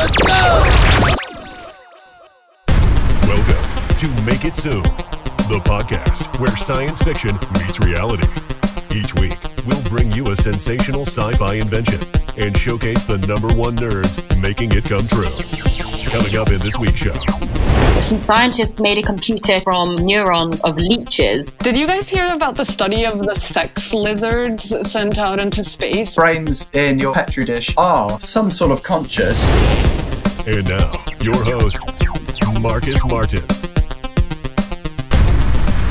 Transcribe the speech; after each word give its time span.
Let's 0.00 0.16
go! 0.16 0.64
Welcome 3.28 3.96
to 3.98 4.22
Make 4.22 4.46
It 4.46 4.56
Soon, 4.56 4.82
the 4.82 5.60
podcast 5.62 6.40
where 6.40 6.56
science 6.56 7.02
fiction 7.02 7.38
meets 7.58 7.80
reality. 7.80 8.26
Each 8.94 9.14
week, 9.16 9.36
we'll 9.66 9.82
bring 9.90 10.10
you 10.12 10.30
a 10.30 10.36
sensational 10.36 11.02
sci 11.02 11.32
fi 11.32 11.56
invention 11.56 12.00
and 12.38 12.56
showcase 12.56 13.04
the 13.04 13.18
number 13.18 13.48
one 13.48 13.76
nerds 13.76 14.16
making 14.40 14.70
it 14.72 14.84
come 14.84 15.06
true. 15.06 15.28
Coming 16.10 16.36
up 16.38 16.48
in 16.48 16.60
this 16.60 16.78
week's 16.78 17.00
show. 17.00 17.14
Some 17.98 18.18
scientists 18.18 18.80
made 18.80 18.98
a 18.98 19.02
computer 19.02 19.60
from 19.60 19.96
neurons 19.96 20.60
of 20.62 20.76
leeches. 20.76 21.44
Did 21.58 21.76
you 21.76 21.86
guys 21.86 22.08
hear 22.08 22.26
about 22.26 22.56
the 22.56 22.64
study 22.64 23.04
of 23.04 23.18
the 23.18 23.34
sex 23.34 23.92
lizards 23.92 24.72
sent 24.90 25.18
out 25.18 25.38
into 25.38 25.62
space? 25.62 26.16
brains 26.16 26.70
in 26.72 26.98
your 26.98 27.12
petri 27.14 27.44
dish 27.44 27.74
are 27.76 28.18
some 28.18 28.50
sort 28.50 28.72
of 28.72 28.82
conscious. 28.82 29.38
And 30.46 30.66
now, 30.66 30.90
your 31.20 31.44
host, 31.44 31.78
Marcus 32.62 33.04
Martin. 33.04 33.44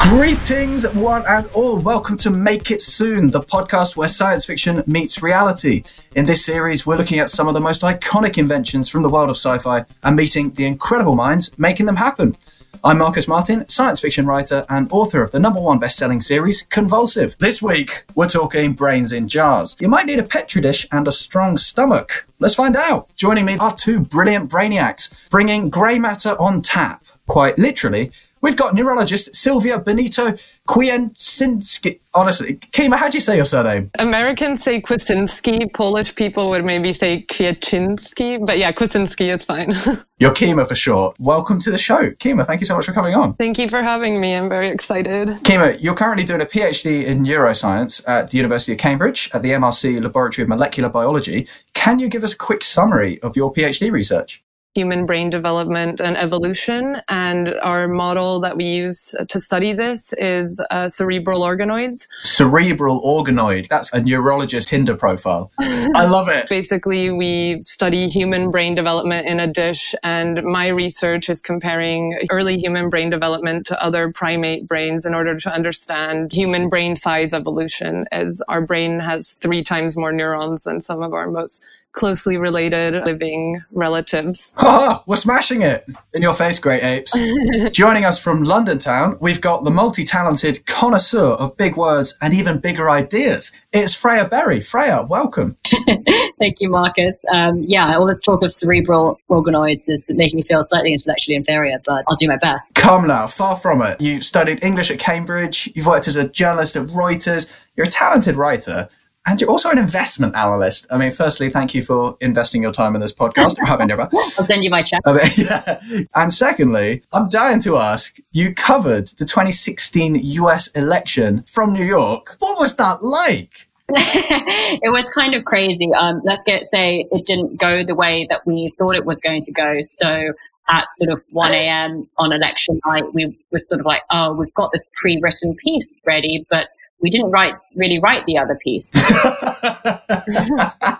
Greetings, 0.09 0.91
one 0.95 1.23
and 1.29 1.47
all. 1.53 1.77
Welcome 1.79 2.17
to 2.17 2.31
Make 2.31 2.71
It 2.71 2.81
Soon, 2.81 3.29
the 3.29 3.41
podcast 3.41 3.95
where 3.95 4.07
science 4.07 4.45
fiction 4.45 4.81
meets 4.87 5.21
reality. 5.21 5.83
In 6.15 6.25
this 6.25 6.43
series, 6.43 6.83
we're 6.83 6.97
looking 6.97 7.19
at 7.19 7.29
some 7.29 7.47
of 7.47 7.53
the 7.53 7.59
most 7.59 7.83
iconic 7.83 8.39
inventions 8.39 8.89
from 8.89 9.03
the 9.03 9.09
world 9.09 9.29
of 9.29 9.37
sci 9.37 9.59
fi 9.59 9.85
and 10.01 10.15
meeting 10.15 10.49
the 10.49 10.65
incredible 10.65 11.13
minds 11.13 11.57
making 11.59 11.85
them 11.85 11.97
happen. 11.97 12.35
I'm 12.81 12.99
Marcus 12.99 13.27
Martin, 13.27 13.67
science 13.67 13.99
fiction 13.99 14.25
writer 14.25 14.65
and 14.69 14.89
author 14.89 15.21
of 15.21 15.33
the 15.33 15.39
number 15.39 15.59
one 15.59 15.79
best 15.79 15.97
selling 15.97 16.21
series, 16.21 16.61
Convulsive. 16.61 17.37
This 17.37 17.61
week, 17.61 18.05
we're 18.15 18.29
talking 18.29 18.71
brains 18.71 19.11
in 19.11 19.27
jars. 19.27 19.75
You 19.81 19.89
might 19.89 20.05
need 20.05 20.17
a 20.17 20.23
petri 20.23 20.61
dish 20.61 20.87
and 20.89 21.05
a 21.05 21.11
strong 21.11 21.57
stomach. 21.57 22.25
Let's 22.39 22.55
find 22.55 22.77
out. 22.77 23.09
Joining 23.17 23.43
me 23.43 23.57
are 23.57 23.75
two 23.75 23.99
brilliant 23.99 24.49
brainiacs, 24.49 25.13
bringing 25.29 25.69
grey 25.69 25.99
matter 25.99 26.39
on 26.39 26.61
tap. 26.61 27.03
Quite 27.27 27.57
literally, 27.57 28.11
we've 28.41 28.57
got 28.57 28.73
neurologist 28.73 29.35
Silvia 29.35 29.79
Benito 29.79 30.35
Kwiecinski. 30.67 31.99
Honestly, 32.13 32.55
Kima, 32.71 32.97
how 32.97 33.09
do 33.09 33.17
you 33.17 33.21
say 33.21 33.35
your 33.35 33.45
surname? 33.45 33.89
Americans 33.99 34.63
say 34.63 34.81
Kwasinski, 34.81 35.71
Polish 35.73 36.15
people 36.15 36.49
would 36.49 36.65
maybe 36.65 36.93
say 36.93 37.25
Kwiaczynski, 37.29 38.45
but 38.45 38.57
yeah, 38.57 38.71
Kwasinski 38.71 39.33
is 39.33 39.43
fine. 39.43 39.73
You're 40.19 40.33
Kima 40.33 40.67
for 40.67 40.75
short. 40.75 41.15
Welcome 41.19 41.59
to 41.61 41.71
the 41.71 41.77
show. 41.77 42.11
Kima, 42.11 42.45
thank 42.45 42.59
you 42.59 42.65
so 42.65 42.75
much 42.75 42.85
for 42.85 42.91
coming 42.91 43.15
on. 43.15 43.35
Thank 43.35 43.57
you 43.57 43.69
for 43.69 43.81
having 43.81 44.19
me. 44.19 44.35
I'm 44.35 44.49
very 44.49 44.69
excited. 44.69 45.29
Kima, 45.45 45.81
you're 45.81 45.95
currently 45.95 46.25
doing 46.25 46.41
a 46.41 46.45
PhD 46.45 47.05
in 47.05 47.23
neuroscience 47.23 48.07
at 48.07 48.31
the 48.31 48.37
University 48.37 48.73
of 48.73 48.79
Cambridge 48.79 49.29
at 49.33 49.43
the 49.43 49.51
MRC 49.51 50.01
Laboratory 50.01 50.43
of 50.43 50.49
Molecular 50.49 50.89
Biology. 50.89 51.47
Can 51.73 51.99
you 51.99 52.09
give 52.09 52.23
us 52.23 52.33
a 52.33 52.37
quick 52.37 52.63
summary 52.63 53.19
of 53.21 53.37
your 53.37 53.53
PhD 53.53 53.91
research? 53.91 54.43
Human 54.75 55.07
brain 55.07 55.31
development 55.31 55.99
and 55.99 56.15
evolution. 56.15 57.01
And 57.09 57.55
our 57.61 57.87
model 57.87 58.39
that 58.41 58.55
we 58.55 58.65
use 58.65 59.15
to 59.27 59.39
study 59.39 59.73
this 59.73 60.13
is 60.13 60.61
uh, 60.69 60.87
cerebral 60.87 61.41
organoids. 61.41 62.07
Cerebral 62.21 63.01
organoid. 63.01 63.67
That's 63.67 63.91
a 63.93 64.01
neurologist 64.01 64.69
Tinder 64.69 64.95
profile. 64.95 65.51
I 65.59 66.07
love 66.07 66.29
it. 66.29 66.47
Basically, 66.49 67.09
we 67.09 67.63
study 67.65 68.07
human 68.07 68.51
brain 68.51 68.75
development 68.75 69.27
in 69.27 69.39
a 69.39 69.47
dish, 69.51 69.95
and 70.03 70.43
my 70.43 70.67
research 70.67 71.29
is 71.29 71.41
comparing 71.41 72.19
early 72.29 72.57
human 72.57 72.89
brain 72.89 73.09
development 73.09 73.65
to 73.67 73.83
other 73.83 74.11
primate 74.11 74.67
brains 74.67 75.05
in 75.05 75.15
order 75.15 75.39
to 75.39 75.51
understand 75.51 76.31
human 76.31 76.69
brain 76.69 76.95
size 76.95 77.33
evolution, 77.33 78.05
as 78.11 78.43
our 78.47 78.61
brain 78.61 78.99
has 78.99 79.33
three 79.35 79.63
times 79.63 79.97
more 79.97 80.11
neurons 80.11 80.63
than 80.63 80.79
some 80.79 81.01
of 81.01 81.13
our 81.13 81.29
most 81.29 81.63
closely 81.91 82.37
related 82.37 83.03
living 83.05 83.63
relatives. 83.71 84.53
Ha 84.69 85.03
We're 85.07 85.15
smashing 85.15 85.61
it 85.61 85.85
in 86.13 86.21
your 86.21 86.33
face, 86.33 86.59
great 86.59 86.83
apes. 86.83 87.17
Joining 87.71 88.05
us 88.05 88.19
from 88.19 88.43
London 88.43 88.77
town, 88.77 89.17
we've 89.19 89.41
got 89.41 89.63
the 89.63 89.71
multi 89.71 90.03
talented 90.03 90.65
connoisseur 90.65 91.31
of 91.39 91.57
big 91.57 91.75
words 91.75 92.17
and 92.21 92.33
even 92.33 92.59
bigger 92.59 92.89
ideas. 92.89 93.51
It's 93.71 93.95
Freya 93.95 94.25
Berry. 94.25 94.61
Freya, 94.61 95.05
welcome. 95.09 95.57
Thank 96.39 96.59
you, 96.59 96.69
Marcus. 96.69 97.15
Um, 97.31 97.63
yeah, 97.63 97.95
all 97.97 98.05
this 98.05 98.21
talk 98.21 98.43
of 98.43 98.51
cerebral 98.51 99.19
organoids 99.29 99.87
is 99.87 100.05
making 100.09 100.37
me 100.37 100.43
feel 100.43 100.63
slightly 100.63 100.93
intellectually 100.93 101.35
inferior, 101.35 101.79
but 101.85 102.03
I'll 102.07 102.15
do 102.15 102.27
my 102.27 102.37
best. 102.37 102.73
Come 102.75 103.07
now, 103.07 103.27
far 103.27 103.55
from 103.55 103.81
it. 103.81 104.01
You 104.01 104.21
studied 104.21 104.63
English 104.63 104.91
at 104.91 104.99
Cambridge, 104.99 105.69
you've 105.75 105.85
worked 105.85 106.07
as 106.07 106.15
a 106.15 106.29
journalist 106.29 106.75
at 106.75 106.87
Reuters, 106.87 107.51
you're 107.75 107.87
a 107.87 107.89
talented 107.89 108.35
writer. 108.35 108.89
And 109.25 109.39
you're 109.39 109.49
also 109.49 109.69
an 109.69 109.77
investment 109.77 110.35
analyst. 110.35 110.87
I 110.89 110.97
mean, 110.97 111.11
firstly, 111.11 111.49
thank 111.49 111.75
you 111.75 111.83
for 111.83 112.17
investing 112.21 112.63
your 112.63 112.71
time 112.71 112.95
in 112.95 113.01
this 113.01 113.13
podcast 113.13 113.59
or 113.59 113.65
having 113.65 113.89
your 113.89 113.97
back. 113.99 114.09
I'll 114.13 114.45
send 114.45 114.63
you 114.63 114.69
my 114.69 114.81
check. 114.81 115.01
I 115.05 115.13
mean, 115.13 115.31
yeah. 115.37 115.81
And 116.15 116.33
secondly, 116.33 117.03
I'm 117.11 117.29
dying 117.29 117.59
to 117.61 117.77
ask 117.77 118.17
you 118.31 118.53
covered 118.55 119.07
the 119.19 119.25
2016 119.25 120.15
US 120.15 120.67
election 120.71 121.43
from 121.43 121.73
New 121.73 121.85
York. 121.85 122.37
What 122.39 122.59
was 122.59 122.75
that 122.77 123.03
like? 123.03 123.67
it 123.89 124.91
was 124.91 125.09
kind 125.09 125.33
of 125.33 125.45
crazy. 125.45 125.91
Um, 125.93 126.21
let's 126.23 126.43
get 126.43 126.63
say 126.63 127.07
it 127.11 127.25
didn't 127.25 127.59
go 127.59 127.83
the 127.83 127.95
way 127.95 128.27
that 128.29 128.45
we 128.45 128.71
thought 128.77 128.95
it 128.95 129.05
was 129.05 129.19
going 129.19 129.41
to 129.41 129.51
go. 129.51 129.81
So 129.81 130.33
at 130.69 130.87
sort 130.93 131.09
of 131.09 131.23
1 131.31 131.51
a.m. 131.51 132.07
on 132.17 132.31
election 132.31 132.79
night, 132.85 133.13
we 133.13 133.35
were 133.51 133.57
sort 133.57 133.79
of 133.79 133.85
like, 133.85 134.03
oh, 134.11 134.33
we've 134.33 134.53
got 134.53 134.71
this 134.71 134.85
pre-written 135.01 135.55
piece 135.55 135.95
ready, 136.05 136.45
but 136.49 136.67
we 137.01 137.09
didn't 137.09 137.31
write 137.31 137.55
really 137.75 137.99
write 137.99 138.25
the 138.25 138.37
other 138.37 138.57
piece. 138.63 138.89
that 138.91 140.13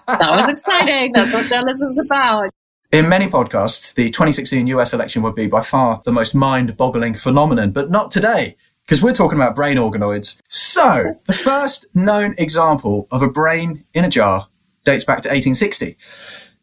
was 0.07 0.49
exciting. 0.49 1.11
That's 1.13 1.33
what 1.33 1.47
journalism's 1.47 1.97
about. 1.97 2.49
In 2.91 3.07
many 3.07 3.27
podcasts, 3.27 3.93
the 3.93 4.07
2016 4.07 4.65
US 4.67 4.93
election 4.93 5.21
would 5.21 5.35
be 5.35 5.47
by 5.47 5.61
far 5.61 6.01
the 6.05 6.11
most 6.11 6.33
mind 6.33 6.75
boggling 6.75 7.13
phenomenon, 7.13 7.71
but 7.71 7.91
not 7.91 8.11
today, 8.11 8.55
because 8.85 9.03
we're 9.03 9.13
talking 9.13 9.37
about 9.37 9.55
brain 9.55 9.77
organoids. 9.77 10.41
So, 10.47 11.13
the 11.27 11.33
first 11.33 11.85
known 11.95 12.33
example 12.37 13.07
of 13.11 13.21
a 13.21 13.29
brain 13.29 13.83
in 13.93 14.05
a 14.05 14.09
jar 14.09 14.47
dates 14.85 15.03
back 15.03 15.21
to 15.21 15.29
1860. 15.29 15.97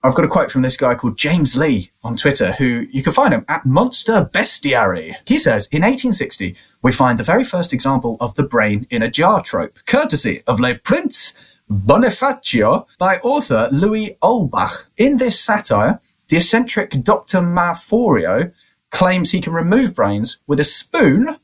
I've 0.06 0.14
got 0.14 0.24
a 0.24 0.28
quote 0.28 0.52
from 0.52 0.62
this 0.62 0.76
guy 0.76 0.94
called 0.94 1.18
James 1.18 1.56
Lee 1.56 1.90
on 2.04 2.16
Twitter, 2.16 2.52
who 2.52 2.86
you 2.92 3.02
can 3.02 3.12
find 3.12 3.34
him 3.34 3.44
at 3.48 3.66
Monster 3.66 4.30
Bestiary. 4.32 5.16
He 5.26 5.36
says, 5.36 5.66
in 5.72 5.82
1860, 5.82 6.54
we 6.80 6.92
find 6.92 7.18
the 7.18 7.24
very 7.24 7.42
first 7.42 7.72
example 7.72 8.16
of 8.20 8.32
the 8.36 8.44
brain 8.44 8.86
in 8.88 9.02
a 9.02 9.10
jar 9.10 9.42
trope, 9.42 9.80
courtesy 9.84 10.42
of 10.46 10.60
Le 10.60 10.76
Prince 10.76 11.36
Bonifacio 11.68 12.86
by 12.98 13.16
author 13.16 13.68
Louis 13.72 14.16
Ulbach. 14.22 14.84
In 14.96 15.18
this 15.18 15.40
satire, 15.40 15.98
the 16.28 16.36
eccentric 16.36 16.90
Dr. 17.02 17.40
Marforio 17.40 18.52
claims 18.92 19.32
he 19.32 19.40
can 19.40 19.54
remove 19.54 19.96
brains 19.96 20.38
with 20.46 20.60
a 20.60 20.64
spoon 20.64 21.36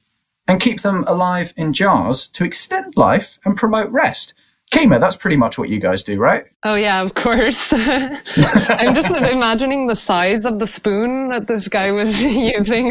and 0.47 0.61
keep 0.61 0.83
them 0.83 1.03
alive 1.09 1.53
in 1.57 1.73
jars 1.73 2.29
to 2.29 2.45
extend 2.45 2.97
life 2.97 3.41
and 3.45 3.57
promote 3.57 3.91
rest. 3.91 4.35
Kima, 4.73 4.99
that's 4.99 5.17
pretty 5.17 5.37
much 5.37 5.59
what 5.59 5.69
you 5.69 5.79
guys 5.79 6.03
do, 6.03 6.19
right? 6.19 6.47
Oh, 6.63 6.77
yeah, 6.77 7.03
of 7.03 7.13
course. 7.13 7.71
I'm 7.73 8.95
just 8.95 9.15
imagining 9.31 9.87
the 9.87 9.95
size 9.95 10.47
of 10.47 10.61
the 10.61 10.67
spoon 10.67 11.29
that 11.29 11.47
this 11.47 11.69
guy 11.69 11.91
was 11.91 12.23
using. 12.23 12.91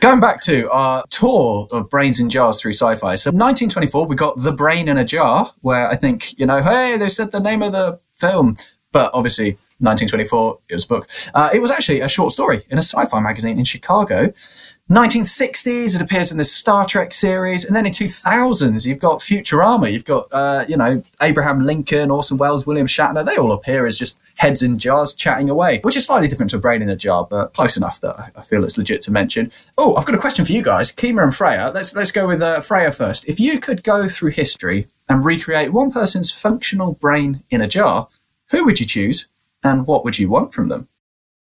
Going 0.00 0.20
back 0.20 0.42
to 0.42 0.70
our 0.70 1.02
tour 1.08 1.66
of 1.72 1.88
brains 1.88 2.20
in 2.20 2.28
jars 2.28 2.60
through 2.60 2.74
sci 2.74 2.94
fi. 2.96 3.14
So, 3.14 3.30
1924, 3.30 4.06
we 4.06 4.16
got 4.16 4.38
The 4.42 4.52
Brain 4.52 4.86
in 4.86 4.98
a 4.98 5.04
Jar, 5.04 5.50
where 5.62 5.88
I 5.88 5.96
think, 5.96 6.38
you 6.38 6.44
know, 6.44 6.62
hey, 6.62 6.98
they 6.98 7.08
said 7.08 7.32
the 7.32 7.40
name 7.40 7.62
of 7.62 7.72
the 7.72 7.98
film. 8.12 8.58
But 8.92 9.10
obviously, 9.14 9.52
1924, 9.78 10.58
it 10.68 10.74
was 10.74 10.84
a 10.84 10.88
book. 10.88 11.08
Uh, 11.32 11.48
it 11.54 11.60
was 11.60 11.70
actually 11.70 12.00
a 12.00 12.08
short 12.08 12.34
story 12.34 12.62
in 12.68 12.76
a 12.76 12.82
sci 12.82 13.02
fi 13.06 13.20
magazine 13.20 13.58
in 13.58 13.64
Chicago. 13.64 14.30
1960s, 14.90 15.94
it 15.94 16.02
appears 16.02 16.30
in 16.30 16.36
the 16.36 16.44
Star 16.44 16.84
Trek 16.84 17.14
series, 17.14 17.64
and 17.64 17.74
then 17.74 17.86
in 17.86 17.92
2000s, 17.92 18.84
you've 18.84 18.98
got 18.98 19.20
Futurama, 19.20 19.90
you've 19.90 20.04
got 20.04 20.26
uh, 20.30 20.62
you 20.68 20.76
know 20.76 21.02
Abraham 21.22 21.64
Lincoln, 21.64 22.10
Orson 22.10 22.36
Welles, 22.36 22.66
William 22.66 22.86
Shatner. 22.86 23.24
They 23.24 23.38
all 23.38 23.52
appear 23.52 23.86
as 23.86 23.96
just 23.96 24.20
heads 24.36 24.62
in 24.62 24.78
jars 24.78 25.14
chatting 25.14 25.48
away, 25.48 25.78
which 25.80 25.96
is 25.96 26.04
slightly 26.04 26.28
different 26.28 26.50
to 26.50 26.58
a 26.58 26.60
brain 26.60 26.82
in 26.82 26.90
a 26.90 26.96
jar, 26.96 27.26
but 27.28 27.54
close 27.54 27.78
enough 27.78 28.02
that 28.02 28.30
I 28.36 28.42
feel 28.42 28.62
it's 28.62 28.76
legit 28.76 29.00
to 29.02 29.10
mention. 29.10 29.50
Oh, 29.78 29.96
I've 29.96 30.04
got 30.04 30.16
a 30.16 30.18
question 30.18 30.44
for 30.44 30.52
you 30.52 30.62
guys, 30.62 30.94
Kima 30.94 31.22
and 31.22 31.34
Freya. 31.34 31.72
Let's 31.74 31.96
let's 31.96 32.12
go 32.12 32.28
with 32.28 32.42
uh, 32.42 32.60
Freya 32.60 32.92
first. 32.92 33.26
If 33.26 33.40
you 33.40 33.60
could 33.60 33.84
go 33.84 34.10
through 34.10 34.32
history 34.32 34.86
and 35.08 35.24
recreate 35.24 35.72
one 35.72 35.92
person's 35.92 36.30
functional 36.30 36.92
brain 37.00 37.40
in 37.48 37.62
a 37.62 37.68
jar, 37.68 38.08
who 38.50 38.66
would 38.66 38.80
you 38.80 38.86
choose, 38.86 39.28
and 39.62 39.86
what 39.86 40.04
would 40.04 40.18
you 40.18 40.28
want 40.28 40.52
from 40.52 40.68
them? 40.68 40.88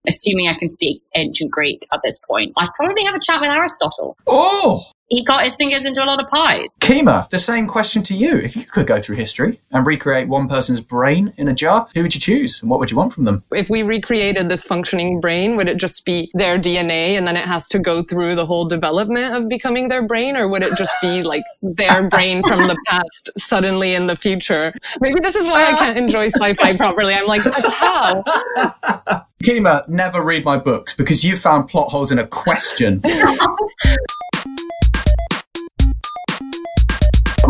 Assuming 0.08 0.48
I 0.48 0.54
can 0.54 0.70
speak 0.70 1.02
ancient 1.16 1.52
Greek 1.52 1.86
at 1.94 2.00
this 2.04 2.20
point, 2.20 2.54
I'd 2.58 2.70
probably 2.76 3.04
have 3.04 3.16
a 3.16 3.20
chat 3.20 3.42
with 3.42 3.50
Aristotle. 3.50 4.18
Oh, 4.28 4.84
he 5.10 5.24
got 5.24 5.44
his 5.44 5.56
fingers 5.56 5.86
into 5.86 6.04
a 6.04 6.06
lot 6.06 6.24
of 6.24 6.30
pies. 6.30 6.68
Kima, 6.80 7.28
the 7.30 7.40
same 7.40 7.68
question 7.68 8.04
to 8.04 8.16
you. 8.16 8.38
If 8.38 8.56
you 8.56 8.64
could 8.64 8.88
go 8.88 9.02
through 9.02 9.16
history 9.18 9.60
and 9.72 9.86
recreate 9.86 10.28
one 10.28 10.48
person's 10.48 10.82
brain 10.82 11.34
in 11.38 11.48
a 11.48 11.54
jar, 11.54 11.88
who 11.94 12.04
would 12.04 12.14
you 12.14 12.22
choose 12.22 12.62
and 12.62 12.70
what 12.70 12.80
would 12.80 12.92
you 12.92 12.98
want 12.98 13.14
from 13.14 13.24
them? 13.24 13.44
If 13.52 13.70
we 13.70 13.82
recreated 13.84 14.50
this 14.50 14.64
functioning 14.66 15.20
brain, 15.20 15.56
would 15.56 15.68
it 15.68 15.78
just 15.78 16.06
be 16.06 16.30
their 16.36 16.60
DNA 16.60 17.18
and 17.18 17.28
then 17.28 17.36
it 17.36 17.46
has 17.46 17.68
to 17.70 17.80
go 17.80 18.04
through 18.04 18.36
the 18.36 18.46
whole 18.46 18.66
development 18.66 19.36
of 19.36 19.50
becoming 19.50 19.88
their 19.88 20.06
brain? 20.06 20.38
Or 20.38 20.48
would 20.48 20.64
it 20.64 20.78
just 20.78 20.94
be 21.02 21.24
like 21.24 21.44
their 21.62 22.08
brain 22.08 22.44
from 22.44 22.68
the 22.68 22.78
past 22.86 23.32
suddenly 23.38 23.96
in 23.96 24.08
the 24.08 24.16
future? 24.16 24.74
Maybe 25.02 25.20
this 25.20 25.36
is 25.36 25.46
why 25.46 25.74
I 25.74 25.76
can't 25.80 25.98
enjoy 25.98 26.30
sci 26.30 26.54
fi 26.54 26.78
properly. 26.78 27.14
I'm 27.16 27.26
like, 27.26 27.42
how? 27.42 28.24
Kima, 29.44 29.88
never 29.88 30.22
read 30.22 30.44
my 30.44 30.58
books 30.58 30.96
because 30.96 31.24
you 31.24 31.38
found 31.38 31.70
plot 31.70 31.90
holes 31.90 32.12
in 32.12 32.20
a 32.20 32.28
question. 32.28 33.02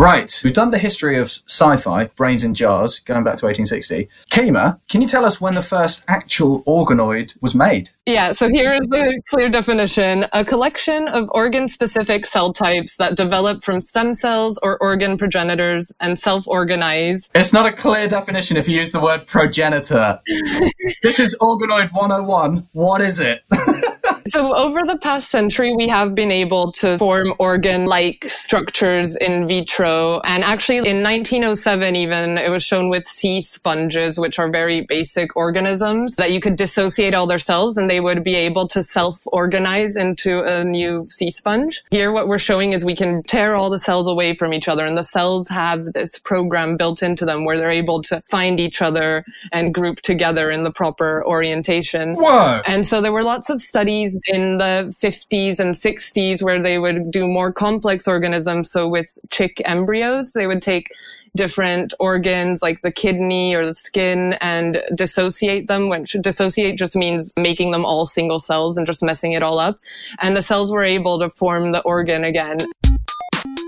Right, 0.00 0.40
we've 0.42 0.54
done 0.54 0.70
the 0.70 0.78
history 0.78 1.18
of 1.18 1.26
sci 1.26 1.76
fi, 1.76 2.06
brains 2.16 2.42
in 2.42 2.54
jars, 2.54 3.00
going 3.00 3.22
back 3.22 3.36
to 3.36 3.44
1860. 3.44 4.08
Kima, 4.30 4.80
can 4.88 5.02
you 5.02 5.06
tell 5.06 5.26
us 5.26 5.42
when 5.42 5.54
the 5.54 5.60
first 5.60 6.04
actual 6.08 6.62
organoid 6.62 7.36
was 7.42 7.54
made? 7.54 7.90
Yeah, 8.06 8.32
so 8.32 8.48
here 8.48 8.72
is 8.72 8.88
the 8.88 9.20
clear 9.28 9.50
definition 9.50 10.24
a 10.32 10.42
collection 10.42 11.06
of 11.08 11.28
organ 11.34 11.68
specific 11.68 12.24
cell 12.24 12.50
types 12.50 12.96
that 12.96 13.14
develop 13.14 13.62
from 13.62 13.82
stem 13.82 14.14
cells 14.14 14.58
or 14.62 14.78
organ 14.78 15.18
progenitors 15.18 15.92
and 16.00 16.18
self 16.18 16.48
organize. 16.48 17.28
It's 17.34 17.52
not 17.52 17.66
a 17.66 17.72
clear 17.72 18.08
definition 18.08 18.56
if 18.56 18.66
you 18.66 18.78
use 18.78 18.92
the 18.92 19.00
word 19.00 19.26
progenitor. 19.26 20.18
this 21.02 21.20
is 21.20 21.36
organoid 21.42 21.92
101. 21.92 22.66
What 22.72 23.02
is 23.02 23.20
it? 23.20 23.42
So, 24.30 24.54
over 24.54 24.82
the 24.84 24.96
past 24.96 25.28
century, 25.28 25.74
we 25.74 25.88
have 25.88 26.14
been 26.14 26.30
able 26.30 26.70
to 26.74 26.96
form 26.98 27.34
organ 27.40 27.86
like 27.86 28.24
structures 28.28 29.16
in 29.16 29.48
vitro. 29.48 30.20
And 30.20 30.44
actually, 30.44 30.76
in 30.76 31.02
1907, 31.02 31.96
even, 31.96 32.38
it 32.38 32.48
was 32.48 32.62
shown 32.62 32.90
with 32.90 33.02
sea 33.04 33.42
sponges, 33.42 34.20
which 34.20 34.38
are 34.38 34.48
very 34.48 34.82
basic 34.82 35.34
organisms, 35.34 36.14
that 36.14 36.30
you 36.30 36.40
could 36.40 36.54
dissociate 36.54 37.12
all 37.12 37.26
their 37.26 37.40
cells 37.40 37.76
and 37.76 37.90
they 37.90 37.98
would 37.98 38.22
be 38.22 38.36
able 38.36 38.68
to 38.68 38.84
self 38.84 39.20
organize 39.32 39.96
into 39.96 40.44
a 40.44 40.62
new 40.62 41.08
sea 41.10 41.32
sponge. 41.32 41.82
Here, 41.90 42.12
what 42.12 42.28
we're 42.28 42.38
showing 42.38 42.72
is 42.72 42.84
we 42.84 42.94
can 42.94 43.24
tear 43.24 43.56
all 43.56 43.68
the 43.68 43.80
cells 43.80 44.06
away 44.06 44.36
from 44.36 44.54
each 44.54 44.68
other, 44.68 44.86
and 44.86 44.96
the 44.96 45.02
cells 45.02 45.48
have 45.48 45.92
this 45.92 46.20
program 46.20 46.76
built 46.76 47.02
into 47.02 47.24
them 47.24 47.44
where 47.44 47.58
they're 47.58 47.68
able 47.68 48.00
to 48.02 48.22
find 48.28 48.60
each 48.60 48.80
other 48.80 49.24
and 49.50 49.74
group 49.74 50.02
together 50.02 50.52
in 50.52 50.62
the 50.62 50.72
proper 50.72 51.26
orientation. 51.26 52.14
Whoa! 52.14 52.60
And 52.64 52.86
so 52.86 53.00
there 53.00 53.12
were 53.12 53.24
lots 53.24 53.50
of 53.50 53.60
studies 53.60 54.19
in 54.26 54.58
the 54.58 54.94
50s 55.02 55.58
and 55.58 55.74
60s 55.74 56.42
where 56.42 56.62
they 56.62 56.78
would 56.78 57.10
do 57.10 57.26
more 57.26 57.52
complex 57.52 58.06
organisms. 58.06 58.70
So 58.70 58.88
with 58.88 59.16
chick 59.30 59.60
embryos, 59.64 60.32
they 60.32 60.46
would 60.46 60.62
take 60.62 60.90
different 61.36 61.94
organs 62.00 62.62
like 62.62 62.82
the 62.82 62.90
kidney 62.90 63.54
or 63.54 63.64
the 63.64 63.74
skin 63.74 64.34
and 64.40 64.82
dissociate 64.94 65.68
them, 65.68 65.88
which 65.88 66.16
dissociate 66.20 66.76
just 66.78 66.96
means 66.96 67.32
making 67.36 67.70
them 67.70 67.84
all 67.84 68.06
single 68.06 68.40
cells 68.40 68.76
and 68.76 68.86
just 68.86 69.02
messing 69.02 69.32
it 69.32 69.42
all 69.42 69.58
up. 69.58 69.78
And 70.20 70.36
the 70.36 70.42
cells 70.42 70.72
were 70.72 70.82
able 70.82 71.18
to 71.20 71.30
form 71.30 71.72
the 71.72 71.80
organ 71.82 72.24
again. 72.24 72.58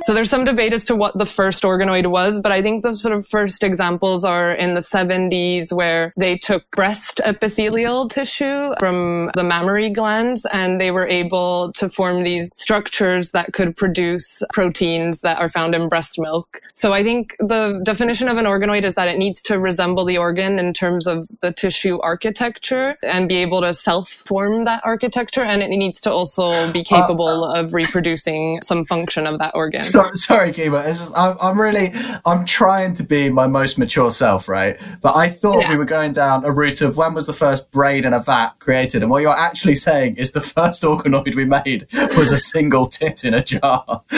So 0.05 0.15
there's 0.15 0.31
some 0.31 0.45
debate 0.45 0.73
as 0.73 0.85
to 0.87 0.97
what 0.97 1.17
the 1.17 1.27
first 1.27 1.63
organoid 1.63 2.09
was, 2.09 2.41
but 2.41 2.51
I 2.51 2.61
think 2.61 2.83
the 2.83 2.93
sort 2.93 3.15
of 3.15 3.25
first 3.29 3.63
examples 3.63 4.25
are 4.25 4.53
in 4.53 4.75
the 4.75 4.81
70s 4.81 5.73
where 5.73 6.13
they 6.17 6.37
took 6.37 6.69
breast 6.73 7.21
epithelial 7.25 8.09
tissue 8.09 8.73
from 8.81 9.31
the 9.37 9.45
mammary 9.45 9.91
glands 9.91 10.45
and 10.47 10.81
they 10.81 10.91
were 10.91 11.07
able 11.07 11.73
to 11.75 11.89
form 11.89 12.25
these 12.25 12.51
structures 12.57 13.31
that 13.31 13.53
could 13.53 13.77
produce 13.77 14.43
proteins 14.53 15.21
that 15.21 15.39
are 15.39 15.49
found 15.49 15.73
in 15.73 15.89
breast 15.89 16.19
milk. 16.19 16.61
So 16.73 16.93
I 16.93 17.05
think 17.05 17.37
the 17.39 17.81
definition 17.85 18.27
of 18.27 18.39
an 18.39 18.45
organoid 18.45 18.83
is 18.83 18.97
that 18.97 19.07
it 19.07 19.19
needs 19.19 19.41
to 19.43 19.61
resemble 19.61 20.05
the 20.05 20.19
organ 20.19 20.59
in 20.59 20.75
terms 20.75 21.07
of 21.07 21.29
the 21.43 21.53
tissue 21.53 22.01
architecture 22.01 22.97
and 23.05 23.29
be 23.29 23.37
able 23.37 23.61
to 23.61 23.73
self-form 23.73 24.65
that 24.65 24.83
architecture 24.85 25.43
and 25.43 25.63
it 25.63 25.69
needs 25.69 26.01
to 26.01 26.11
also 26.11 26.73
be 26.73 26.83
capable 26.83 27.45
uh, 27.45 27.61
of 27.61 27.73
reproducing 27.73 28.61
some 28.63 28.85
function 28.85 29.29
of 29.29 29.39
that 29.39 29.55
organ. 29.55 29.62
So, 29.83 30.13
sorry, 30.13 30.53
Kima. 30.53 30.83
Just, 30.85 31.17
I'm, 31.17 31.37
I'm, 31.41 31.61
really, 31.61 31.89
I'm 32.25 32.45
trying 32.45 32.95
to 32.97 33.03
be 33.03 33.31
my 33.31 33.47
most 33.47 33.79
mature 33.79 34.11
self, 34.11 34.49
right? 34.49 34.81
But 35.01 35.17
I 35.17 35.29
thought 35.29 35.61
yeah. 35.61 35.71
we 35.71 35.77
were 35.77 35.85
going 35.85 36.13
down 36.13 36.45
a 36.45 36.51
route 36.51 36.83
of 36.83 36.97
when 36.97 37.15
was 37.15 37.27
the 37.27 37.33
first 37.33 37.71
brain 37.71 38.05
in 38.05 38.13
a 38.13 38.21
vat 38.21 38.53
created, 38.59 39.03
and 39.03 39.11
what 39.11 39.23
you're 39.23 39.37
actually 39.37 39.75
saying 39.75 40.17
is 40.17 40.33
the 40.33 40.41
first 40.41 40.83
organoid 40.83 41.35
we 41.35 41.45
made 41.45 41.87
was 42.17 42.33
a 42.33 42.39
single 42.39 42.87
tit 42.87 43.25
in 43.25 43.35
a 43.35 43.43
jar. 43.43 44.03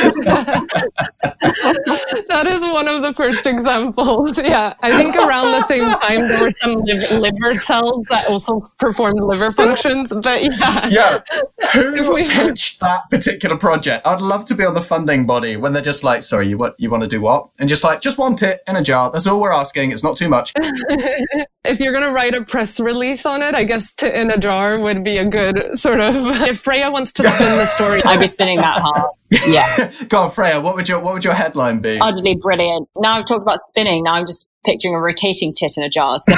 that 2.29 2.47
is 2.47 2.61
one 2.61 2.89
of 2.89 3.03
the 3.03 3.13
first 3.15 3.47
examples. 3.47 4.39
Yeah, 4.45 4.75
I 4.83 4.95
think 4.95 5.17
around 5.17 5.47
the 5.47 5.63
same 5.63 5.89
time 6.01 6.29
there 6.29 6.43
were 6.43 6.51
some 6.51 6.75
liver 6.75 7.59
cells 7.61 8.05
that 8.11 8.25
also 8.29 8.61
performed 8.79 9.21
liver 9.21 9.51
functions. 9.51 10.13
But 10.13 10.43
yeah, 10.43 10.87
yeah. 10.89 11.21
Who 11.73 12.15
we... 12.15 12.29
pitched 12.29 12.81
that 12.81 13.09
particular 13.11 13.57
project? 13.57 14.07
I'd 14.07 14.21
love 14.21 14.45
to 14.47 14.55
be 14.55 14.65
on 14.65 14.75
the 14.75 14.83
funding 14.83 15.25
body 15.35 15.57
when 15.57 15.73
they're 15.73 15.83
just 15.83 16.05
like, 16.05 16.23
sorry, 16.23 16.49
you 16.49 16.57
want 16.57 16.75
you 16.79 16.89
want 16.91 17.03
to 17.03 17.09
do 17.09 17.21
what? 17.21 17.49
And 17.59 17.69
just 17.69 17.83
like, 17.83 18.01
just 18.01 18.19
want 18.19 18.43
it 18.43 18.61
in 18.69 18.77
a 18.77 18.83
jar. 18.83 19.11
That's 19.11 19.27
all 19.27 19.41
we're 19.41 19.53
asking. 19.53 19.91
It's 19.91 20.05
not 20.05 20.17
too 20.17 20.29
much. 20.29 20.53
if 20.57 21.81
you're 21.81 21.93
gonna 21.93 22.13
write 22.13 22.35
a 22.35 22.45
press 22.45 22.79
release 22.79 23.27
on 23.27 23.43
it, 23.43 23.55
I 23.55 23.65
guess 23.65 23.93
to 23.95 24.21
in 24.21 24.31
a 24.31 24.39
jar 24.39 24.79
would 24.79 25.03
be 25.03 25.19
a 25.19 25.25
good 25.25 25.77
sort 25.79 26.01
of. 26.01 26.15
If 26.45 26.59
Freya 26.61 26.91
wants 26.91 27.13
to 27.15 27.23
spin 27.23 27.57
the 27.57 27.67
story, 27.67 28.03
I'd 28.05 28.21
be 28.21 28.27
spinning 28.27 28.59
that 28.59 28.79
hard. 28.85 29.11
Yeah. 29.47 29.91
Go 30.09 30.25
on, 30.25 30.31
Freya. 30.31 30.61
What 30.61 30.77
would 30.77 30.89
your 30.89 31.01
what 31.01 31.15
would 31.15 31.25
your 31.25 31.35
headline 31.35 31.81
be? 31.81 31.99
Utterly 32.01 32.37
brilliant. 32.37 32.89
Now 32.97 33.19
I've 33.19 33.27
talked 33.27 33.43
about 33.43 33.59
spinning. 33.69 34.05
Now 34.05 34.15
I'm 34.15 34.27
just 34.27 34.47
picturing 34.65 34.95
a 34.95 35.01
rotating 35.01 35.55
tit 35.55 35.73
in 35.77 35.83
a 35.83 35.89
jar. 35.89 36.19
So. 36.19 36.35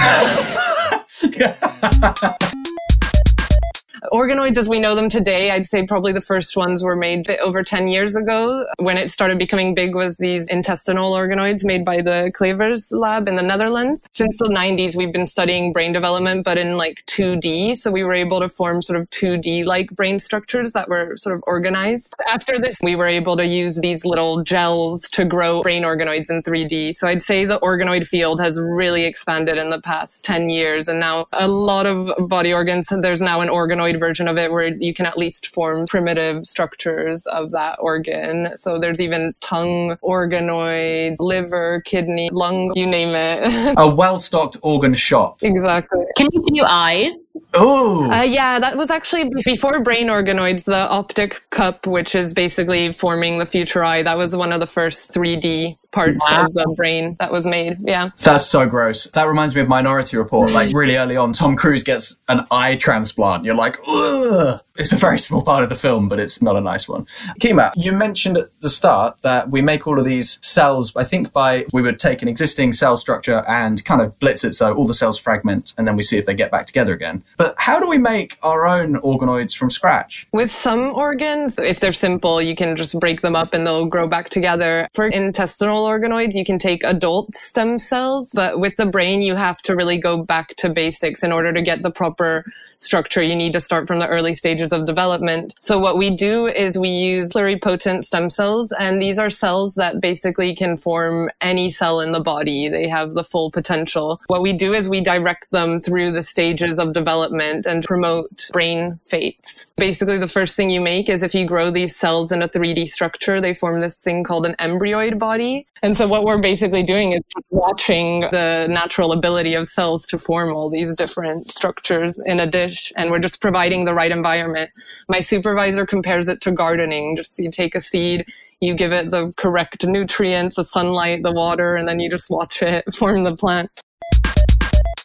Organoids 4.13 4.57
as 4.57 4.69
we 4.69 4.79
know 4.79 4.95
them 4.95 5.09
today, 5.09 5.51
I'd 5.51 5.67
say 5.67 5.87
probably 5.87 6.13
the 6.13 6.21
first 6.21 6.57
ones 6.57 6.83
were 6.83 6.97
made 6.97 7.29
over 7.41 7.63
10 7.63 7.89
years 7.89 8.15
ago. 8.15 8.67
When 8.79 8.99
it 8.99 9.11
started 9.11 9.39
becoming 9.39 9.75
big 9.75 9.95
was 9.95 10.17
these 10.17 10.47
intestinal 10.49 11.13
organoids 11.13 11.65
made 11.65 11.85
by 11.85 12.03
the 12.03 12.31
Clevers 12.35 12.93
lab 12.93 13.27
in 13.27 13.37
the 13.37 13.43
Netherlands. 13.43 14.07
Since 14.13 14.39
the 14.39 14.49
90s, 14.49 14.97
we've 14.97 15.13
been 15.13 15.27
studying 15.27 15.73
brain 15.73 15.93
development, 15.93 16.45
but 16.45 16.59
in 16.59 16.77
like 16.77 17.05
2D. 17.07 17.77
So 17.77 17.91
we 17.91 18.05
were 18.05 18.13
able 18.13 18.41
to 18.41 18.49
form 18.49 18.83
sort 18.83 19.01
of 19.01 19.09
2D 19.11 19.65
like 19.65 19.91
brain 19.91 20.19
structures 20.19 20.73
that 20.73 20.89
were 20.89 21.17
sort 21.17 21.35
of 21.35 21.43
organized. 21.47 22.15
After 22.29 22.59
this, 22.59 22.79
we 22.83 22.97
were 22.97 23.09
able 23.09 23.37
to 23.37 23.47
use 23.47 23.77
these 23.77 24.05
little 24.05 24.43
gels 24.43 25.09
to 25.11 25.25
grow 25.25 25.63
brain 25.63 25.83
organoids 25.83 26.31
in 26.31 26.43
3D. 26.43 26.95
So 26.95 27.09
I'd 27.09 27.23
say 27.23 27.45
the 27.45 27.59
organoid 27.61 28.07
field 28.07 28.41
has 28.41 28.61
really 28.61 29.05
expanded 29.05 29.59
in 29.59 29.71
the 29.71 29.81
past 29.81 30.25
10 30.25 30.51
years. 30.51 30.87
And 30.87 31.01
now 31.01 31.27
a 31.33 31.49
lot 31.49 31.87
of 31.87 32.29
body 32.29 32.53
organs, 32.53 32.89
there's 32.91 33.21
now 33.21 33.41
an 33.41 33.49
organoid 33.49 33.96
version 33.97 34.29
of 34.29 34.37
it 34.37 34.53
where 34.53 34.69
you 34.69 34.95
can 34.95 35.07
at 35.07 35.19
least 35.19 35.49
form 35.55 35.87
primitive 35.87 36.47
structures 36.47 37.27
of 37.27 37.51
that 37.53 37.79
organ. 37.81 38.57
So 38.57 38.79
there's 38.79 39.01
even 39.01 39.35
tongue 39.41 39.97
organoids, 40.03 41.17
liver, 41.19 41.83
kidney, 41.85 42.31
lung, 42.33 42.73
you 42.75 42.87
name 42.87 43.11
it. 43.15 43.75
a 43.79 43.93
well 43.93 44.19
stocked 44.19 44.57
organ 44.63 44.95
shop. 44.95 45.39
Exactly. 45.43 46.05
Can 46.17 46.29
you 46.33 46.43
do 46.43 46.65
eyes? 46.67 47.35
Oh. 47.55 48.11
Uh, 48.11 48.23
yeah, 48.23 48.59
that 48.59 48.77
was 48.77 48.91
actually 48.91 49.31
before 49.45 49.81
brain 49.81 50.09
organoids, 50.09 50.65
the 50.65 50.89
optic 50.89 51.43
cup, 51.51 51.87
which 51.87 52.15
is 52.15 52.33
basically 52.33 52.93
forming 52.93 53.39
the 53.39 53.47
future 53.47 53.85
eye. 53.85 54.03
That 54.03 54.17
was 54.17 54.35
one 54.35 54.53
of 54.53 54.61
the 54.61 54.67
first 54.67 55.13
3D 55.13 55.77
parts 55.97 56.31
wow. 56.31 56.45
of 56.45 56.53
the 56.53 56.67
brain 56.77 57.17
that 57.19 57.33
was 57.33 57.47
made. 57.47 57.79
Yeah. 57.81 58.11
That's 58.21 58.45
so 58.45 58.67
gross. 58.67 59.11
That 59.13 59.25
reminds 59.25 59.55
me 59.55 59.63
of 59.63 59.69
Minority 59.69 60.19
Report. 60.19 60.53
Like 60.53 60.75
really 60.75 60.97
early 61.03 61.17
on, 61.17 61.33
Tom 61.33 61.57
Cruise 61.57 61.83
gets 61.83 62.23
an 62.29 62.47
eye 62.51 62.77
transplant. 62.77 63.45
You're 63.45 63.55
like, 63.55 63.79
ugh. 63.89 64.61
It's 64.79 64.93
a 64.93 64.97
very 64.97 65.19
small 65.19 65.43
part 65.43 65.63
of 65.63 65.71
the 65.71 65.75
film, 65.75 66.09
but 66.09 66.21
it's 66.21 66.43
not 66.43 66.57
a 66.57 66.61
nice 66.61 66.89
one. 66.89 67.07
Kima, 67.41 67.73
you 67.77 67.93
mentioned 67.93 68.37
at 68.37 68.49
the 68.61 68.69
start 68.69 69.17
that 69.23 69.51
we 69.51 69.63
make 69.63 69.87
all 69.87 69.99
of 69.99 70.05
these 70.05 70.39
cells, 70.47 70.95
I 70.97 71.05
think 71.05 71.33
by 71.33 71.65
we 71.73 71.83
would 71.83 71.99
take 71.99 72.23
an 72.23 72.29
existing 72.29 72.75
cell 72.75 72.97
structure 72.97 73.43
and 73.49 73.83
kind 73.85 74.03
of 74.03 74.19
blitz 74.19 74.45
it 74.45 74.53
so 74.53 74.75
all 74.75 74.87
the 74.87 74.95
cells 74.95 75.19
fragment 75.19 75.73
and 75.79 75.89
then 75.89 75.97
we 75.97 76.03
see 76.03 76.19
if 76.19 76.27
they 76.27 76.35
get 76.35 76.51
back 76.51 76.67
together 76.67 76.93
again. 76.93 77.23
But 77.37 77.55
how 77.57 77.81
do 77.81 77.89
we 77.89 77.99
make 77.99 78.39
our 78.43 78.67
own 78.67 78.97
organoids 78.97 79.57
from 79.57 79.71
scratch? 79.71 80.27
With 80.33 80.51
some 80.51 80.93
organs, 80.95 81.57
if 81.59 81.81
they're 81.81 81.93
simple, 81.93 82.43
you 82.43 82.55
can 82.55 82.77
just 82.77 82.99
break 83.01 83.23
them 83.23 83.35
up 83.35 83.55
and 83.55 83.67
they'll 83.67 83.87
grow 83.87 84.07
back 84.07 84.29
together. 84.29 84.89
For 84.93 85.07
intestinal 85.07 85.86
organoids, 85.87 86.35
you 86.35 86.45
can 86.45 86.59
take 86.59 86.83
adult 86.85 87.35
stem 87.35 87.79
cells, 87.79 88.33
but 88.35 88.61
with 88.61 88.77
the 88.77 88.87
brain, 88.87 89.23
you 89.23 89.35
have 89.37 89.63
to 89.63 89.75
really 89.75 89.99
go 89.99 90.23
back 90.23 90.51
to 90.57 90.69
basics 90.69 91.23
in 91.23 91.33
order 91.33 91.53
to 91.53 91.63
get 91.63 91.83
the 91.83 91.91
proper 91.91 92.45
structure. 92.79 93.23
You 93.23 93.37
need 93.37 93.53
to 93.55 93.61
start 93.61 93.87
from 93.87 93.99
the 93.99 94.09
early 94.09 94.35
stages 94.35 94.73
of 94.73 94.87
development. 94.87 95.55
So 95.61 95.79
what 95.79 95.97
we 95.97 96.15
do 96.15 96.47
is 96.47 96.79
we 96.79 96.89
use 96.89 97.33
pluripotent 97.33 98.05
stem 98.05 98.31
cells, 98.31 98.73
and 98.73 99.01
these 99.01 99.19
are 99.19 99.31
cells 99.31 99.75
that 99.77 100.01
basically 100.01 100.55
can 100.55 100.77
form 100.77 101.31
any 101.41 101.71
cell 101.71 102.01
in 102.01 102.13
the 102.13 102.21
body. 102.21 102.69
They 102.69 102.89
have 102.89 103.15
the 103.15 103.25
full 103.25 103.51
potential. 103.51 104.21
What 104.27 104.43
we 104.43 104.53
do 104.53 104.73
is 104.73 104.89
we 104.89 105.01
direct 105.03 105.51
them 105.51 105.81
through 105.81 106.13
the 106.13 106.23
stages 106.23 106.79
of 106.79 106.93
development 106.93 107.67
and 107.67 107.85
promote 107.85 108.51
brain 108.53 108.99
fates. 109.05 109.67
Basically, 109.77 110.19
the 110.19 110.29
first 110.29 110.57
thing 110.57 110.71
you 110.71 110.81
make 110.81 111.09
is 111.09 111.23
if 111.23 111.35
you 111.35 111.47
grow 111.47 111.71
these 111.71 111.97
cells 111.97 112.33
in 112.33 112.43
a 112.43 112.49
3D 112.49 112.89
structure, 112.89 113.41
they 113.41 113.55
form 113.55 113.81
this 113.81 113.97
thing 113.97 114.25
called 114.25 114.47
an 114.47 114.55
embryoid 114.59 115.19
body. 115.19 115.67
And 115.83 115.97
so 115.97 116.09
what 116.09 116.25
we're 116.25 116.41
basically 116.41 116.83
doing 116.83 117.13
is 117.13 117.21
just 117.35 117.49
watching 117.51 118.23
the 118.23 118.67
natural 118.69 119.13
ability 119.13 119.55
of 119.55 119.69
cells 119.69 120.07
to 120.09 120.19
form 120.19 120.55
all 120.55 120.71
these 120.71 120.95
different 120.95 121.51
structures 121.51 122.19
in 122.25 122.41
a 122.41 122.47
dish. 122.47 122.93
And 122.97 123.11
we're 123.11 123.21
just 123.21 123.41
providing 123.41 123.85
the 123.85 123.95
right 123.95 124.11
environment. 124.11 124.71
My 125.09 125.21
supervisor 125.21 125.85
compares 125.85 126.29
it 126.29 126.41
to 126.43 126.53
gardening. 126.53 127.17
Just 127.17 127.39
you 127.39 127.51
take 127.51 127.75
a 127.75 127.81
seed, 127.81 128.25
you 128.61 128.75
give 128.75 128.93
it 128.93 129.11
the 129.11 129.35
correct 129.37 129.87
nutrients, 129.87 130.57
the 130.57 130.65
sunlight, 130.65 131.23
the 131.23 131.33
water, 131.33 131.77
and 131.77 131.87
then 131.87 132.01
you 132.01 132.11
just 132.11 132.31
watch 132.31 132.63
it 132.63 132.85
form 132.95 133.25
the 133.25 133.37
plant. 133.37 133.71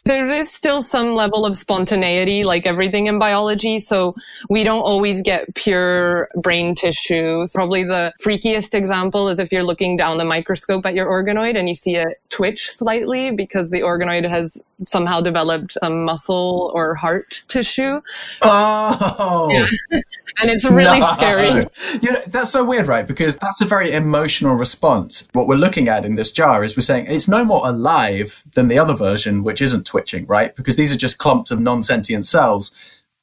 There 0.04 0.26
is 0.26 0.50
still 0.50 0.82
some 0.82 1.14
level 1.14 1.46
of 1.46 1.56
spontaneity, 1.56 2.44
like 2.44 2.66
everything 2.66 3.06
in 3.06 3.18
biology. 3.18 3.78
So 3.78 4.16
we 4.50 4.64
don't 4.64 4.82
always 4.82 5.22
get 5.22 5.54
pure 5.54 6.28
brain 6.36 6.74
tissue. 6.74 7.46
Probably 7.54 7.84
the 7.84 8.12
freakiest 8.20 8.74
example 8.74 9.28
is 9.28 9.38
if 9.38 9.52
you're 9.52 9.62
looking 9.62 9.96
down 9.96 10.18
the 10.18 10.24
microscope 10.24 10.84
at 10.86 10.94
your 10.94 11.06
organoid 11.06 11.56
and 11.56 11.68
you 11.68 11.74
see 11.74 11.96
it 11.96 12.20
twitch 12.30 12.68
slightly 12.68 13.30
because 13.30 13.70
the 13.70 13.80
organoid 13.80 14.28
has 14.28 14.60
somehow 14.88 15.20
developed 15.20 15.72
some 15.72 16.04
muscle 16.04 16.72
or 16.74 16.94
heart 16.94 17.44
tissue. 17.48 18.00
Oh, 18.42 19.48
yeah. 19.50 20.00
and 20.40 20.50
it's 20.50 20.64
really 20.64 21.00
no. 21.00 21.06
scary. 21.12 21.64
You 22.00 22.12
know, 22.12 22.18
that's 22.28 22.50
so 22.50 22.64
weird, 22.64 22.88
right? 22.88 23.06
Because 23.06 23.38
that's 23.38 23.60
a 23.60 23.64
very 23.64 23.92
emotional 23.92 24.54
response. 24.54 25.28
What 25.32 25.46
we're 25.46 25.56
looking 25.56 25.88
at 25.88 26.04
in 26.04 26.16
this 26.16 26.32
jar 26.32 26.64
is 26.64 26.76
we're 26.76 26.82
saying 26.82 27.06
it's 27.08 27.28
no 27.28 27.44
more 27.44 27.60
alive 27.64 28.42
than 28.54 28.68
the 28.68 28.78
other 28.78 28.94
version, 28.94 29.44
which 29.44 29.60
isn't 29.62 29.84
twitching, 29.92 30.26
right? 30.26 30.56
Because 30.56 30.76
these 30.76 30.92
are 30.92 30.98
just 30.98 31.18
clumps 31.18 31.50
of 31.50 31.60
non 31.60 31.82
sentient 31.82 32.26
cells. 32.26 32.72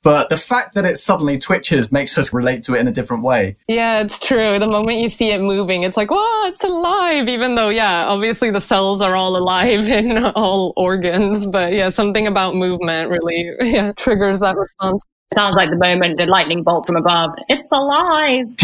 But 0.01 0.29
the 0.29 0.38
fact 0.38 0.75
that 0.75 0.85
it 0.85 0.95
suddenly 0.95 1.38
twitches 1.38 1.91
makes 1.91 2.17
us 2.17 2.33
relate 2.33 2.63
to 2.63 2.75
it 2.75 2.79
in 2.79 2.88
a 2.88 2.91
different 2.91 3.23
way. 3.23 3.57
Yeah, 3.67 3.99
it's 4.01 4.17
true. 4.17 4.57
The 4.57 4.67
moment 4.67 4.99
you 4.99 5.09
see 5.09 5.31
it 5.31 5.41
moving, 5.41 5.83
it's 5.83 5.97
like, 5.97 6.09
wow, 6.09 6.43
it's 6.45 6.63
alive. 6.63 7.27
Even 7.27 7.55
though, 7.55 7.67
yeah, 7.67 8.05
obviously 8.07 8.49
the 8.49 8.61
cells 8.61 9.01
are 9.01 9.17
all 9.17 9.35
alive 9.35 9.81
in 9.99 10.23
all 10.35 10.73
organs. 10.77 11.45
But 11.45 11.73
yeah, 11.73 11.89
something 11.89 12.27
about 12.27 12.55
movement 12.55 13.09
really 13.09 13.51
yeah, 13.61 13.91
triggers 13.97 14.39
that 14.39 14.55
response. 14.55 15.03
Sounds 15.33 15.55
like 15.55 15.69
the 15.69 15.75
moment 15.75 16.17
the 16.17 16.25
lightning 16.25 16.63
bolt 16.63 16.88
from 16.88 16.95
above. 16.95 17.31
It's 17.48 17.71
alive. 17.71 18.48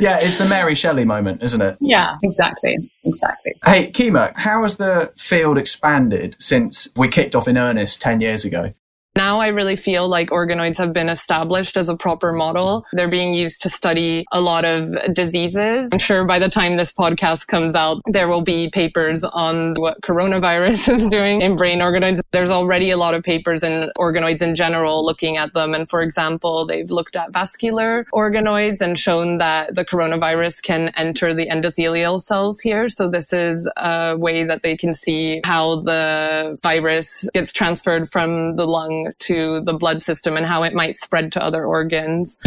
yeah, 0.00 0.18
it's 0.18 0.38
the 0.38 0.46
Mary 0.48 0.74
Shelley 0.74 1.04
moment, 1.04 1.42
isn't 1.42 1.60
it? 1.60 1.76
Yeah, 1.80 2.16
exactly. 2.22 2.90
Exactly. 3.04 3.52
Hey, 3.64 3.90
Kima, 3.90 4.34
how 4.34 4.62
has 4.62 4.78
the 4.78 5.12
field 5.16 5.58
expanded 5.58 6.36
since 6.40 6.88
we 6.96 7.08
kicked 7.08 7.34
off 7.34 7.46
in 7.46 7.58
earnest 7.58 8.00
10 8.00 8.22
years 8.22 8.46
ago? 8.46 8.72
Now 9.18 9.40
I 9.40 9.48
really 9.48 9.74
feel 9.74 10.06
like 10.06 10.30
organoids 10.30 10.76
have 10.76 10.92
been 10.92 11.08
established 11.08 11.76
as 11.76 11.88
a 11.88 11.96
proper 11.96 12.32
model. 12.32 12.86
They're 12.92 13.08
being 13.08 13.34
used 13.34 13.60
to 13.62 13.68
study 13.68 14.24
a 14.30 14.40
lot 14.40 14.64
of 14.64 14.94
diseases. 15.12 15.88
I'm 15.92 15.98
sure 15.98 16.24
by 16.24 16.38
the 16.38 16.48
time 16.48 16.76
this 16.76 16.92
podcast 16.92 17.48
comes 17.48 17.74
out, 17.74 18.00
there 18.06 18.28
will 18.28 18.42
be 18.42 18.70
papers 18.70 19.24
on 19.24 19.74
what 19.74 20.00
coronavirus 20.02 20.88
is 20.94 21.08
doing 21.08 21.42
in 21.42 21.56
brain 21.56 21.80
organoids. 21.80 22.20
There's 22.30 22.52
already 22.52 22.90
a 22.90 22.96
lot 22.96 23.14
of 23.14 23.24
papers 23.24 23.64
in 23.64 23.90
organoids 23.98 24.40
in 24.40 24.54
general 24.54 25.04
looking 25.04 25.36
at 25.36 25.52
them. 25.52 25.74
And 25.74 25.90
for 25.90 26.00
example, 26.00 26.64
they've 26.64 26.88
looked 26.88 27.16
at 27.16 27.32
vascular 27.32 28.06
organoids 28.14 28.80
and 28.80 28.96
shown 28.96 29.38
that 29.38 29.74
the 29.74 29.84
coronavirus 29.84 30.62
can 30.62 30.92
enter 30.96 31.34
the 31.34 31.48
endothelial 31.48 32.20
cells 32.20 32.60
here. 32.60 32.88
So 32.88 33.10
this 33.10 33.32
is 33.32 33.68
a 33.76 34.16
way 34.16 34.44
that 34.44 34.62
they 34.62 34.76
can 34.76 34.94
see 34.94 35.40
how 35.44 35.80
the 35.80 36.56
virus 36.62 37.28
gets 37.34 37.52
transferred 37.52 38.08
from 38.08 38.54
the 38.54 38.64
lung 38.64 39.07
to 39.20 39.60
the 39.60 39.74
blood 39.74 40.02
system 40.02 40.36
and 40.36 40.46
how 40.46 40.62
it 40.62 40.74
might 40.74 40.96
spread 40.96 41.32
to 41.32 41.42
other 41.42 41.64
organs. 41.64 42.38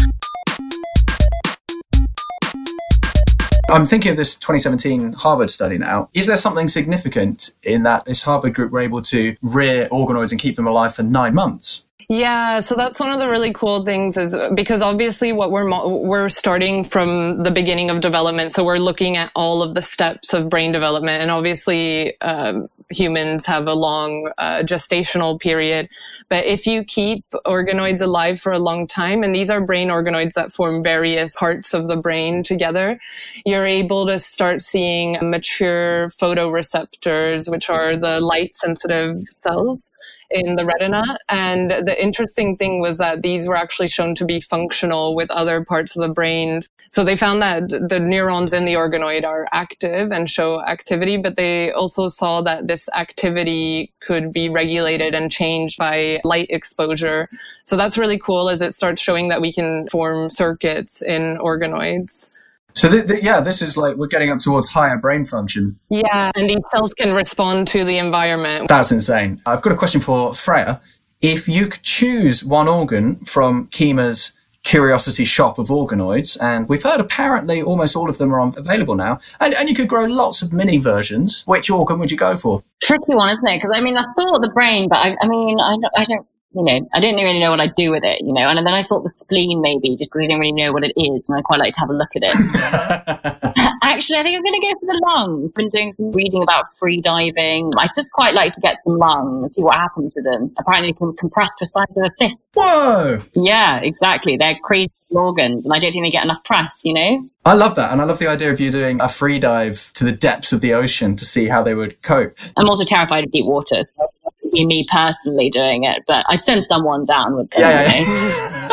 I'm 3.70 3.86
thinking 3.86 4.12
of 4.12 4.18
this 4.18 4.38
2017 4.38 5.14
Harvard 5.14 5.50
study 5.50 5.78
now. 5.78 6.10
Is 6.14 6.28
there 6.28 6.36
something 6.36 6.68
significant 6.68 7.52
in 7.64 7.84
that 7.84 8.04
this 8.06 8.22
Harvard 8.24 8.54
group 8.54 8.72
were 8.72 8.82
able 8.82 9.02
to 9.04 9.36
rear 9.42 9.88
organoids 9.90 10.32
and 10.32 10.40
keep 10.40 10.58
them 10.58 10.68
alive 10.68 10.94
for 10.94 11.04
nine 11.04 11.34
months? 11.34 11.86
Yeah, 12.10 12.60
so 12.60 12.76
that's 12.76 13.00
one 13.00 13.14
of 13.14 13.22
the 13.22 13.30
really 13.30 13.54
cool 13.54 13.86
things 13.86 14.18
is 14.18 14.36
because 14.54 14.82
obviously 14.82 15.32
what 15.32 15.50
we're 15.50 15.70
we're 15.88 16.28
starting 16.28 16.84
from 16.84 17.42
the 17.44 17.52
beginning 17.52 17.90
of 17.90 18.02
development, 18.02 18.52
so 18.52 18.66
we're 18.66 18.80
looking 18.80 19.16
at 19.16 19.32
all 19.34 19.64
of 19.64 19.76
the 19.76 19.82
steps 19.82 20.34
of 20.34 20.50
brain 20.50 20.74
development, 20.74 21.22
and 21.22 21.32
obviously 21.32 22.20
um, 22.20 22.68
humans 22.92 23.46
have 23.46 23.68
a 23.68 23.74
long 23.74 24.32
uh, 24.38 24.64
gestational 24.64 25.40
period. 25.40 25.90
But 26.30 26.46
if 26.46 26.66
you 26.66 26.84
keep 26.84 27.26
organoids 27.46 28.02
alive 28.02 28.40
for 28.40 28.52
a 28.52 28.60
long 28.60 28.88
time, 28.88 29.24
and 29.24 29.34
these 29.36 29.50
are 29.50 29.62
brain 29.62 29.90
organoids 29.90 30.34
that 30.34 30.54
form 30.54 30.84
various 30.84 31.36
parts 31.36 31.74
of 31.74 31.88
the 31.88 31.98
brain 31.98 32.44
together, 32.44 33.00
you're 33.46 33.66
able 33.66 34.06
to 34.08 34.20
start 34.20 34.62
seeing 34.62 35.18
mature 35.22 36.10
photoreceptors, 36.10 37.50
which 37.50 37.70
are 37.70 37.96
the 37.96 38.20
light 38.20 38.56
sensitive 38.56 39.20
cells 39.20 39.91
in 40.30 40.56
the 40.56 40.66
retina. 40.66 41.04
And 41.30 41.72
the 41.72 41.96
interesting 42.02 42.58
thing 42.58 42.82
was 42.82 42.98
that 42.98 43.22
these 43.22 43.48
were 43.48 43.56
actually 43.56 43.88
shown 43.88 44.16
to 44.16 44.26
be 44.26 44.42
functional 44.42 45.16
with 45.16 45.30
other 45.32 45.64
parts 45.64 45.96
of 45.96 46.02
the 46.02 46.14
brain. 46.14 46.62
So 46.90 47.04
they 47.04 47.16
found 47.16 47.42
that 47.42 47.70
the 47.70 48.00
neurons 48.00 48.54
in 48.54 48.66
the 48.66 48.74
organoid 48.74 49.24
are 49.24 49.48
active 49.52 50.12
and 50.12 50.30
show 50.30 50.62
activity, 50.62 51.18
but 51.18 51.36
they 51.38 51.72
also 51.72 52.08
saw 52.08 52.42
that 52.42 52.68
this 52.68 52.90
activity 52.96 53.94
could 54.02 54.34
be 54.34 54.50
regulated 54.50 55.14
and 55.14 55.32
changed 55.32 55.78
by 55.78 56.20
light 56.24 56.48
exposure. 56.50 57.30
So 57.64 57.78
that's 57.78 57.98
really 57.98 58.20
cool 58.20 58.50
as 58.50 58.62
it 58.62 58.74
starts 58.74 59.02
showing 59.02 59.30
that 59.30 59.42
we 59.42 59.54
can 59.54 59.88
form 59.90 60.30
circuits 60.30 61.02
in 61.02 61.38
organoids. 61.38 62.31
So 62.74 62.90
th- 62.90 63.08
th- 63.08 63.24
yeah, 63.24 63.40
this 63.40 63.62
is 63.62 63.78
like 63.78 63.96
we're 63.96 64.08
getting 64.08 64.32
up 64.32 64.40
towards 64.40 64.68
higher 64.68 64.98
brain 64.98 65.26
function. 65.26 65.78
Yeah, 65.90 66.32
and 66.36 66.50
these 66.50 66.64
cells 66.72 66.94
can 66.94 67.14
respond 67.14 67.68
to 67.70 67.84
the 67.84 67.98
environment. 67.98 68.68
That's 68.70 68.92
insane. 68.92 69.42
I've 69.46 69.62
got 69.62 69.74
a 69.74 69.76
question 69.76 70.02
for 70.02 70.34
Freya. 70.34 70.82
If 71.22 71.48
you 71.48 71.68
could 71.68 71.84
choose 71.84 72.44
one 72.44 72.68
organ 72.68 73.16
from 73.18 73.68
Kima's 73.68 74.34
curiosity 74.64 75.26
shop 75.26 75.58
of 75.58 75.68
organoids, 75.68 76.38
and 76.42 76.68
we've 76.70 76.84
heard 76.84 77.00
apparently 77.00 77.62
almost 77.62 77.96
all 77.96 78.10
of 78.10 78.18
them 78.18 78.34
are 78.34 78.42
available 78.58 78.96
now, 78.96 79.20
and, 79.40 79.54
and 79.56 79.70
you 79.70 79.76
could 79.76 79.88
grow 79.88 80.06
lots 80.06 80.42
of 80.42 80.54
mini 80.54 80.78
versions, 80.78 81.44
which 81.46 81.70
organ 81.70 82.00
would 82.00 82.12
you 82.12 82.18
go 82.18 82.38
for? 82.38 82.62
Tricky 82.82 83.16
one, 83.16 83.30
isn't 83.30 83.48
it? 83.48 83.58
Because 83.58 83.72
I 83.76 83.82
mean, 83.82 83.98
I 83.98 84.04
thought 84.16 84.42
the 84.42 84.52
brain, 84.54 84.88
but 84.88 84.98
I, 84.98 85.16
I 85.22 85.28
mean, 85.28 85.60
I 85.60 85.78
don't, 85.78 85.94
I 85.98 86.04
don't 86.06 86.28
you 86.54 86.64
know, 86.64 86.90
I 86.94 87.00
didn't 87.00 87.24
really 87.24 87.40
know 87.40 87.52
what 87.52 87.62
I'd 87.62 87.76
do 87.76 87.92
with 87.92 88.04
it, 88.04 88.22
you 88.22 88.34
know, 88.34 88.50
and 88.50 88.58
then 88.66 88.74
I 88.74 88.84
thought 88.84 89.04
the 89.04 89.10
spleen 89.10 89.62
maybe 89.62 89.96
just 89.96 90.12
because 90.12 90.24
I 90.24 90.28
didn't 90.28 90.40
really 90.40 90.52
know 90.52 90.74
what 90.74 90.84
it 90.84 90.94
is, 90.98 91.24
and 91.28 91.38
I 91.38 91.42
quite 91.42 91.60
like 91.60 91.74
to 91.74 91.80
have 91.80 91.90
a 91.90 91.94
look 91.94 92.10
at 92.16 92.24
it. 92.26 93.56
Actually, 93.82 94.20
I 94.20 94.24
think 94.24 94.38
I'm 94.38 94.44
going 94.44 94.62
to 94.62 94.68
go 94.68 94.80
for 94.80 94.86
the 94.86 95.02
lungs. 95.06 95.52
I've 95.52 95.56
been 95.56 95.70
doing 95.70 95.94
some 95.94 96.12
reading 96.12 96.44
about 96.44 96.66
free 96.78 97.00
diving. 97.00 97.72
I 97.78 97.88
just 97.96 98.12
quite 98.12 98.34
like 98.34 98.52
to 98.54 98.62
get 98.62 98.78
some 98.84 98.98
lungs, 98.98 99.44
and 99.44 99.52
see 99.52 99.64
what 99.64 99.76
happens 99.76 100.14
to 100.16 100.22
them. 100.22 100.54
Apparently, 100.58 100.92
they 100.92 100.98
can 100.98 101.16
compress 101.16 101.50
to 101.50 101.56
the 101.62 101.66
size 101.68 101.88
of 101.96 102.04
a 102.04 102.12
fist. 102.20 102.50
Whoa! 102.54 103.22
Yeah, 103.36 103.78
exactly. 103.78 104.36
They're 104.36 104.58
crazy 104.62 104.92
organs, 105.10 105.66
and 105.66 105.74
I 105.74 105.80
don't 105.80 105.92
think 105.92 106.06
they 106.06 106.12
get 106.12 106.24
enough 106.24 106.44
press, 106.44 106.82
you 106.84 106.94
know? 106.94 107.30
I 107.46 107.54
love 107.54 107.76
that. 107.76 107.92
And 107.92 108.02
I 108.02 108.06
love 108.06 108.20
the 108.20 108.28
idea 108.28 108.52
of 108.52 108.60
you 108.60 108.72
doing 108.72 109.02
a 109.02 109.10
free 109.10 109.40
dive 109.40 109.92
to 109.94 110.04
the 110.04 110.12
depths 110.12 110.54
of 110.54 110.62
the 110.62 110.74
ocean 110.74 111.16
to 111.16 111.26
see 111.26 111.48
how 111.48 111.64
they 111.64 111.76
would 111.76 112.02
cope. 112.02 112.34
I'm 112.58 112.70
also 112.70 112.84
terrified 112.84 113.26
of 113.26 113.32
deep 113.32 113.46
water. 113.46 113.84
So 113.84 114.12
be 114.52 114.66
me 114.66 114.86
personally 114.92 115.50
doing 115.50 115.84
it, 115.84 116.04
but 116.08 116.26
I'd 116.30 116.42
send 116.42 116.66
someone 116.66 117.06
down 117.06 117.36
with 117.36 117.50
them. 117.52 117.62
Yeah, 117.62 118.70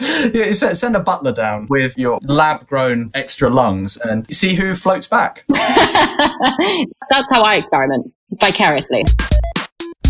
yeah. 0.00 0.30
yeah, 0.34 0.52
send 0.52 0.96
a 0.96 1.00
butler 1.00 1.32
down 1.32 1.66
with 1.68 1.96
your 1.96 2.18
lab 2.22 2.66
grown 2.66 3.10
extra 3.14 3.48
lungs 3.50 3.96
and 3.96 4.30
see 4.32 4.54
who 4.54 4.74
floats 4.74 5.06
back. 5.06 5.44
That's 5.48 7.30
how 7.30 7.42
I 7.42 7.56
experiment 7.56 8.12
vicariously. 8.32 9.04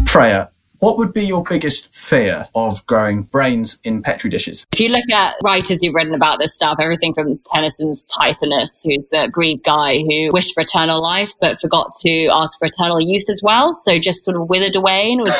Freya, 0.07 0.51
What 0.81 0.99
would 0.99 1.13
be 1.13 1.25
your 1.25 1.43
biggest 1.43 1.95
fear 1.95 2.49
of 2.55 2.85
growing 2.87 3.23
brains 3.23 3.81
in 3.85 4.03
petri 4.03 4.29
dishes? 4.29 4.67
If 4.73 4.81
you 4.81 4.89
look 4.89 5.11
at 5.13 5.35
writers 5.43 5.83
who've 5.83 5.95
written 5.95 6.15
about 6.15 6.39
this 6.39 6.55
stuff, 6.55 6.79
everything 6.81 7.15
from 7.15 7.39
Tennyson's 7.53 8.05
Tithonus, 8.07 8.85
who's 8.85 9.07
the 9.11 9.29
Greek 9.31 9.65
guy 9.65 9.99
who 10.01 10.31
wished 10.33 10.55
for 10.55 10.61
eternal 10.61 11.01
life 11.01 11.33
but 11.41 11.59
forgot 11.61 11.93
to 12.01 12.29
ask 12.33 12.59
for 12.59 12.67
eternal 12.67 13.01
youth 13.01 13.29
as 13.31 13.43
well, 13.43 13.73
so 13.73 13.99
just 13.99 14.25
sort 14.25 14.37
of 14.37 14.49
withered 14.49 14.77
away, 14.77 15.13
and 15.13 15.23
was 15.23 15.35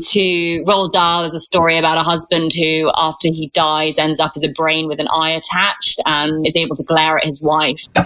to 0.10 0.62
Roald 0.64 0.92
Dahl 0.92 1.24
is 1.24 1.34
a 1.34 1.40
story 1.40 1.76
about 1.76 1.98
a 1.98 2.02
husband 2.02 2.52
who, 2.52 2.90
after 2.94 3.28
he 3.28 3.48
dies, 3.48 3.98
ends 3.98 4.20
up 4.20 4.32
as 4.36 4.44
a 4.44 4.48
brain 4.48 4.86
with 4.86 5.00
an 5.00 5.08
eye 5.08 5.30
attached 5.30 6.00
and 6.06 6.46
is 6.46 6.56
able 6.56 6.76
to 6.76 6.82
glare 6.82 7.18
at 7.18 7.24
his 7.24 7.42
wife. 7.42 7.82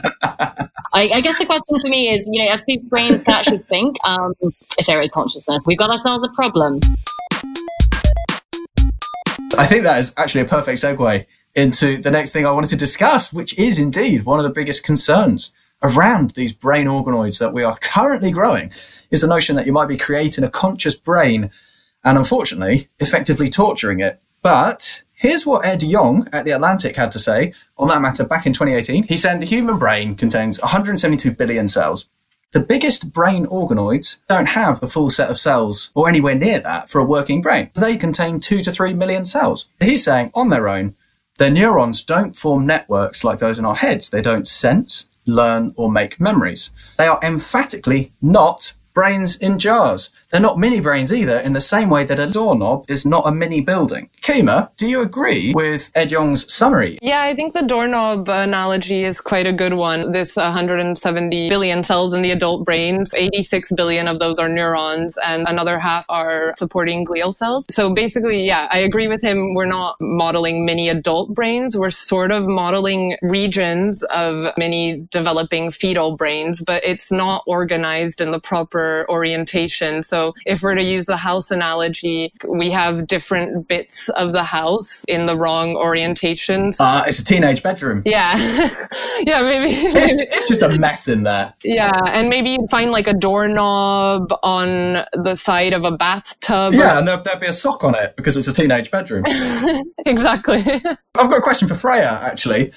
I, 0.95 1.09
I, 1.09 1.21
guess 1.23 1.39
the 1.39 1.47
question 1.47 1.81
for 1.81 1.89
me 1.89 2.11
is, 2.11 2.29
you 2.31 2.45
know, 2.45 2.53
if 2.53 2.65
these 2.67 2.87
brains 2.89 3.23
can 3.23 3.35
actually 3.35 3.59
think, 3.59 3.97
um, 4.05 4.35
if 4.79 4.87
there 4.87 5.01
is 5.01 5.11
consciousness, 5.11 5.65
we've 5.67 5.79
got 5.79 5.91
ourselves 5.91 6.23
a 6.23 6.29
problem. 6.31 6.62
I 9.59 9.67
think 9.67 9.83
that 9.83 9.99
is 9.99 10.15
actually 10.17 10.43
a 10.43 10.47
perfect 10.47 10.79
segue 10.79 11.27
into 11.57 11.97
the 11.97 12.11
next 12.11 12.31
thing 12.31 12.47
I 12.47 12.53
wanted 12.53 12.71
to 12.71 12.77
discuss, 12.77 13.33
which 13.33 13.59
is 13.59 13.79
indeed 13.81 14.25
one 14.25 14.39
of 14.39 14.45
the 14.45 14.53
biggest 14.53 14.85
concerns 14.85 15.53
around 15.83 16.31
these 16.31 16.53
brain 16.53 16.87
organoids 16.87 17.41
that 17.41 17.53
we 17.53 17.65
are 17.65 17.77
currently 17.79 18.31
growing, 18.31 18.73
is 19.11 19.21
the 19.21 19.27
notion 19.27 19.57
that 19.57 19.67
you 19.67 19.73
might 19.73 19.89
be 19.89 19.97
creating 19.97 20.45
a 20.45 20.51
conscious 20.51 20.95
brain 20.95 21.51
and 22.05 22.17
unfortunately 22.17 22.89
effectively 23.01 23.51
torturing 23.51 23.99
it. 23.99 24.21
But 24.41 25.03
here's 25.17 25.45
what 25.45 25.67
Ed 25.67 25.83
Yong 25.83 26.29
at 26.33 26.45
The 26.45 26.53
Atlantic 26.53 26.95
had 26.95 27.11
to 27.11 27.19
say 27.19 27.55
on 27.77 27.89
that 27.89 28.01
matter 28.01 28.25
back 28.25 28.47
in 28.47 28.53
2018. 28.53 29.05
He 29.05 29.17
said 29.17 29.41
the 29.41 29.47
human 29.47 29.79
brain 29.79 30.15
contains 30.15 30.61
172 30.61 31.33
billion 31.33 31.69
cells, 31.69 32.07
the 32.53 32.61
biggest 32.61 33.13
brain 33.13 33.47
organoids 33.47 34.23
don't 34.29 34.47
have 34.47 34.79
the 34.79 34.89
full 34.89 35.11
set 35.11 35.31
of 35.31 35.41
cells 35.41 35.91
or 35.95 36.09
anywhere 36.09 36.35
near 36.35 36.61
that 36.61 36.91
for 36.91 37.01
a 37.01 37.05
working 37.05 37.41
brain. 37.41 37.71
They 37.75 37.97
contain 37.97 38.41
two 38.41 38.63
to 38.63 38.71
three 38.71 38.93
million 38.93 39.25
cells. 39.25 39.71
He's 39.81 40.05
saying 40.05 40.31
on 40.35 40.51
their 40.51 40.69
own, 40.69 40.95
their 41.39 41.51
neurons 41.51 42.05
don't 42.05 42.37
form 42.37 42.67
networks 42.67 43.25
like 43.25 43.39
those 43.39 43.59
in 43.59 43.65
our 43.65 43.75
heads. 43.75 44.11
They 44.11 44.21
don't 44.21 44.47
sense, 44.47 45.09
learn, 45.27 45.73
or 45.77 45.91
make 45.91 46.21
memories. 46.21 46.71
They 46.99 47.07
are 47.07 47.19
emphatically 47.23 48.13
not 48.21 48.75
brains 48.93 49.39
in 49.39 49.59
jars. 49.59 50.15
They're 50.33 50.41
not 50.41 50.59
mini 50.59 50.81
brains 50.81 51.13
either, 51.13 51.39
in 51.41 51.53
the 51.53 51.61
same 51.61 51.91
way 51.91 52.05
that 52.05 52.19
a 52.19 52.27
doorknob 52.27 52.87
is 52.89 53.05
not 53.05 53.27
a 53.27 53.33
mini 53.33 53.61
building. 53.61 54.09
Kima, 54.23 54.75
do 54.79 54.89
you 54.89 55.03
agree 55.03 55.53
with 55.55 55.91
Ed 55.95 56.11
Yong's 56.11 56.51
summary? 56.51 56.99
Yeah, 57.03 57.21
I 57.21 57.35
think 57.35 57.53
the 57.53 57.67
doorknob 57.67 58.31
analogy 58.31 59.05
is 59.05 59.21
quite 59.21 59.47
a 59.47 59.53
good 59.53 59.75
one. 59.75 60.13
This 60.13 60.37
170 60.37 61.51
billion 61.51 61.85
cells 61.85 62.15
in 62.15 62.23
the 62.23 62.31
adult 62.31 62.65
brain, 62.65 63.05
86 63.15 63.73
billion 63.77 64.09
of 64.09 64.21
those 64.21 64.39
are 64.39 64.49
neurons, 64.49 65.19
and 65.23 65.47
another 65.47 65.79
half 65.79 66.07
are 66.09 66.55
supporting 66.57 67.05
glial 67.05 67.35
cells. 67.35 67.67
So 67.71 67.93
basically, 67.93 68.47
yeah, 68.47 68.69
I 68.71 68.79
agree 68.79 69.09
with 69.09 69.23
him. 69.23 69.53
We're 69.53 69.67
not 69.67 69.97
modeling 70.01 70.65
mini 70.65 70.89
adult 70.89 71.35
brains. 71.35 71.77
We're 71.77 71.91
sort 71.91 72.31
of 72.31 72.47
modeling 72.47 73.19
regions 73.21 74.03
of 74.05 74.57
mini 74.57 75.07
developing 75.11 75.73
fetal 75.73 76.17
brains, 76.17 76.63
but 76.63 76.83
it's 76.85 77.13
not 77.13 77.45
organized 77.47 78.23
in 78.23 78.31
the 78.31 78.41
proper 78.41 79.05
orientation. 79.11 80.03
So 80.03 80.22
so 80.23 80.35
if 80.47 80.63
we're 80.63 80.75
to 80.75 80.83
use 80.83 81.07
the 81.07 81.17
house 81.17 81.51
analogy, 81.51 82.33
we 82.49 82.71
have 82.71 83.07
different 83.07 83.69
bits 83.69 84.09
of 84.11 84.33
the 84.33 84.45
house 84.45 85.05
in 85.09 85.27
the 85.27 85.37
wrong 85.37 85.75
orientations. 85.75 86.77
Uh, 86.79 87.05
it's 87.07 87.19
a 87.19 87.25
teenage 87.25 87.63
bedroom. 87.63 88.03
Yeah. 88.05 88.37
yeah, 89.21 89.43
maybe. 89.43 89.73
It's, 89.73 90.21
it's 90.21 90.49
just 90.49 90.63
a 90.63 90.79
mess 90.79 91.09
in 91.09 91.25
there. 91.25 91.53
Yeah. 91.65 91.99
And 92.07 92.29
maybe 92.29 92.51
you'd 92.51 92.71
find 92.71 92.91
like 92.91 93.09
a 93.09 93.15
doorknob 93.15 94.33
on 94.43 95.05
the 95.13 95.35
side 95.35 95.73
of 95.73 95.85
a 95.85 95.97
bathtub. 95.97 96.73
Yeah, 96.75 96.99
and 96.99 97.09
there'd, 97.09 97.25
there'd 97.25 97.41
be 97.41 97.47
a 97.47 97.53
sock 97.53 97.85
on 97.85 97.95
it 97.95 98.15
because 98.17 98.37
it's 98.37 98.49
a 98.49 98.55
teenage 98.55 98.91
bedroom. 98.91 99.25
exactly. 100.07 100.63
I've 100.65 101.31
got 101.31 101.39
a 101.39 101.43
question 101.43 101.69
for 101.69 101.75
Freya, 101.75 102.21
actually. 102.23 102.73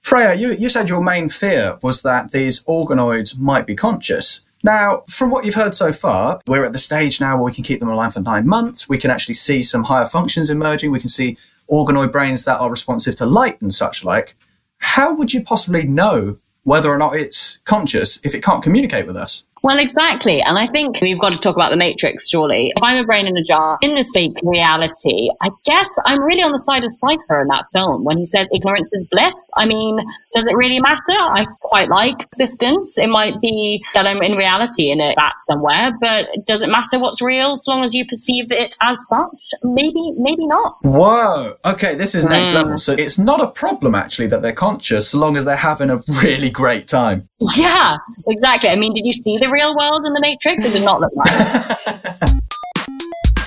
Freya, 0.00 0.34
you, 0.34 0.52
you 0.52 0.68
said 0.68 0.88
your 0.88 1.02
main 1.02 1.28
fear 1.28 1.78
was 1.82 2.02
that 2.02 2.30
these 2.30 2.62
organoids 2.64 3.38
might 3.38 3.66
be 3.66 3.74
conscious. 3.74 4.42
Now, 4.64 5.02
from 5.10 5.30
what 5.30 5.44
you've 5.44 5.54
heard 5.54 5.74
so 5.74 5.92
far, 5.92 6.40
we're 6.46 6.64
at 6.64 6.72
the 6.72 6.78
stage 6.78 7.20
now 7.20 7.36
where 7.36 7.44
we 7.44 7.52
can 7.52 7.64
keep 7.64 7.80
them 7.80 7.90
alive 7.90 8.14
for 8.14 8.20
nine 8.20 8.48
months. 8.48 8.88
We 8.88 8.96
can 8.96 9.10
actually 9.10 9.34
see 9.34 9.62
some 9.62 9.84
higher 9.84 10.06
functions 10.06 10.48
emerging. 10.48 10.90
We 10.90 11.00
can 11.00 11.10
see 11.10 11.36
organoid 11.70 12.10
brains 12.10 12.44
that 12.46 12.60
are 12.60 12.70
responsive 12.70 13.14
to 13.16 13.26
light 13.26 13.60
and 13.60 13.74
such 13.74 14.04
like. 14.04 14.36
How 14.78 15.14
would 15.14 15.34
you 15.34 15.42
possibly 15.42 15.82
know 15.82 16.38
whether 16.62 16.88
or 16.88 16.96
not 16.96 17.14
it's 17.14 17.58
conscious 17.66 18.18
if 18.24 18.34
it 18.34 18.42
can't 18.42 18.62
communicate 18.62 19.06
with 19.06 19.18
us? 19.18 19.44
Well, 19.64 19.78
exactly. 19.78 20.42
And 20.42 20.58
I 20.58 20.66
think 20.66 21.00
we've 21.00 21.18
got 21.18 21.32
to 21.32 21.38
talk 21.38 21.56
about 21.56 21.70
the 21.70 21.78
Matrix, 21.78 22.28
surely. 22.28 22.70
If 22.76 22.82
I'm 22.82 22.98
a 22.98 23.04
brain 23.04 23.26
in 23.26 23.34
a 23.34 23.42
jar, 23.42 23.78
in 23.80 23.94
this 23.94 24.10
fake 24.12 24.36
reality, 24.42 25.30
I 25.40 25.48
guess 25.64 25.88
I'm 26.04 26.22
really 26.22 26.42
on 26.42 26.52
the 26.52 26.58
side 26.58 26.84
of 26.84 26.92
Cypher 26.92 27.40
in 27.40 27.48
that 27.48 27.64
film 27.72 28.04
when 28.04 28.18
he 28.18 28.26
says 28.26 28.46
ignorance 28.52 28.92
is 28.92 29.06
bliss. 29.10 29.34
I 29.56 29.64
mean, 29.64 29.98
does 30.34 30.44
it 30.44 30.54
really 30.54 30.80
matter? 30.80 31.00
I 31.08 31.46
quite 31.62 31.88
like 31.88 32.24
existence. 32.24 32.98
It 32.98 33.08
might 33.08 33.40
be 33.40 33.82
that 33.94 34.06
I'm 34.06 34.22
in 34.22 34.32
reality 34.32 34.90
in 34.90 35.00
it 35.00 35.14
that 35.16 35.36
somewhere, 35.46 35.92
but 35.98 36.28
does 36.46 36.60
it 36.60 36.68
matter 36.68 36.98
what's 36.98 37.22
real 37.22 37.52
as 37.52 37.64
long 37.66 37.82
as 37.82 37.94
you 37.94 38.04
perceive 38.04 38.52
it 38.52 38.74
as 38.82 38.98
such? 39.08 39.54
Maybe, 39.62 40.12
maybe 40.18 40.46
not. 40.46 40.76
Whoa. 40.82 41.54
Okay, 41.64 41.94
this 41.94 42.14
is 42.14 42.26
next 42.26 42.50
mm. 42.50 42.56
level. 42.56 42.76
So 42.76 42.92
it's 42.92 43.16
not 43.16 43.40
a 43.40 43.46
problem 43.46 43.94
actually 43.94 44.26
that 44.26 44.42
they're 44.42 44.52
conscious 44.52 45.08
so 45.08 45.18
long 45.18 45.38
as 45.38 45.46
they're 45.46 45.56
having 45.56 45.88
a 45.88 45.96
really 46.22 46.50
great 46.50 46.86
time. 46.86 47.26
Yeah, 47.56 47.96
exactly. 48.26 48.68
I 48.68 48.76
mean, 48.76 48.92
did 48.92 49.06
you 49.06 49.12
see 49.12 49.38
the 49.38 49.53
real 49.54 49.74
world 49.76 50.04
in 50.04 50.12
the 50.12 50.20
Matrix? 50.20 50.64
It 50.64 50.72
did 50.72 50.84
not 50.84 51.00
look 51.00 51.12
nice. 51.14 52.00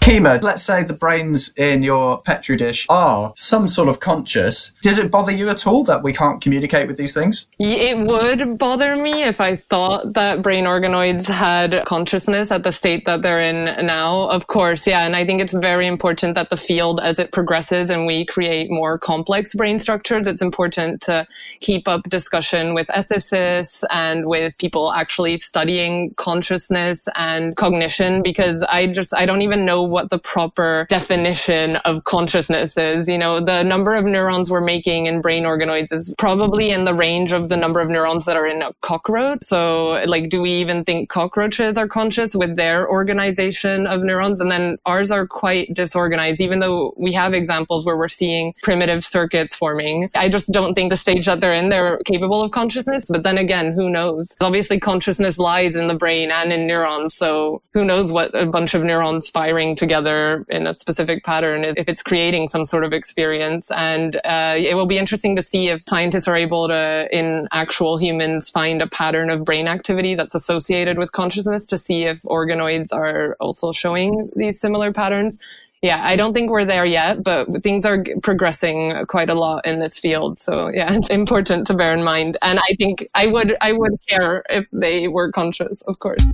Kima, 0.08 0.42
let's 0.42 0.64
say 0.64 0.84
the 0.84 0.94
brains 0.94 1.54
in 1.58 1.84
your 1.84 2.22
petri 2.22 2.56
dish 2.56 2.86
are 2.88 3.34
some 3.36 3.68
sort 3.68 3.90
of 3.90 4.00
conscious. 4.00 4.72
Does 4.82 4.98
it 5.00 5.12
bother 5.12 5.34
you 5.34 5.50
at 5.50 5.68
all 5.68 5.84
that 5.84 6.02
we 6.02 6.14
can't 6.14 6.42
communicate 6.42 6.88
with 6.88 6.96
these 6.96 7.14
things? 7.14 7.46
It 7.60 7.98
would 8.08 8.58
bother 8.58 8.96
me 8.96 9.24
if 9.24 9.42
I 9.42 9.58
thought 9.58 10.14
that 10.14 10.42
brain 10.42 10.64
organoids 10.64 11.28
had 11.28 11.84
consciousness 11.84 12.54
at 12.54 12.64
the 12.64 12.72
state 12.72 13.04
that 13.04 13.22
they're 13.22 13.42
in 13.42 13.86
now. 13.86 14.30
Of 14.30 14.48
course, 14.48 14.88
yeah. 14.88 15.06
And 15.06 15.14
I 15.14 15.26
think 15.26 15.42
it's 15.42 15.54
very 15.54 15.88
important 15.88 16.36
that 16.36 16.52
the 16.52 16.56
field, 16.56 17.02
as 17.02 17.20
it 17.20 17.34
progresses 17.34 17.90
and 17.90 18.08
we 18.08 18.26
create 18.28 18.72
more 18.72 18.98
complex 18.98 19.54
brain 19.56 19.78
structures, 19.78 20.26
it's 20.26 20.42
important 20.42 21.02
to 21.02 21.28
keep 21.60 21.86
up 21.86 22.04
discussion 22.04 22.74
with 22.74 22.88
ethicists 22.88 23.84
and 23.90 24.26
with 24.26 24.58
people 24.58 24.94
actually 24.94 25.38
studying 25.40 26.14
consciousness 26.16 27.10
and 27.16 27.58
cognition 27.58 28.24
because 28.24 28.64
I 28.70 28.88
just, 28.88 29.14
I 29.14 29.26
don't 29.26 29.42
even 29.42 29.66
know 29.66 29.97
what 29.98 30.12
the 30.12 30.20
proper 30.20 30.86
definition 30.90 31.76
of 31.78 32.04
consciousness 32.04 32.78
is. 32.78 33.10
You 33.10 33.18
know, 33.18 33.44
the 33.44 33.64
number 33.64 33.96
of 33.96 34.06
neurons 34.06 34.52
we're 34.52 34.62
making 34.62 35.08
in 35.08 35.22
brain 35.22 35.44
organoids 35.44 35.92
is 35.92 36.14
probably 36.20 36.70
in 36.70 36.86
the 36.86 36.94
range 36.94 37.34
of 37.34 37.50
the 37.50 37.58
number 37.58 37.80
of 37.80 37.90
neurons 37.90 38.26
that 38.26 38.36
are 38.36 38.46
in 38.46 38.62
a 38.62 38.74
cockroach. 38.82 39.42
So, 39.42 40.04
like, 40.06 40.30
do 40.30 40.40
we 40.40 40.52
even 40.52 40.84
think 40.84 41.10
cockroaches 41.10 41.80
are 41.80 41.88
conscious 41.88 42.36
with 42.36 42.58
their 42.58 42.88
organization 42.88 43.88
of 43.88 44.04
neurons? 44.04 44.40
And 44.40 44.52
then 44.52 44.78
ours 44.86 45.10
are 45.10 45.26
quite 45.26 45.74
disorganized, 45.74 46.42
even 46.42 46.60
though 46.60 46.94
we 46.96 47.12
have 47.14 47.34
examples 47.34 47.84
where 47.84 47.98
we're 47.98 48.08
seeing 48.08 48.54
primitive 48.62 49.04
circuits 49.04 49.56
forming. 49.56 50.12
I 50.14 50.30
just 50.30 50.52
don't 50.52 50.76
think 50.76 50.92
the 50.92 50.98
stage 50.98 51.26
that 51.26 51.42
they're 51.42 51.56
in, 51.56 51.70
they're 51.70 51.98
capable 52.06 52.44
of 52.44 52.52
consciousness. 52.52 53.10
But 53.10 53.24
then 53.24 53.40
again, 53.40 53.74
who 53.74 53.90
knows? 53.90 54.38
Obviously, 54.42 54.80
consciousness 54.80 55.40
lies 55.40 55.76
in 55.76 55.88
the 55.88 55.96
brain 55.96 56.30
and 56.30 56.54
in 56.54 56.68
neurons. 56.68 57.16
So, 57.16 57.64
who 57.74 57.84
knows 57.84 58.12
what 58.12 58.30
a 58.36 58.46
bunch 58.46 58.76
of 58.76 58.84
neurons 58.84 59.28
firing 59.28 59.76
to 59.78 59.87
together 59.88 60.46
in 60.50 60.68
a 60.68 60.74
specific 60.74 61.24
pattern 61.24 61.64
if 61.64 61.88
it's 61.88 62.04
creating 62.04 62.50
some 62.50 62.66
sort 62.66 62.84
of 62.84 62.92
experience. 62.92 63.72
And 63.72 64.18
uh, 64.26 64.56
it 64.58 64.76
will 64.76 64.86
be 64.86 64.98
interesting 64.98 65.36
to 65.38 65.42
see 65.42 65.70
if 65.70 65.84
scientists 65.88 66.28
are 66.28 66.36
able 66.36 66.68
to, 66.68 67.08
in 67.12 67.48
actual 67.54 67.98
humans, 67.98 68.50
find 68.50 68.82
a 68.82 68.88
pattern 68.88 69.30
of 69.30 69.46
brain 69.46 69.68
activity 69.68 70.14
that's 70.16 70.36
associated 70.36 70.98
with 70.98 71.14
consciousness 71.14 71.66
to 71.68 71.78
see 71.78 72.04
if 72.04 72.22
organoids 72.24 72.94
are 72.94 73.38
also 73.40 73.72
showing 73.72 74.30
these 74.36 74.60
similar 74.60 74.92
patterns 74.92 75.40
yeah, 75.84 76.02
I 76.04 76.16
don't 76.16 76.34
think 76.34 76.50
we're 76.50 76.66
there 76.66 76.86
yet, 76.86 77.24
but 77.24 77.46
things 77.62 77.86
are 77.86 78.04
progressing 78.24 79.06
quite 79.08 79.30
a 79.30 79.36
lot 79.36 79.64
in 79.66 79.80
this 79.80 80.00
field. 80.00 80.40
So 80.40 80.70
yeah, 80.74 80.92
it's 80.96 81.10
important 81.10 81.68
to 81.68 81.76
bear 81.76 81.94
in 81.94 82.04
mind. 82.04 82.36
And 82.42 82.60
I 82.60 82.74
think 82.80 83.08
I 83.14 83.28
would 83.28 83.56
I 83.62 83.74
would 83.74 83.94
care 84.10 84.44
if 84.50 84.66
they 84.72 85.08
were 85.08 85.32
conscious, 85.32 85.84
of 85.84 86.00
course. 86.00 86.26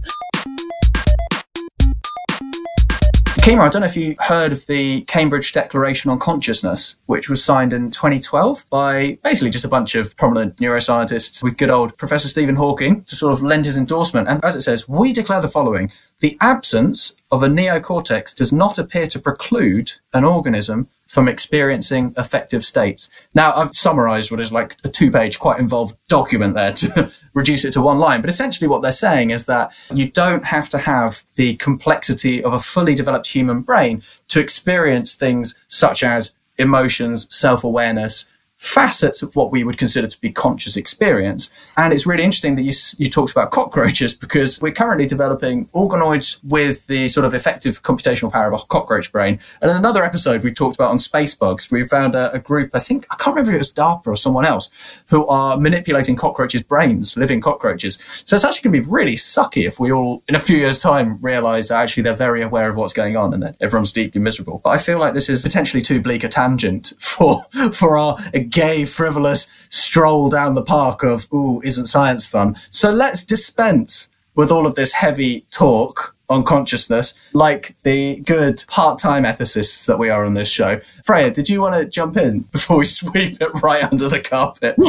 Kima, 3.43 3.59
I 3.59 3.67
don't 3.67 3.81
know 3.81 3.87
if 3.87 3.97
you 3.97 4.15
heard 4.19 4.53
of 4.53 4.65
the 4.67 5.01
Cambridge 5.01 5.51
Declaration 5.51 6.09
on 6.09 6.17
Consciousness, 6.17 6.95
which 7.07 7.27
was 7.27 7.43
signed 7.43 7.73
in 7.73 7.91
2012 7.91 8.65
by 8.69 9.17
basically 9.21 9.49
just 9.49 9.65
a 9.65 9.67
bunch 9.67 9.95
of 9.95 10.15
prominent 10.15 10.55
neuroscientists 10.59 11.43
with 11.43 11.57
good 11.57 11.69
old 11.69 11.97
Professor 11.97 12.29
Stephen 12.29 12.55
Hawking 12.55 13.03
to 13.03 13.15
sort 13.17 13.33
of 13.33 13.43
lend 13.43 13.65
his 13.65 13.77
endorsement. 13.77 14.29
And 14.29 14.41
as 14.45 14.55
it 14.55 14.61
says, 14.61 14.87
we 14.87 15.11
declare 15.11 15.41
the 15.41 15.49
following 15.49 15.91
the 16.21 16.37
absence 16.39 17.17
of 17.33 17.43
a 17.43 17.47
neocortex 17.47 18.33
does 18.33 18.53
not 18.53 18.79
appear 18.79 19.07
to 19.07 19.19
preclude 19.19 19.91
an 20.13 20.23
organism 20.23 20.87
from 21.13 21.27
experiencing 21.27 22.11
affective 22.17 22.65
states. 22.65 23.07
Now, 23.35 23.53
I've 23.53 23.75
summarized 23.75 24.31
what 24.31 24.39
is 24.39 24.51
like 24.51 24.77
a 24.83 24.89
two 24.89 25.11
page, 25.11 25.37
quite 25.37 25.59
involved 25.59 25.95
document 26.07 26.55
there 26.55 26.73
to 26.73 27.11
reduce 27.35 27.63
it 27.65 27.73
to 27.73 27.83
one 27.83 27.99
line. 27.99 28.21
But 28.21 28.31
essentially, 28.31 28.67
what 28.67 28.81
they're 28.81 28.91
saying 28.91 29.29
is 29.29 29.45
that 29.45 29.71
you 29.93 30.09
don't 30.09 30.43
have 30.43 30.71
to 30.71 30.79
have 30.79 31.21
the 31.35 31.55
complexity 31.57 32.43
of 32.43 32.55
a 32.55 32.59
fully 32.59 32.95
developed 32.95 33.27
human 33.27 33.61
brain 33.61 34.01
to 34.29 34.39
experience 34.39 35.13
things 35.13 35.55
such 35.67 36.03
as 36.03 36.35
emotions, 36.57 37.27
self 37.31 37.63
awareness, 37.63 38.31
facets 38.63 39.21
of 39.21 39.35
what 39.35 39.51
we 39.51 39.63
would 39.63 39.77
consider 39.77 40.07
to 40.07 40.19
be 40.21 40.31
conscious 40.31 40.77
experience. 40.77 41.53
And 41.75 41.93
it's 41.93 42.05
really 42.05 42.23
interesting 42.23 42.55
that 42.55 42.63
you, 42.63 42.71
you 42.97 43.09
talked 43.09 43.31
about 43.31 43.51
cockroaches 43.51 44.15
because 44.15 44.61
we're 44.61 44.71
currently 44.71 45.05
developing 45.05 45.65
organoids 45.67 46.43
with 46.45 46.87
the 46.87 47.09
sort 47.09 47.25
of 47.25 47.33
effective 47.33 47.83
computational 47.83 48.31
power 48.31 48.47
of 48.47 48.61
a 48.61 48.65
cockroach 48.67 49.11
brain. 49.11 49.39
And 49.61 49.69
in 49.69 49.75
another 49.75 50.03
episode 50.03 50.43
we 50.43 50.53
talked 50.53 50.75
about 50.75 50.91
on 50.91 50.97
space 50.97 51.35
bugs, 51.35 51.69
we 51.69 51.85
found 51.85 52.15
a, 52.15 52.31
a 52.31 52.39
group, 52.39 52.71
I 52.73 52.79
think, 52.79 53.05
I 53.11 53.15
can't 53.15 53.35
remember 53.35 53.51
if 53.51 53.55
it 53.55 53.57
was 53.59 53.73
DARPA 53.73 54.07
or 54.07 54.15
someone 54.15 54.45
else, 54.45 54.71
who 55.07 55.27
are 55.27 55.57
manipulating 55.57 56.15
cockroaches' 56.15 56.63
brains, 56.63 57.17
living 57.17 57.41
cockroaches. 57.41 58.01
So 58.23 58.35
it's 58.35 58.45
actually 58.45 58.69
going 58.69 58.81
to 58.81 58.87
be 58.87 58.93
really 58.93 59.15
sucky 59.15 59.67
if 59.67 59.77
we 59.79 59.91
all, 59.91 60.23
in 60.29 60.35
a 60.35 60.39
few 60.39 60.57
years' 60.57 60.79
time, 60.79 61.19
realize 61.21 61.67
that 61.67 61.81
actually 61.81 62.03
they're 62.03 62.15
very 62.15 62.41
aware 62.41 62.69
of 62.69 62.77
what's 62.77 62.93
going 62.93 63.17
on 63.17 63.33
and 63.33 63.43
that 63.43 63.57
everyone's 63.59 63.91
deeply 63.91 64.21
miserable. 64.21 64.61
But 64.63 64.69
I 64.69 64.77
feel 64.77 64.99
like 64.99 65.13
this 65.13 65.27
is 65.27 65.43
potentially 65.43 65.83
too 65.83 66.01
bleak 66.01 66.23
a 66.23 66.29
tangent 66.29 66.93
for, 66.99 67.41
for 67.73 67.97
our 67.97 68.17
gay, 68.53 68.85
frivolous 68.85 69.47
stroll 69.69 70.29
down 70.29 70.55
the 70.55 70.63
park 70.63 71.03
of, 71.03 71.27
ooh, 71.33 71.61
isn't 71.63 71.87
science 71.87 72.25
fun? 72.25 72.55
So 72.69 72.91
let's 72.91 73.25
dispense 73.25 74.09
with 74.35 74.51
all 74.51 74.65
of 74.65 74.75
this 74.75 74.93
heavy 74.93 75.45
talk 75.51 76.15
on 76.29 76.43
consciousness, 76.43 77.13
like 77.33 77.75
the 77.83 78.21
good 78.21 78.63
part-time 78.67 79.23
ethicists 79.23 79.85
that 79.85 79.99
we 79.99 80.09
are 80.09 80.25
on 80.25 80.33
this 80.33 80.49
show. 80.49 80.79
Freya, 81.03 81.31
did 81.31 81.49
you 81.49 81.61
want 81.61 81.75
to 81.75 81.85
jump 81.87 82.17
in 82.17 82.39
before 82.51 82.77
we 82.77 82.85
sweep 82.85 83.41
it 83.41 83.61
right 83.61 83.83
under 83.83 84.07
the 84.07 84.21
carpet? 84.21 84.75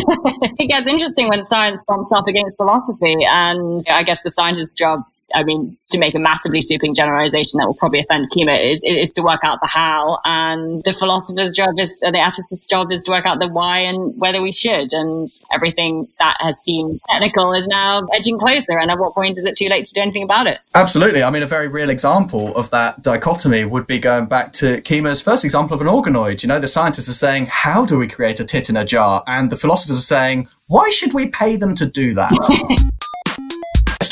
it 0.58 0.68
gets 0.68 0.86
interesting 0.86 1.28
when 1.28 1.42
science 1.42 1.80
bumps 1.86 2.12
up 2.12 2.26
against 2.28 2.56
philosophy, 2.56 3.16
and 3.26 3.82
I 3.90 4.02
guess 4.02 4.22
the 4.22 4.30
scientist's 4.30 4.74
job 4.74 5.04
I 5.34 5.42
mean, 5.42 5.76
to 5.90 5.98
make 5.98 6.14
a 6.14 6.18
massively 6.18 6.60
sweeping 6.60 6.94
generalization 6.94 7.58
that 7.58 7.66
will 7.66 7.74
probably 7.74 8.00
offend 8.00 8.30
Kima 8.30 8.58
is, 8.58 8.82
is 8.84 9.12
to 9.12 9.22
work 9.22 9.40
out 9.42 9.60
the 9.60 9.66
how. 9.66 10.18
And 10.24 10.82
the 10.84 10.92
philosopher's 10.92 11.52
job 11.52 11.78
is, 11.78 11.98
the 12.00 12.18
ethicist's 12.18 12.66
job 12.66 12.90
is 12.90 13.02
to 13.04 13.10
work 13.10 13.26
out 13.26 13.40
the 13.40 13.48
why 13.48 13.78
and 13.80 14.18
whether 14.18 14.40
we 14.40 14.52
should. 14.52 14.92
And 14.92 15.30
everything 15.52 16.08
that 16.18 16.36
has 16.40 16.58
seemed 16.58 17.00
technical 17.08 17.52
is 17.52 17.66
now 17.68 18.06
edging 18.12 18.38
closer. 18.38 18.78
And 18.78 18.90
at 18.90 18.98
what 18.98 19.14
point 19.14 19.36
is 19.36 19.44
it 19.44 19.56
too 19.56 19.68
late 19.68 19.84
to 19.86 19.94
do 19.94 20.00
anything 20.00 20.22
about 20.22 20.46
it? 20.46 20.58
Absolutely. 20.74 21.22
I 21.22 21.30
mean, 21.30 21.42
a 21.42 21.46
very 21.46 21.68
real 21.68 21.90
example 21.90 22.56
of 22.56 22.70
that 22.70 23.02
dichotomy 23.02 23.64
would 23.64 23.86
be 23.86 23.98
going 23.98 24.26
back 24.26 24.52
to 24.54 24.80
Kima's 24.82 25.20
first 25.20 25.44
example 25.44 25.74
of 25.74 25.80
an 25.80 25.86
organoid. 25.86 26.42
You 26.42 26.48
know, 26.48 26.60
the 26.60 26.68
scientists 26.68 27.08
are 27.08 27.14
saying, 27.14 27.46
how 27.46 27.84
do 27.84 27.98
we 27.98 28.08
create 28.08 28.40
a 28.40 28.44
tit 28.44 28.68
in 28.68 28.76
a 28.76 28.84
jar? 28.84 29.22
And 29.26 29.50
the 29.50 29.56
philosophers 29.56 29.96
are 29.96 30.00
saying, 30.00 30.48
why 30.66 30.88
should 30.90 31.12
we 31.12 31.28
pay 31.28 31.56
them 31.56 31.74
to 31.76 31.86
do 31.86 32.14
that? 32.14 32.32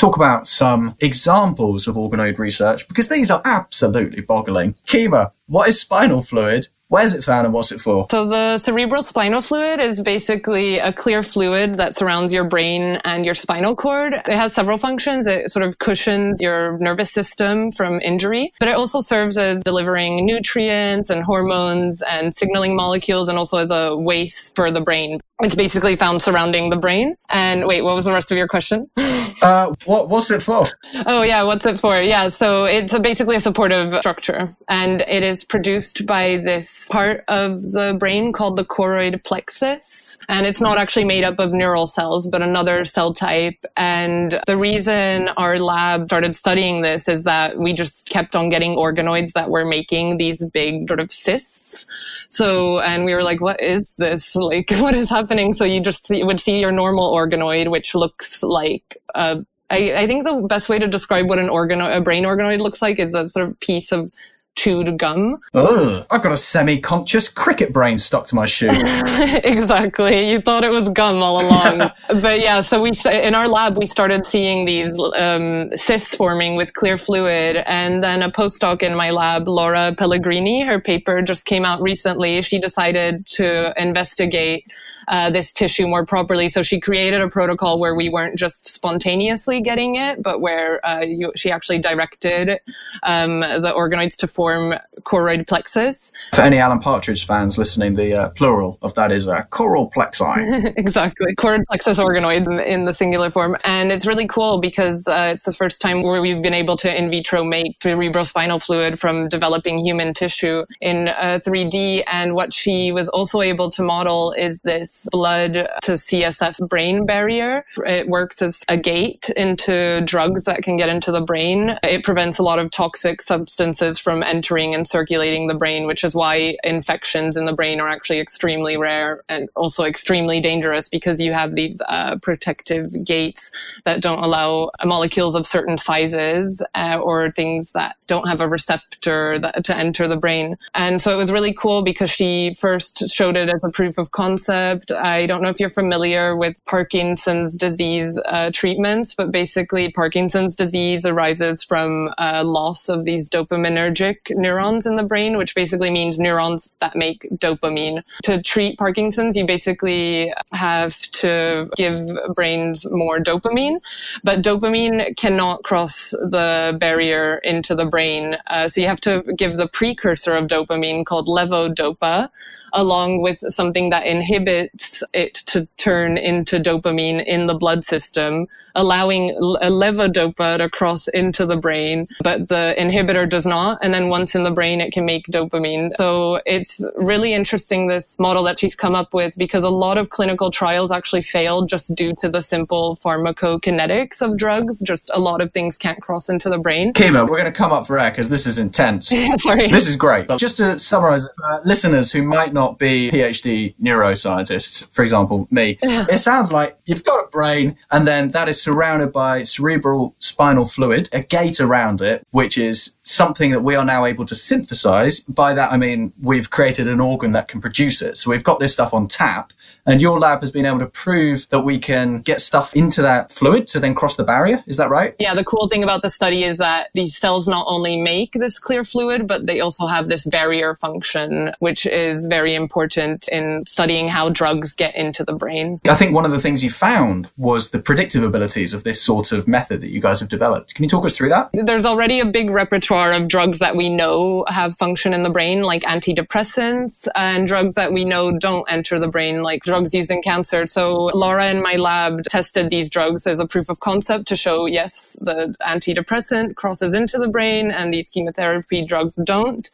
talk 0.03 0.17
about 0.17 0.45
some 0.45 0.93
examples 0.99 1.87
of 1.87 1.95
organoid 1.95 2.37
research 2.37 2.85
because 2.89 3.07
these 3.07 3.31
are 3.31 3.41
absolutely 3.45 4.21
boggling. 4.21 4.73
Kima, 4.85 5.31
what 5.47 5.69
is 5.69 5.79
spinal 5.79 6.21
fluid? 6.21 6.67
Where's 6.89 7.15
it 7.15 7.23
found 7.23 7.45
and 7.45 7.53
what's 7.53 7.71
it 7.71 7.79
for? 7.79 8.07
So 8.11 8.27
the 8.27 8.57
cerebral 8.57 9.01
spinal 9.01 9.41
fluid 9.41 9.79
is 9.79 10.01
basically 10.01 10.77
a 10.77 10.91
clear 10.91 11.23
fluid 11.23 11.77
that 11.77 11.95
surrounds 11.95 12.33
your 12.33 12.43
brain 12.43 12.99
and 13.05 13.25
your 13.25 13.33
spinal 13.33 13.75
cord. 13.77 14.13
It 14.13 14.27
has 14.27 14.53
several 14.53 14.77
functions. 14.77 15.25
It 15.25 15.49
sort 15.49 15.63
of 15.63 15.79
cushions 15.79 16.41
your 16.41 16.77
nervous 16.79 17.09
system 17.09 17.71
from 17.71 18.01
injury, 18.01 18.53
but 18.59 18.67
it 18.67 18.75
also 18.75 18.99
serves 18.99 19.37
as 19.37 19.63
delivering 19.63 20.25
nutrients 20.25 21.09
and 21.09 21.23
hormones 21.23 22.03
and 22.03 22.35
signaling 22.35 22.75
molecules 22.75 23.29
and 23.29 23.37
also 23.37 23.57
as 23.57 23.71
a 23.71 23.95
waste 23.95 24.55
for 24.55 24.69
the 24.69 24.81
brain. 24.81 25.21
It's 25.41 25.55
basically 25.55 25.95
found 25.95 26.21
surrounding 26.21 26.69
the 26.69 26.77
brain. 26.77 27.15
And 27.29 27.65
wait, 27.65 27.83
what 27.83 27.95
was 27.95 28.05
the 28.05 28.11
rest 28.11 28.31
of 28.31 28.37
your 28.37 28.49
question? 28.49 28.89
uh, 29.41 29.73
what, 29.85 30.09
what's 30.09 30.31
it 30.31 30.41
for? 30.41 30.67
Oh, 31.05 31.21
yeah, 31.23 31.43
what's 31.43 31.65
it 31.65 31.79
for? 31.79 32.01
Yeah, 32.01 32.29
so 32.29 32.65
it's 32.65 32.93
a, 32.93 32.99
basically 32.99 33.35
a 33.35 33.39
supportive 33.39 33.93
structure 33.93 34.55
and 34.69 35.01
it 35.01 35.23
is 35.23 35.43
produced 35.43 36.05
by 36.05 36.37
this 36.37 36.87
part 36.89 37.23
of 37.27 37.61
the 37.71 37.95
brain 37.99 38.31
called 38.31 38.57
the 38.57 38.65
choroid 38.65 39.23
plexus. 39.23 40.17
And 40.29 40.45
it's 40.45 40.61
not 40.61 40.77
actually 40.77 41.05
made 41.05 41.23
up 41.23 41.39
of 41.39 41.51
neural 41.51 41.87
cells, 41.87 42.27
but 42.27 42.41
another 42.41 42.85
cell 42.85 43.13
type. 43.13 43.63
And 43.77 44.39
the 44.47 44.57
reason 44.57 45.29
our 45.37 45.59
lab 45.59 46.07
started 46.07 46.35
studying 46.35 46.81
this 46.81 47.07
is 47.07 47.23
that 47.23 47.57
we 47.57 47.73
just 47.73 48.09
kept 48.09 48.35
on 48.35 48.49
getting 48.49 48.75
organoids 48.75 49.33
that 49.33 49.49
were 49.49 49.65
making 49.65 50.17
these 50.17 50.43
big 50.45 50.87
sort 50.87 50.99
of 50.99 51.11
cysts. 51.11 51.85
So, 52.27 52.79
and 52.79 53.05
we 53.05 53.13
were 53.13 53.23
like, 53.23 53.41
what 53.41 53.61
is 53.61 53.93
this? 53.97 54.35
Like, 54.35 54.71
what 54.77 54.95
is 54.95 55.09
happening? 55.09 55.53
So 55.53 55.65
you 55.65 55.81
just 55.81 56.07
see, 56.07 56.23
would 56.23 56.39
see 56.39 56.59
your 56.59 56.71
normal 56.71 57.13
organoid, 57.13 57.69
which 57.69 57.95
looks 57.95 58.41
like 58.41 58.97
a 59.13 59.45
I, 59.69 59.93
I, 60.03 60.07
think 60.07 60.23
the 60.23 60.39
best 60.41 60.69
way 60.69 60.77
to 60.77 60.87
describe 60.87 61.27
what 61.27 61.39
an 61.39 61.47
organoid, 61.47 61.97
a 61.97 62.01
brain 62.01 62.25
organoid 62.25 62.59
looks 62.59 62.81
like 62.81 62.99
is 62.99 63.13
a 63.15 63.27
sort 63.27 63.49
of 63.49 63.59
piece 63.59 63.91
of 63.91 64.11
chewed 64.55 64.97
gum. 64.99 65.39
Ugh, 65.53 66.05
I've 66.11 66.21
got 66.21 66.31
a 66.31 66.37
semi-conscious 66.37 67.29
cricket 67.29 67.73
brain 67.73 67.97
stuck 67.97 68.25
to 68.27 68.35
my 68.35 68.45
shoe. 68.45 68.69
exactly. 69.43 70.29
You 70.29 70.41
thought 70.41 70.63
it 70.63 70.71
was 70.71 70.89
gum 70.89 71.23
all 71.23 71.41
along. 71.41 71.91
but 72.21 72.39
yeah, 72.39 72.61
so 72.61 72.81
we 72.81 72.91
in 73.11 73.35
our 73.35 73.47
lab 73.47 73.77
we 73.77 73.85
started 73.85 74.25
seeing 74.25 74.65
these 74.65 74.93
um, 75.17 75.75
cysts 75.75 76.15
forming 76.15 76.55
with 76.55 76.73
clear 76.73 76.97
fluid, 76.97 77.63
and 77.65 78.03
then 78.03 78.21
a 78.21 78.31
postdoc 78.31 78.83
in 78.83 78.95
my 78.95 79.09
lab, 79.09 79.47
Laura 79.47 79.95
Pellegrini, 79.97 80.63
her 80.63 80.79
paper 80.79 81.21
just 81.21 81.45
came 81.45 81.65
out 81.65 81.81
recently. 81.81 82.41
She 82.41 82.59
decided 82.59 83.25
to 83.27 83.73
investigate 83.81 84.65
uh, 85.07 85.29
this 85.29 85.53
tissue 85.53 85.87
more 85.87 86.05
properly. 86.05 86.49
So 86.49 86.63
she 86.63 86.79
created 86.79 87.21
a 87.21 87.29
protocol 87.29 87.79
where 87.79 87.95
we 87.95 88.09
weren't 88.09 88.37
just 88.37 88.67
spontaneously 88.67 89.61
getting 89.61 89.95
it, 89.95 90.21
but 90.21 90.41
where 90.41 90.85
uh, 90.85 91.01
you, 91.01 91.31
she 91.35 91.51
actually 91.51 91.79
directed 91.79 92.59
um, 93.03 93.41
the 93.41 93.73
organoids 93.75 94.17
to 94.17 94.27
form 94.27 94.75
choroid 95.01 95.47
plexus. 95.47 96.11
For 96.33 96.41
any 96.41 96.57
Alan 96.57 96.79
Partridge 96.79 97.25
fans 97.25 97.57
listening, 97.57 97.95
the 97.95 98.13
uh, 98.13 98.29
plural 98.29 98.77
of 98.81 98.93
that 98.95 99.11
is 99.11 99.27
uh, 99.27 99.43
choral 99.49 99.89
plexi. 99.91 100.73
exactly. 100.77 101.35
Choroid 101.35 101.63
plexus 101.69 101.99
organoids 101.99 102.47
in, 102.47 102.59
in, 102.59 102.85
the 102.85 102.93
singular 102.93 103.29
form. 103.29 103.55
And 103.63 103.91
it's 103.91 104.05
really 104.05 104.27
cool 104.27 104.59
because 104.59 105.07
uh, 105.07 105.31
it's 105.33 105.43
the 105.43 105.53
first 105.53 105.81
time 105.81 106.01
where 106.01 106.21
we've 106.21 106.41
been 106.41 106.53
able 106.53 106.77
to 106.77 106.97
in 106.97 107.09
vitro 107.09 107.43
make 107.43 107.79
cerebrospinal 107.79 108.61
fluid 108.61 108.99
from 108.99 109.29
developing 109.29 109.79
human 109.79 110.13
tissue 110.13 110.65
in 110.81 111.07
3D. 111.07 112.01
Uh, 112.01 112.03
and 112.07 112.35
what 112.35 112.53
she 112.53 112.91
was 112.91 113.09
also 113.09 113.41
able 113.41 113.69
to 113.71 113.83
model 113.83 114.33
is 114.37 114.61
this 114.61 114.92
blood 115.11 115.53
to 115.83 115.93
CSF 115.93 116.67
brain 116.67 117.05
barrier. 117.05 117.65
It 117.85 118.07
works 118.07 118.41
as 118.41 118.63
a 118.67 118.77
gate 118.77 119.29
into 119.35 120.01
drugs 120.05 120.45
that 120.45 120.63
can 120.63 120.77
get 120.77 120.89
into 120.89 121.11
the 121.11 121.21
brain. 121.21 121.77
It 121.83 122.03
prevents 122.03 122.39
a 122.39 122.43
lot 122.43 122.59
of 122.59 122.71
toxic 122.71 123.21
substances 123.21 123.99
from 123.99 124.23
entering 124.23 124.73
and 124.73 124.87
circulating 124.87 125.47
the 125.47 125.55
brain, 125.55 125.87
which 125.87 126.03
is 126.03 126.15
why 126.15 126.57
infections 126.63 127.37
in 127.37 127.45
the 127.45 127.53
brain 127.53 127.79
are 127.79 127.87
actually 127.87 128.19
extremely 128.19 128.77
rare 128.77 129.23
and 129.29 129.49
also 129.55 129.83
extremely 129.83 130.39
dangerous 130.39 130.89
because 130.89 131.21
you 131.21 131.33
have 131.33 131.55
these 131.55 131.81
uh, 131.87 132.17
protective 132.21 133.03
gates 133.03 133.51
that 133.85 134.01
don't 134.01 134.23
allow 134.23 134.71
molecules 134.83 135.35
of 135.35 135.45
certain 135.45 135.77
sizes 135.77 136.61
uh, 136.75 136.99
or 137.01 137.31
things 137.31 137.71
that 137.73 137.95
don't 138.07 138.27
have 138.27 138.41
a 138.41 138.47
receptor 138.47 139.39
that, 139.39 139.65
to 139.65 139.75
enter 139.75 140.07
the 140.07 140.17
brain. 140.17 140.57
And 140.73 141.01
so 141.01 141.13
it 141.13 141.17
was 141.17 141.31
really 141.31 141.53
cool 141.53 141.83
because 141.83 142.09
she 142.09 142.53
first 142.53 143.09
showed 143.09 143.35
it 143.35 143.49
as 143.49 143.63
a 143.63 143.69
proof 143.69 143.97
of 143.97 144.11
concept 144.11 144.82
I 144.91 145.25
don't 145.25 145.41
know 145.41 145.49
if 145.49 145.59
you're 145.59 145.69
familiar 145.69 146.35
with 146.35 146.55
Parkinson's 146.65 147.55
disease 147.55 148.19
uh, 148.25 148.51
treatments, 148.53 149.15
but 149.15 149.31
basically, 149.31 149.91
Parkinson's 149.91 150.55
disease 150.55 151.05
arises 151.05 151.63
from 151.63 152.13
uh, 152.17 152.43
loss 152.45 152.89
of 152.89 153.05
these 153.05 153.29
dopaminergic 153.29 154.17
neurons 154.31 154.85
in 154.85 154.95
the 154.95 155.03
brain, 155.03 155.37
which 155.37 155.55
basically 155.55 155.89
means 155.89 156.19
neurons 156.19 156.73
that 156.79 156.95
make 156.95 157.27
dopamine. 157.35 158.03
To 158.23 158.41
treat 158.41 158.77
Parkinson's, 158.77 159.37
you 159.37 159.45
basically 159.45 160.33
have 160.51 160.99
to 161.11 161.69
give 161.75 162.07
brains 162.35 162.89
more 162.91 163.19
dopamine, 163.19 163.79
but 164.23 164.41
dopamine 164.41 165.15
cannot 165.17 165.63
cross 165.63 166.11
the 166.11 166.75
barrier 166.79 167.35
into 167.43 167.75
the 167.75 167.85
brain. 167.85 168.37
Uh, 168.47 168.67
so 168.67 168.81
you 168.81 168.87
have 168.87 169.01
to 169.01 169.23
give 169.37 169.57
the 169.57 169.67
precursor 169.67 170.33
of 170.33 170.47
dopamine 170.47 171.05
called 171.05 171.27
levodopa 171.27 172.29
along 172.73 173.21
with 173.21 173.39
something 173.49 173.89
that 173.91 174.05
inhibits 174.05 175.03
it 175.13 175.35
to 175.35 175.67
turn 175.77 176.17
into 176.17 176.59
dopamine 176.59 177.23
in 177.23 177.47
the 177.47 177.53
blood 177.53 177.83
system, 177.83 178.47
allowing 178.75 179.31
a 179.61 179.69
levodopa 179.69 180.57
to 180.57 180.69
cross 180.69 181.07
into 181.09 181.45
the 181.45 181.57
brain, 181.57 182.07
but 182.23 182.47
the 182.47 182.75
inhibitor 182.77 183.29
does 183.29 183.45
not. 183.45 183.77
And 183.81 183.93
then 183.93 184.09
once 184.09 184.35
in 184.35 184.43
the 184.43 184.51
brain, 184.51 184.81
it 184.81 184.91
can 184.91 185.05
make 185.05 185.25
dopamine. 185.27 185.91
So 185.97 186.41
it's 186.45 186.85
really 186.95 187.33
interesting, 187.33 187.87
this 187.87 188.15
model 188.19 188.43
that 188.43 188.59
she's 188.59 188.75
come 188.75 188.95
up 188.95 189.13
with, 189.13 189.37
because 189.37 189.63
a 189.63 189.69
lot 189.69 189.97
of 189.97 190.09
clinical 190.09 190.51
trials 190.51 190.91
actually 190.91 191.21
failed 191.21 191.69
just 191.69 191.93
due 191.95 192.13
to 192.19 192.29
the 192.29 192.41
simple 192.41 192.97
pharmacokinetics 193.03 194.21
of 194.21 194.37
drugs. 194.37 194.81
Just 194.81 195.11
a 195.13 195.19
lot 195.19 195.41
of 195.41 195.51
things 195.53 195.77
can't 195.77 196.01
cross 196.01 196.29
into 196.29 196.49
the 196.49 196.57
brain. 196.57 196.93
Kima, 196.93 197.27
we're 197.29 197.37
going 197.37 197.45
to 197.45 197.51
come 197.51 197.71
up 197.71 197.87
for 197.87 197.99
air 197.99 198.09
because 198.09 198.29
this 198.29 198.45
is 198.45 198.57
intense. 198.57 199.09
Sorry. 199.37 199.67
This 199.67 199.87
is 199.87 199.95
great. 199.95 200.27
But 200.27 200.39
just 200.39 200.57
to 200.57 200.79
summarize, 200.79 201.25
uh, 201.45 201.59
listeners 201.65 202.11
who 202.11 202.23
might 202.23 202.53
not 202.53 202.79
be 202.79 203.11
PhD 203.11 203.75
neuroscientists, 203.77 204.91
for 204.93 205.03
example, 205.03 205.47
me, 205.51 205.77
it 205.81 206.19
sounds 206.19 206.51
like 206.51 206.73
you've 206.85 207.03
got 207.03 207.25
a 207.25 207.29
brain 207.29 207.77
and 207.91 208.07
then 208.07 208.29
that 208.29 208.49
is 208.49 208.62
surrounded 208.63 209.11
by 209.11 209.43
cerebral 209.43 210.15
spinal 210.19 210.65
fluid, 210.65 211.09
a 211.13 211.21
gate 211.21 211.59
around 211.59 212.01
it, 212.01 212.25
which 212.31 212.57
is 212.57 212.95
something 213.03 213.51
that 213.51 213.61
we 213.61 213.75
are 213.75 213.85
now 213.85 214.05
able 214.05 214.25
to 214.25 214.35
synthesize. 214.35 215.19
By 215.21 215.53
that, 215.53 215.71
I 215.71 215.77
mean 215.77 216.13
we've 216.21 216.49
created 216.49 216.87
an 216.87 216.99
organ 216.99 217.33
that 217.33 217.47
can 217.47 217.61
produce 217.61 218.01
it. 218.01 218.17
So 218.17 218.31
we've 218.31 218.43
got 218.43 218.59
this 218.59 218.73
stuff 218.73 218.93
on 218.93 219.07
tap. 219.07 219.51
And 219.85 220.01
your 220.01 220.19
lab 220.19 220.39
has 220.41 220.51
been 220.51 220.65
able 220.65 220.79
to 220.79 220.85
prove 220.85 221.49
that 221.49 221.61
we 221.61 221.77
can 221.77 222.21
get 222.21 222.39
stuff 222.39 222.73
into 222.75 223.01
that 223.01 223.31
fluid 223.31 223.67
to 223.67 223.79
then 223.79 223.93
cross 223.93 224.15
the 224.15 224.23
barrier. 224.23 224.63
Is 224.65 224.77
that 224.77 224.89
right? 224.89 225.13
Yeah, 225.19 225.35
the 225.35 225.43
cool 225.43 225.67
thing 225.67 225.83
about 225.83 226.01
the 226.01 226.09
study 226.09 226.43
is 226.43 226.57
that 226.59 226.87
these 226.93 227.17
cells 227.17 227.47
not 227.47 227.65
only 227.67 228.01
make 228.01 228.33
this 228.33 228.59
clear 228.59 228.83
fluid, 228.85 229.27
but 229.27 229.45
they 229.45 229.59
also 229.59 229.85
have 229.85 230.07
this 230.07 230.25
barrier 230.25 230.73
function, 230.73 231.51
which 231.59 231.85
is 231.85 232.25
very 232.27 232.55
important 232.55 233.27
in 233.27 233.63
studying 233.67 234.07
how 234.07 234.29
drugs 234.29 234.73
get 234.73 234.95
into 234.95 235.25
the 235.25 235.33
brain. 235.33 235.81
I 235.85 235.95
think 235.95 236.13
one 236.13 236.25
of 236.25 236.31
the 236.31 236.39
things 236.39 236.63
you 236.63 236.69
found 236.69 237.29
was 237.37 237.71
the 237.71 237.79
predictive 237.79 238.23
abilities 238.23 238.73
of 238.73 238.85
this 238.85 239.01
sort 239.01 239.33
of 239.33 239.47
method 239.47 239.81
that 239.81 239.89
you 239.89 239.99
guys 239.99 240.21
have 240.21 240.29
developed. 240.29 240.75
Can 240.75 240.83
you 240.83 240.89
talk 240.89 241.05
us 241.05 241.17
through 241.17 241.29
that? 241.29 241.49
There's 241.53 241.85
already 241.85 242.21
a 242.21 242.25
big 242.25 242.49
repertoire 242.49 243.11
of 243.11 243.27
drugs 243.27 243.59
that 243.59 243.75
we 243.75 243.89
know 243.89 244.45
have 244.47 244.77
function 244.77 245.13
in 245.13 245.23
the 245.23 245.29
brain, 245.29 245.63
like 245.63 245.83
antidepressants, 245.83 247.07
and 247.15 247.47
drugs 247.47 247.75
that 247.75 247.91
we 247.91 248.05
know 248.05 248.37
don't 248.37 248.65
enter 248.69 248.97
the 248.97 249.09
brain, 249.09 249.43
like 249.43 249.61
drugs 249.73 249.91
used 249.91 250.11
in 250.11 250.21
cancer. 250.21 250.67
So 250.67 251.09
Laura 251.15 251.49
in 251.49 251.63
my 251.63 251.77
lab 251.77 252.25
tested 252.25 252.69
these 252.69 252.91
drugs 252.91 253.25
as 253.25 253.39
a 253.39 253.47
proof 253.47 253.69
of 253.69 253.79
concept 253.79 254.27
to 254.27 254.35
show, 254.35 254.67
yes, 254.67 255.17
the 255.19 255.55
antidepressant 255.61 256.53
crosses 256.53 256.93
into 256.93 257.17
the 257.17 257.27
brain 257.27 257.71
and 257.71 257.91
these 257.91 258.07
chemotherapy 258.07 258.85
drugs 258.85 259.15
don't. 259.25 259.71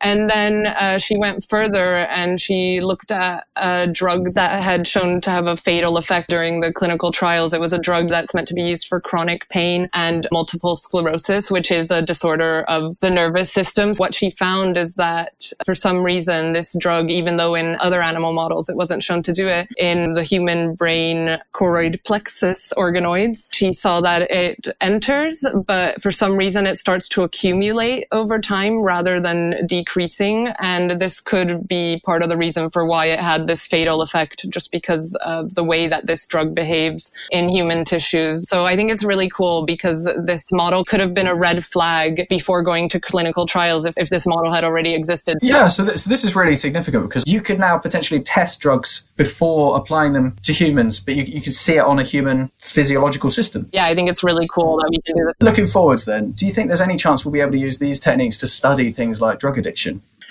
And 0.00 0.28
then 0.28 0.66
uh, 0.66 0.98
she 0.98 1.16
went 1.16 1.48
further 1.48 1.96
and 1.96 2.40
she 2.40 2.80
looked 2.80 3.10
at 3.10 3.46
a 3.56 3.86
drug 3.86 4.34
that 4.34 4.62
had 4.62 4.86
shown 4.86 5.20
to 5.22 5.30
have 5.30 5.46
a 5.46 5.56
fatal 5.56 5.96
effect 5.96 6.28
during 6.28 6.60
the 6.60 6.72
clinical 6.72 7.12
trials. 7.12 7.52
It 7.52 7.60
was 7.60 7.72
a 7.72 7.78
drug 7.78 8.08
that's 8.08 8.34
meant 8.34 8.48
to 8.48 8.54
be 8.54 8.62
used 8.62 8.86
for 8.88 9.00
chronic 9.00 9.48
pain 9.48 9.88
and 9.94 10.26
multiple 10.30 10.76
sclerosis, 10.76 11.50
which 11.50 11.70
is 11.70 11.90
a 11.90 12.02
disorder 12.02 12.62
of 12.68 12.96
the 13.00 13.10
nervous 13.10 13.52
system. 13.52 13.94
What 13.96 14.14
she 14.14 14.30
found 14.30 14.76
is 14.76 14.94
that 14.96 15.50
for 15.64 15.74
some 15.74 16.02
reason, 16.02 16.52
this 16.52 16.76
drug, 16.78 17.10
even 17.10 17.36
though 17.36 17.54
in 17.54 17.76
other 17.80 18.02
animal 18.02 18.32
models 18.32 18.68
it 18.68 18.76
wasn't 18.76 19.02
shown 19.02 19.22
to 19.22 19.32
do 19.32 19.48
it, 19.48 19.68
in 19.78 20.12
the 20.12 20.24
human 20.24 20.74
brain 20.74 21.38
choroid 21.54 22.02
plexus 22.04 22.72
organoids, 22.76 23.48
she 23.50 23.72
saw 23.72 24.00
that 24.00 24.30
it 24.30 24.68
enters, 24.80 25.44
but 25.66 26.00
for 26.02 26.10
some 26.10 26.36
reason 26.36 26.66
it 26.66 26.76
starts 26.76 27.08
to 27.08 27.22
accumulate 27.22 28.06
over 28.12 28.38
time 28.38 28.82
rather 28.82 29.20
than 29.20 29.66
decreasing. 29.86 30.48
And 30.58 31.00
this 31.00 31.20
could 31.20 31.66
be 31.68 32.02
part 32.04 32.22
of 32.22 32.28
the 32.28 32.36
reason 32.36 32.70
for 32.70 32.84
why 32.84 33.06
it 33.06 33.20
had 33.20 33.46
this 33.46 33.66
fatal 33.66 34.02
effect, 34.02 34.48
just 34.48 34.72
because 34.72 35.16
of 35.24 35.54
the 35.54 35.64
way 35.64 35.86
that 35.86 36.06
this 36.06 36.26
drug 36.26 36.54
behaves 36.54 37.12
in 37.30 37.48
human 37.48 37.84
tissues. 37.84 38.48
So 38.48 38.66
I 38.66 38.74
think 38.74 38.90
it's 38.90 39.04
really 39.04 39.30
cool 39.30 39.64
because 39.64 40.04
this 40.24 40.44
model 40.50 40.84
could 40.84 41.00
have 41.00 41.14
been 41.14 41.28
a 41.28 41.34
red 41.34 41.64
flag 41.64 42.26
before 42.28 42.62
going 42.62 42.88
to 42.90 43.00
clinical 43.00 43.46
trials 43.46 43.84
if, 43.84 43.94
if 43.96 44.10
this 44.10 44.26
model 44.26 44.52
had 44.52 44.64
already 44.64 44.94
existed. 44.94 45.38
Yeah, 45.40 45.68
so 45.68 45.84
this, 45.84 46.04
this 46.04 46.24
is 46.24 46.34
really 46.34 46.56
significant 46.56 47.04
because 47.08 47.24
you 47.26 47.40
could 47.40 47.60
now 47.60 47.78
potentially 47.78 48.20
test 48.20 48.60
drugs 48.60 49.06
before 49.16 49.76
applying 49.76 50.12
them 50.12 50.34
to 50.42 50.52
humans, 50.52 51.00
but 51.00 51.14
you, 51.14 51.22
you 51.22 51.40
can 51.40 51.52
see 51.52 51.76
it 51.76 51.84
on 51.84 51.98
a 51.98 52.02
human 52.02 52.48
physiological 52.56 53.30
system. 53.30 53.68
Yeah, 53.72 53.86
I 53.86 53.94
think 53.94 54.10
it's 54.10 54.24
really 54.24 54.48
cool 54.48 54.78
that 54.78 54.88
we 54.90 55.00
can 55.02 55.16
do 55.16 55.24
this. 55.24 55.34
Looking 55.40 55.66
forwards 55.66 56.04
then, 56.04 56.32
do 56.32 56.46
you 56.46 56.52
think 56.52 56.68
there's 56.68 56.80
any 56.80 56.96
chance 56.96 57.24
we'll 57.24 57.32
be 57.32 57.40
able 57.40 57.52
to 57.52 57.58
use 57.58 57.78
these 57.78 58.00
techniques 58.00 58.38
to 58.38 58.46
study 58.46 58.90
things 58.90 59.20
like 59.20 59.38
drug 59.38 59.58
addiction? 59.58 59.75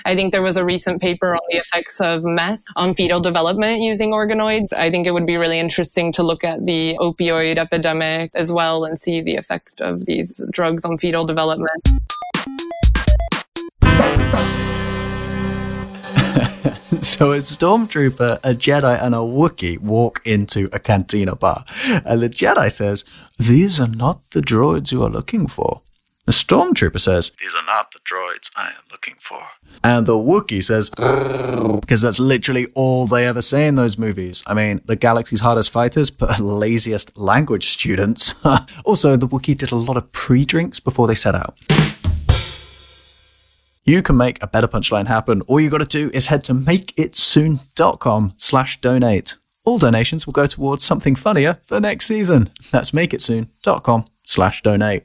I 0.03 0.15
think 0.15 0.31
there 0.31 0.41
was 0.41 0.57
a 0.57 0.65
recent 0.65 1.01
paper 1.01 1.33
on 1.33 1.41
the 1.49 1.57
effects 1.57 2.01
of 2.01 2.23
meth 2.23 2.63
on 2.75 2.93
fetal 2.93 3.19
development 3.19 3.81
using 3.81 4.11
organoids. 4.11 4.73
I 4.73 4.91
think 4.91 5.07
it 5.07 5.11
would 5.11 5.25
be 5.25 5.37
really 5.37 5.59
interesting 5.59 6.11
to 6.13 6.23
look 6.23 6.43
at 6.43 6.65
the 6.65 6.97
opioid 6.99 7.57
epidemic 7.57 8.31
as 8.33 8.51
well 8.51 8.85
and 8.85 8.99
see 8.99 9.21
the 9.21 9.35
effect 9.35 9.81
of 9.81 10.05
these 10.05 10.41
drugs 10.51 10.85
on 10.85 10.97
fetal 10.97 11.25
development. 11.25 11.81
so 17.01 17.31
a 17.31 17.37
stormtrooper, 17.37 18.37
a 18.43 18.53
Jedi, 18.53 19.03
and 19.03 19.15
a 19.15 19.19
Wookiee 19.19 19.79
walk 19.79 20.21
into 20.25 20.69
a 20.73 20.79
cantina 20.79 21.35
bar. 21.35 21.63
And 22.05 22.21
the 22.21 22.29
Jedi 22.29 22.71
says, 22.71 23.05
These 23.39 23.79
are 23.79 23.87
not 23.87 24.29
the 24.31 24.41
droids 24.41 24.91
you 24.91 25.03
are 25.03 25.09
looking 25.09 25.47
for. 25.47 25.81
The 26.25 26.31
stormtrooper 26.31 26.99
says, 26.99 27.31
These 27.39 27.53
are 27.53 27.65
not 27.65 27.91
the 27.91 27.99
droids 27.99 28.49
I 28.55 28.69
am 28.69 28.83
looking 28.91 29.13
for. 29.19 29.43
And 29.83 30.07
the 30.07 30.13
Wookiee 30.13 30.63
says, 30.63 30.89
because 30.89 32.01
that's 32.01 32.17
literally 32.17 32.65
all 32.73 33.05
they 33.05 33.27
ever 33.27 33.43
say 33.43 33.67
in 33.67 33.75
those 33.75 33.99
movies. 33.99 34.41
I 34.47 34.55
mean, 34.55 34.81
the 34.85 34.95
galaxy's 34.95 35.41
hardest 35.41 35.69
fighters, 35.69 36.09
but 36.09 36.39
laziest 36.39 37.15
language 37.15 37.67
students. 37.67 38.33
also, 38.85 39.15
the 39.15 39.27
Wookiee 39.27 39.55
did 39.55 39.71
a 39.71 39.75
lot 39.75 39.97
of 39.97 40.11
pre 40.11 40.45
drinks 40.45 40.79
before 40.79 41.05
they 41.05 41.13
set 41.13 41.35
out. 41.35 41.59
You 43.83 44.01
can 44.01 44.17
make 44.17 44.41
a 44.41 44.47
better 44.47 44.67
punchline 44.67 45.05
happen. 45.05 45.41
All 45.41 45.59
you 45.59 45.69
got 45.69 45.81
to 45.81 45.87
do 45.87 46.09
is 46.11 46.25
head 46.25 46.43
to 46.45 46.53
makeitsoon.com 46.53 48.33
slash 48.37 48.81
donate. 48.81 49.37
All 49.63 49.77
donations 49.77 50.25
will 50.25 50.33
go 50.33 50.47
towards 50.47 50.83
something 50.83 51.15
funnier 51.15 51.57
for 51.63 51.79
next 51.79 52.07
season. 52.07 52.49
That's 52.71 52.91
makeitsoon.com 52.91 54.05
slash 54.25 54.63
donate. 54.63 55.03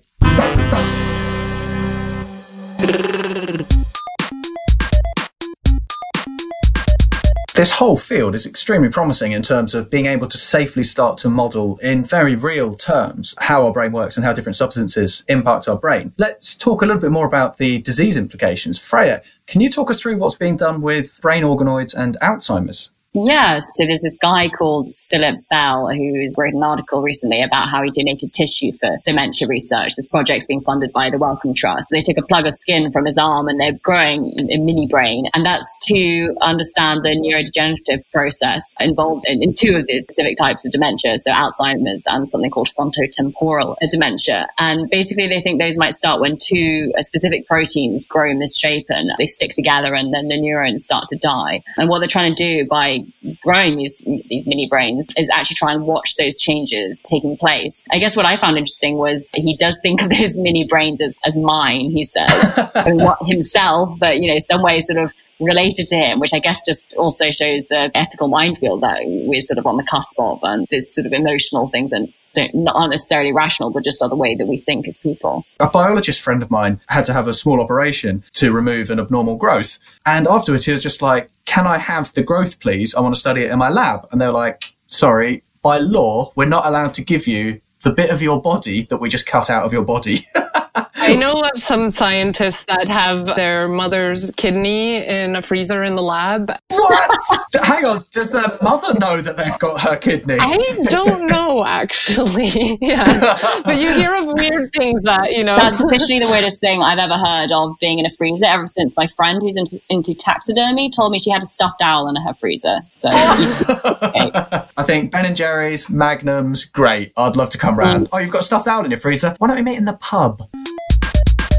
This 7.60 7.70
whole 7.72 7.98
field 7.98 8.34
is 8.34 8.46
extremely 8.46 8.88
promising 8.88 9.32
in 9.32 9.42
terms 9.42 9.74
of 9.74 9.90
being 9.90 10.06
able 10.06 10.26
to 10.28 10.38
safely 10.38 10.82
start 10.82 11.18
to 11.18 11.28
model 11.28 11.76
in 11.82 12.02
very 12.02 12.34
real 12.34 12.74
terms 12.74 13.34
how 13.38 13.66
our 13.66 13.70
brain 13.70 13.92
works 13.92 14.16
and 14.16 14.24
how 14.24 14.32
different 14.32 14.56
substances 14.56 15.26
impact 15.28 15.68
our 15.68 15.76
brain. 15.76 16.14
Let's 16.16 16.56
talk 16.56 16.80
a 16.80 16.86
little 16.86 17.02
bit 17.02 17.10
more 17.10 17.26
about 17.26 17.58
the 17.58 17.82
disease 17.82 18.16
implications. 18.16 18.78
Freya, 18.78 19.20
can 19.46 19.60
you 19.60 19.68
talk 19.68 19.90
us 19.90 20.00
through 20.00 20.16
what's 20.16 20.36
being 20.36 20.56
done 20.56 20.80
with 20.80 21.18
brain 21.20 21.42
organoids 21.42 21.94
and 21.94 22.16
Alzheimer's? 22.22 22.92
Yeah, 23.12 23.58
so 23.58 23.86
there's 23.86 24.02
this 24.02 24.16
guy 24.16 24.48
called 24.48 24.86
Philip 25.10 25.40
Bell 25.50 25.88
who's 25.88 26.36
written 26.38 26.58
an 26.58 26.62
article 26.62 27.02
recently 27.02 27.42
about 27.42 27.68
how 27.68 27.82
he 27.82 27.90
donated 27.90 28.32
tissue 28.32 28.70
for 28.70 28.98
dementia 29.04 29.48
research. 29.48 29.96
This 29.96 30.06
project's 30.06 30.46
being 30.46 30.60
funded 30.60 30.92
by 30.92 31.10
the 31.10 31.18
Wellcome 31.18 31.52
Trust. 31.52 31.90
They 31.90 32.02
took 32.02 32.18
a 32.18 32.22
plug 32.22 32.46
of 32.46 32.54
skin 32.54 32.92
from 32.92 33.06
his 33.06 33.18
arm 33.18 33.48
and 33.48 33.60
they're 33.60 33.76
growing 33.82 34.48
a 34.48 34.58
mini 34.58 34.86
brain. 34.86 35.26
And 35.34 35.44
that's 35.44 35.66
to 35.88 36.36
understand 36.40 37.04
the 37.04 37.16
neurodegenerative 37.16 38.08
process 38.12 38.62
involved 38.78 39.24
in, 39.26 39.42
in 39.42 39.54
two 39.54 39.74
of 39.74 39.86
the 39.88 40.02
specific 40.04 40.36
types 40.36 40.64
of 40.64 40.70
dementia. 40.70 41.18
So 41.18 41.32
Alzheimer's 41.32 42.04
and 42.06 42.28
something 42.28 42.50
called 42.52 42.70
frontotemporal 42.78 43.74
dementia. 43.90 44.46
And 44.58 44.88
basically 44.88 45.26
they 45.26 45.40
think 45.40 45.60
those 45.60 45.76
might 45.76 45.94
start 45.94 46.20
when 46.20 46.38
two 46.40 46.92
uh, 46.96 47.02
specific 47.02 47.48
proteins 47.48 48.06
grow 48.06 48.32
misshapen. 48.34 49.10
They 49.18 49.26
stick 49.26 49.50
together 49.50 49.96
and 49.96 50.14
then 50.14 50.28
the 50.28 50.40
neurons 50.40 50.84
start 50.84 51.08
to 51.08 51.16
die. 51.16 51.62
And 51.76 51.88
what 51.88 51.98
they're 51.98 52.06
trying 52.06 52.32
to 52.32 52.40
do 52.40 52.68
by 52.68 52.99
growing 53.42 53.76
these 53.76 53.98
these 54.28 54.46
mini 54.46 54.68
brains 54.68 55.12
is 55.16 55.28
actually 55.30 55.56
try 55.56 55.72
and 55.72 55.86
watch 55.86 56.16
those 56.16 56.38
changes 56.38 57.02
taking 57.02 57.36
place. 57.36 57.84
I 57.90 57.98
guess 57.98 58.16
what 58.16 58.26
I 58.26 58.36
found 58.36 58.58
interesting 58.58 58.96
was 58.96 59.30
he 59.34 59.56
does 59.56 59.76
think 59.82 60.02
of 60.02 60.10
those 60.16 60.36
mini 60.36 60.66
brains 60.66 61.00
as, 61.00 61.18
as 61.24 61.36
mine, 61.36 61.90
he 61.90 62.04
says, 62.04 62.58
and 62.74 62.96
what 62.96 63.18
himself, 63.26 63.98
but 63.98 64.20
you 64.20 64.32
know, 64.32 64.40
some 64.40 64.62
way 64.62 64.80
sort 64.80 64.98
of 64.98 65.12
related 65.40 65.86
to 65.86 65.96
him, 65.96 66.20
which 66.20 66.34
I 66.34 66.38
guess 66.38 66.64
just 66.64 66.94
also 66.94 67.30
shows 67.30 67.66
the 67.68 67.90
ethical 67.94 68.28
minefield 68.28 68.82
that 68.82 69.00
we're 69.04 69.40
sort 69.40 69.58
of 69.58 69.66
on 69.66 69.76
the 69.76 69.84
cusp 69.84 70.18
of, 70.18 70.40
and 70.42 70.66
there's 70.70 70.94
sort 70.94 71.06
of 71.06 71.12
emotional 71.12 71.66
things 71.68 71.92
and 71.92 72.12
not 72.54 72.90
necessarily 72.90 73.32
rational, 73.32 73.70
but 73.70 73.84
just 73.84 74.00
the 74.00 74.14
way 74.14 74.34
that 74.34 74.46
we 74.46 74.58
think 74.58 74.88
as 74.88 74.96
people. 74.96 75.44
A 75.58 75.68
biologist 75.68 76.20
friend 76.20 76.42
of 76.42 76.50
mine 76.50 76.80
had 76.88 77.04
to 77.06 77.12
have 77.12 77.28
a 77.28 77.34
small 77.34 77.60
operation 77.60 78.22
to 78.34 78.52
remove 78.52 78.90
an 78.90 79.00
abnormal 79.00 79.36
growth. 79.36 79.78
And 80.06 80.26
afterwards, 80.26 80.66
he 80.66 80.72
was 80.72 80.82
just 80.82 81.02
like, 81.02 81.30
Can 81.46 81.66
I 81.66 81.78
have 81.78 82.12
the 82.14 82.22
growth, 82.22 82.60
please? 82.60 82.94
I 82.94 83.00
want 83.00 83.14
to 83.14 83.20
study 83.20 83.42
it 83.42 83.50
in 83.50 83.58
my 83.58 83.68
lab. 83.68 84.06
And 84.10 84.20
they're 84.20 84.32
like, 84.32 84.62
Sorry, 84.86 85.42
by 85.62 85.78
law, 85.78 86.32
we're 86.36 86.46
not 86.46 86.66
allowed 86.66 86.94
to 86.94 87.04
give 87.04 87.26
you 87.26 87.60
the 87.82 87.92
bit 87.92 88.10
of 88.10 88.20
your 88.20 88.40
body 88.40 88.82
that 88.82 88.98
we 88.98 89.08
just 89.08 89.26
cut 89.26 89.50
out 89.50 89.64
of 89.64 89.72
your 89.72 89.84
body. 89.84 90.26
I 90.74 91.16
know 91.16 91.40
of 91.40 91.58
some 91.60 91.90
scientists 91.90 92.64
that 92.64 92.88
have 92.88 93.26
their 93.26 93.68
mother's 93.68 94.30
kidney 94.36 95.04
in 95.06 95.36
a 95.36 95.42
freezer 95.42 95.82
in 95.82 95.94
the 95.94 96.02
lab. 96.02 96.52
What? 96.68 97.20
Hang 97.62 97.84
on. 97.84 98.04
Does 98.12 98.30
their 98.30 98.46
mother 98.62 98.98
know 98.98 99.20
that 99.20 99.36
they've 99.36 99.58
got 99.58 99.80
her 99.80 99.96
kidney? 99.96 100.36
I 100.40 100.78
don't 100.88 101.26
know, 101.26 101.64
actually. 101.64 102.78
yeah. 102.80 103.36
But 103.64 103.78
you 103.78 103.92
hear 103.92 104.14
of 104.14 104.28
weird 104.28 104.72
things 104.72 105.02
that, 105.02 105.32
you 105.32 105.44
know. 105.44 105.56
That's 105.56 105.80
officially 105.80 106.20
the 106.20 106.28
weirdest 106.28 106.60
thing 106.60 106.82
I've 106.82 106.98
ever 106.98 107.16
heard 107.16 107.52
of 107.52 107.78
being 107.80 107.98
in 107.98 108.06
a 108.06 108.10
freezer 108.10 108.46
ever 108.46 108.66
since 108.66 108.96
my 108.96 109.06
friend 109.06 109.40
who's 109.42 109.56
into, 109.56 109.80
into 109.88 110.14
taxidermy 110.14 110.90
told 110.90 111.12
me 111.12 111.18
she 111.18 111.30
had 111.30 111.42
a 111.42 111.46
stuffed 111.46 111.82
owl 111.82 112.08
in 112.08 112.16
her 112.16 112.34
freezer. 112.34 112.78
So 112.86 113.08
I 113.12 114.82
think 114.84 115.12
Ben 115.12 115.26
and 115.26 115.36
Jerry's, 115.36 115.88
Magnums, 115.90 116.64
great. 116.64 117.12
I'd 117.16 117.36
love 117.36 117.50
to 117.50 117.58
come 117.58 117.78
round. 117.78 118.06
Mm. 118.06 118.08
Oh, 118.12 118.18
you've 118.18 118.32
got 118.32 118.44
stuffed 118.44 118.66
owl 118.66 118.84
in 118.84 118.90
your 118.90 119.00
freezer? 119.00 119.34
Why 119.38 119.48
don't 119.48 119.56
we 119.56 119.62
meet 119.62 119.76
in 119.76 119.84
the 119.84 119.94
pub? 119.94 120.42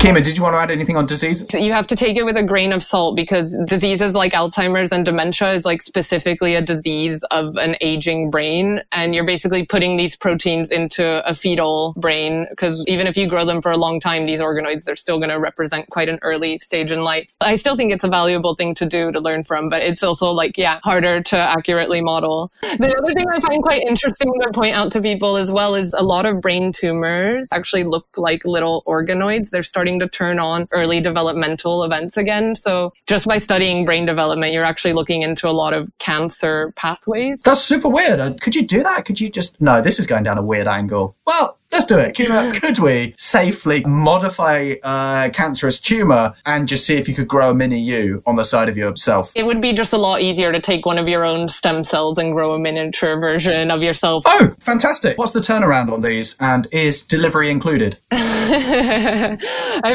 Kima, 0.02 0.26
did 0.26 0.36
you 0.36 0.42
want 0.42 0.56
to 0.56 0.58
add 0.58 0.72
anything 0.72 0.98
on 0.98 1.06
diseases? 1.06 1.54
You 1.54 1.74
have 1.74 1.86
to 1.86 1.96
take 1.96 2.18
it 2.18 2.24
with 2.24 2.36
a 2.36 2.42
grain 2.42 2.74
of 2.74 2.82
salt 2.82 3.16
because 3.16 3.56
diseases 3.68 4.16
like 4.16 4.34
Alzheimer's 4.34 4.92
and 4.92 5.06
dementia 5.06 5.54
is 5.54 5.64
like 5.64 5.84
specifically 5.84 6.56
a 6.56 6.62
disease 6.62 7.24
of 7.30 7.56
an 7.58 7.76
aging 7.82 8.32
brain. 8.32 8.82
And 8.92 9.14
you're 9.14 9.28
basically 9.28 9.64
putting 9.64 9.98
these 9.98 10.16
proteins 10.16 10.72
into 10.72 11.22
a 11.30 11.36
fetal 11.36 11.94
brain 11.98 12.48
because 12.50 12.84
even 12.88 13.06
if 13.06 13.16
you 13.16 13.28
grow 13.28 13.46
them 13.46 13.62
for 13.62 13.70
a 13.70 13.78
long 13.78 14.00
time, 14.00 14.26
these 14.26 14.40
organoids, 14.40 14.86
they're 14.86 14.96
still 14.96 15.20
going 15.20 15.30
to 15.30 15.38
represent 15.38 15.88
quite 15.92 16.10
an 16.10 16.18
early 16.24 16.58
stage 16.58 16.92
in 16.92 17.04
life. 17.04 17.36
I 17.40 17.56
still 17.56 17.76
think 17.76 17.94
it's 17.94 18.04
a 18.04 18.10
valuable 18.10 18.56
thing 18.56 18.74
to 18.76 18.88
do 18.88 19.12
to 19.12 19.20
learn 19.20 19.44
from, 19.44 19.70
but 19.70 19.84
it's 19.84 20.02
also 20.02 20.32
like, 20.32 20.58
yeah, 20.58 20.80
harder 20.84 21.22
to 21.22 21.38
accurately 21.38 22.02
model. 22.02 22.52
The 22.64 22.96
other 22.98 23.14
thing 23.14 23.28
I 23.32 23.40
find 23.40 23.62
quite 23.62 23.84
interesting 23.84 24.34
to 24.42 24.50
point 24.50 24.74
out 24.74 24.92
to 24.94 25.02
people 25.02 25.36
as 25.36 25.52
well 25.52 25.76
is 25.76 25.94
a 25.94 26.02
lot 26.02 26.26
of 26.26 26.42
brain 26.42 26.72
tumors 26.72 27.50
actually 27.54 27.84
look 27.84 28.08
like 28.18 28.44
little 28.46 28.82
organoids. 28.88 29.52
They're 29.52 29.62
starting 29.62 29.91
starting 29.92 30.00
to 30.00 30.18
turn 30.18 30.40
on 30.40 30.68
early 30.72 31.02
developmental 31.02 31.84
events 31.84 32.18
again. 32.18 32.56
So 32.56 32.94
just 33.08 33.28
by 33.28 33.38
studying 33.38 33.86
brain 33.86 34.06
development, 34.06 34.54
you're 34.54 34.64
actually 34.64 34.94
looking 34.94 35.22
into 35.22 35.50
a 35.50 35.52
lot 35.52 35.74
of 35.74 35.92
cancer 36.00 36.72
pathways. 36.76 37.42
That's 37.42 37.60
super 37.60 37.90
weird. 37.90 38.20
Uh, 38.20 38.34
could 38.40 38.56
you 38.56 38.66
do 38.66 38.84
that? 38.84 39.06
Could 39.06 39.20
you 39.20 39.30
just, 39.30 39.60
no, 39.60 39.82
this 39.82 40.00
is 40.00 40.08
going 40.08 40.24
down 40.24 40.38
a 40.38 40.44
weird 40.44 40.68
angle. 40.68 41.16
Well, 41.26 41.58
Let's 41.72 41.86
do 41.86 41.98
it. 41.98 42.16
Could 42.62 42.80
we 42.80 43.14
safely 43.18 43.82
modify 43.86 44.76
a 44.84 45.30
cancerous 45.34 45.80
tumor 45.80 46.34
and 46.46 46.68
just 46.68 46.86
see 46.86 46.98
if 46.98 47.08
you 47.08 47.16
could 47.16 47.28
grow 47.28 47.52
a 47.52 47.54
mini 47.54 47.80
you 47.80 48.22
on 48.26 48.36
the 48.36 48.44
side 48.44 48.68
of 48.68 48.78
yourself? 48.78 49.32
It 49.36 49.46
would 49.46 49.62
be 49.62 49.74
just 49.74 49.94
a 49.94 49.98
lot 49.98 50.22
easier 50.22 50.52
to 50.52 50.60
take 50.60 50.86
one 50.86 50.98
of 50.98 51.08
your 51.08 51.24
own 51.24 51.48
stem 51.48 51.84
cells 51.84 52.18
and 52.18 52.34
grow 52.34 52.54
a 52.54 52.60
miniature 52.60 53.20
version 53.20 53.72
of 53.72 53.82
yourself. 53.84 54.24
Oh, 54.28 54.54
fantastic. 54.58 55.18
What's 55.18 55.32
the 55.32 55.40
turnaround 55.40 55.92
on 55.92 56.02
these? 56.02 56.36
And 56.40 56.68
is 56.72 57.04
delivery 57.04 57.50
included? 57.50 57.98
I 58.12 59.38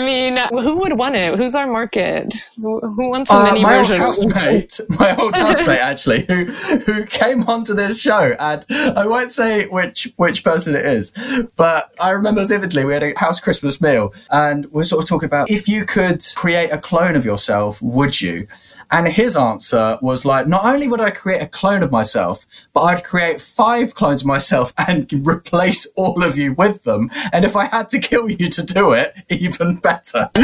mean, 0.01 0.39
who 0.63 0.79
would 0.79 0.99
want 0.99 1.17
it? 1.17 1.37
Who's 1.37 1.55
our 1.55 1.67
market? 1.67 2.51
Who, 2.57 2.81
wants 3.11 3.31
a 3.31 3.35
uh, 3.35 3.45
mini 3.45 3.63
my 3.63 3.79
version? 3.79 4.01
Old 4.01 4.33
housemate, 4.33 4.81
my 4.99 5.17
old 5.17 5.35
housemate, 5.35 5.81
actually, 5.81 6.23
who 6.23 6.45
who 6.47 7.05
came 7.05 7.43
onto 7.43 7.75
this 7.75 8.01
show, 8.01 8.35
and 8.39 8.65
I 8.71 9.07
won't 9.07 9.31
say 9.31 9.67
which 9.67 10.13
which 10.17 10.43
person 10.43 10.75
it 10.75 10.87
is, 10.87 11.13
but 11.57 11.66
but 11.67 11.93
I 12.01 12.11
remember 12.11 12.47
vividly 12.47 12.85
we 12.85 12.93
had 12.93 13.03
a 13.03 13.19
house 13.19 13.41
Christmas 13.41 13.81
meal 13.81 14.15
and 14.31 14.67
we're 14.67 14.85
sort 14.85 15.03
of 15.03 15.09
talking 15.09 15.27
about 15.27 15.51
if 15.51 15.67
you 15.67 15.85
could 15.85 16.25
create 16.37 16.71
a 16.71 16.79
clone 16.79 17.17
of 17.17 17.25
yourself, 17.25 17.83
would 17.83 18.21
you? 18.21 18.47
And 18.93 19.09
his 19.09 19.37
answer 19.37 19.99
was 20.01 20.25
like, 20.25 20.47
not 20.47 20.65
only 20.65 20.87
would 20.87 21.01
I 21.01 21.11
create 21.11 21.43
a 21.43 21.49
clone 21.49 21.83
of 21.83 21.91
myself, 21.91 22.47
but 22.73 22.83
I'd 22.83 23.03
create 23.03 23.41
five 23.41 23.97
clones 23.97 24.21
of 24.21 24.29
myself 24.29 24.73
and 24.79 25.13
replace 25.27 25.87
all 25.97 26.23
of 26.23 26.39
you 26.39 26.53
with 26.53 26.85
them. 26.85 27.11
And 27.33 27.45
if 27.45 27.57
I 27.57 27.65
had 27.65 27.89
to 27.89 27.99
kill 27.99 28.31
you 28.31 28.49
to 28.49 28.65
do 28.65 28.93
it, 28.93 29.13
even 29.29 29.79
better. 29.79 30.31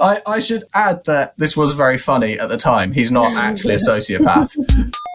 I, 0.00 0.22
I 0.26 0.38
should 0.38 0.64
add 0.72 1.04
that 1.04 1.36
this 1.36 1.58
was 1.58 1.74
very 1.74 1.98
funny 1.98 2.38
at 2.38 2.48
the 2.48 2.56
time. 2.56 2.92
He's 2.92 3.12
not 3.12 3.30
actually 3.34 3.74
a 3.74 3.76
sociopath. 3.76 4.56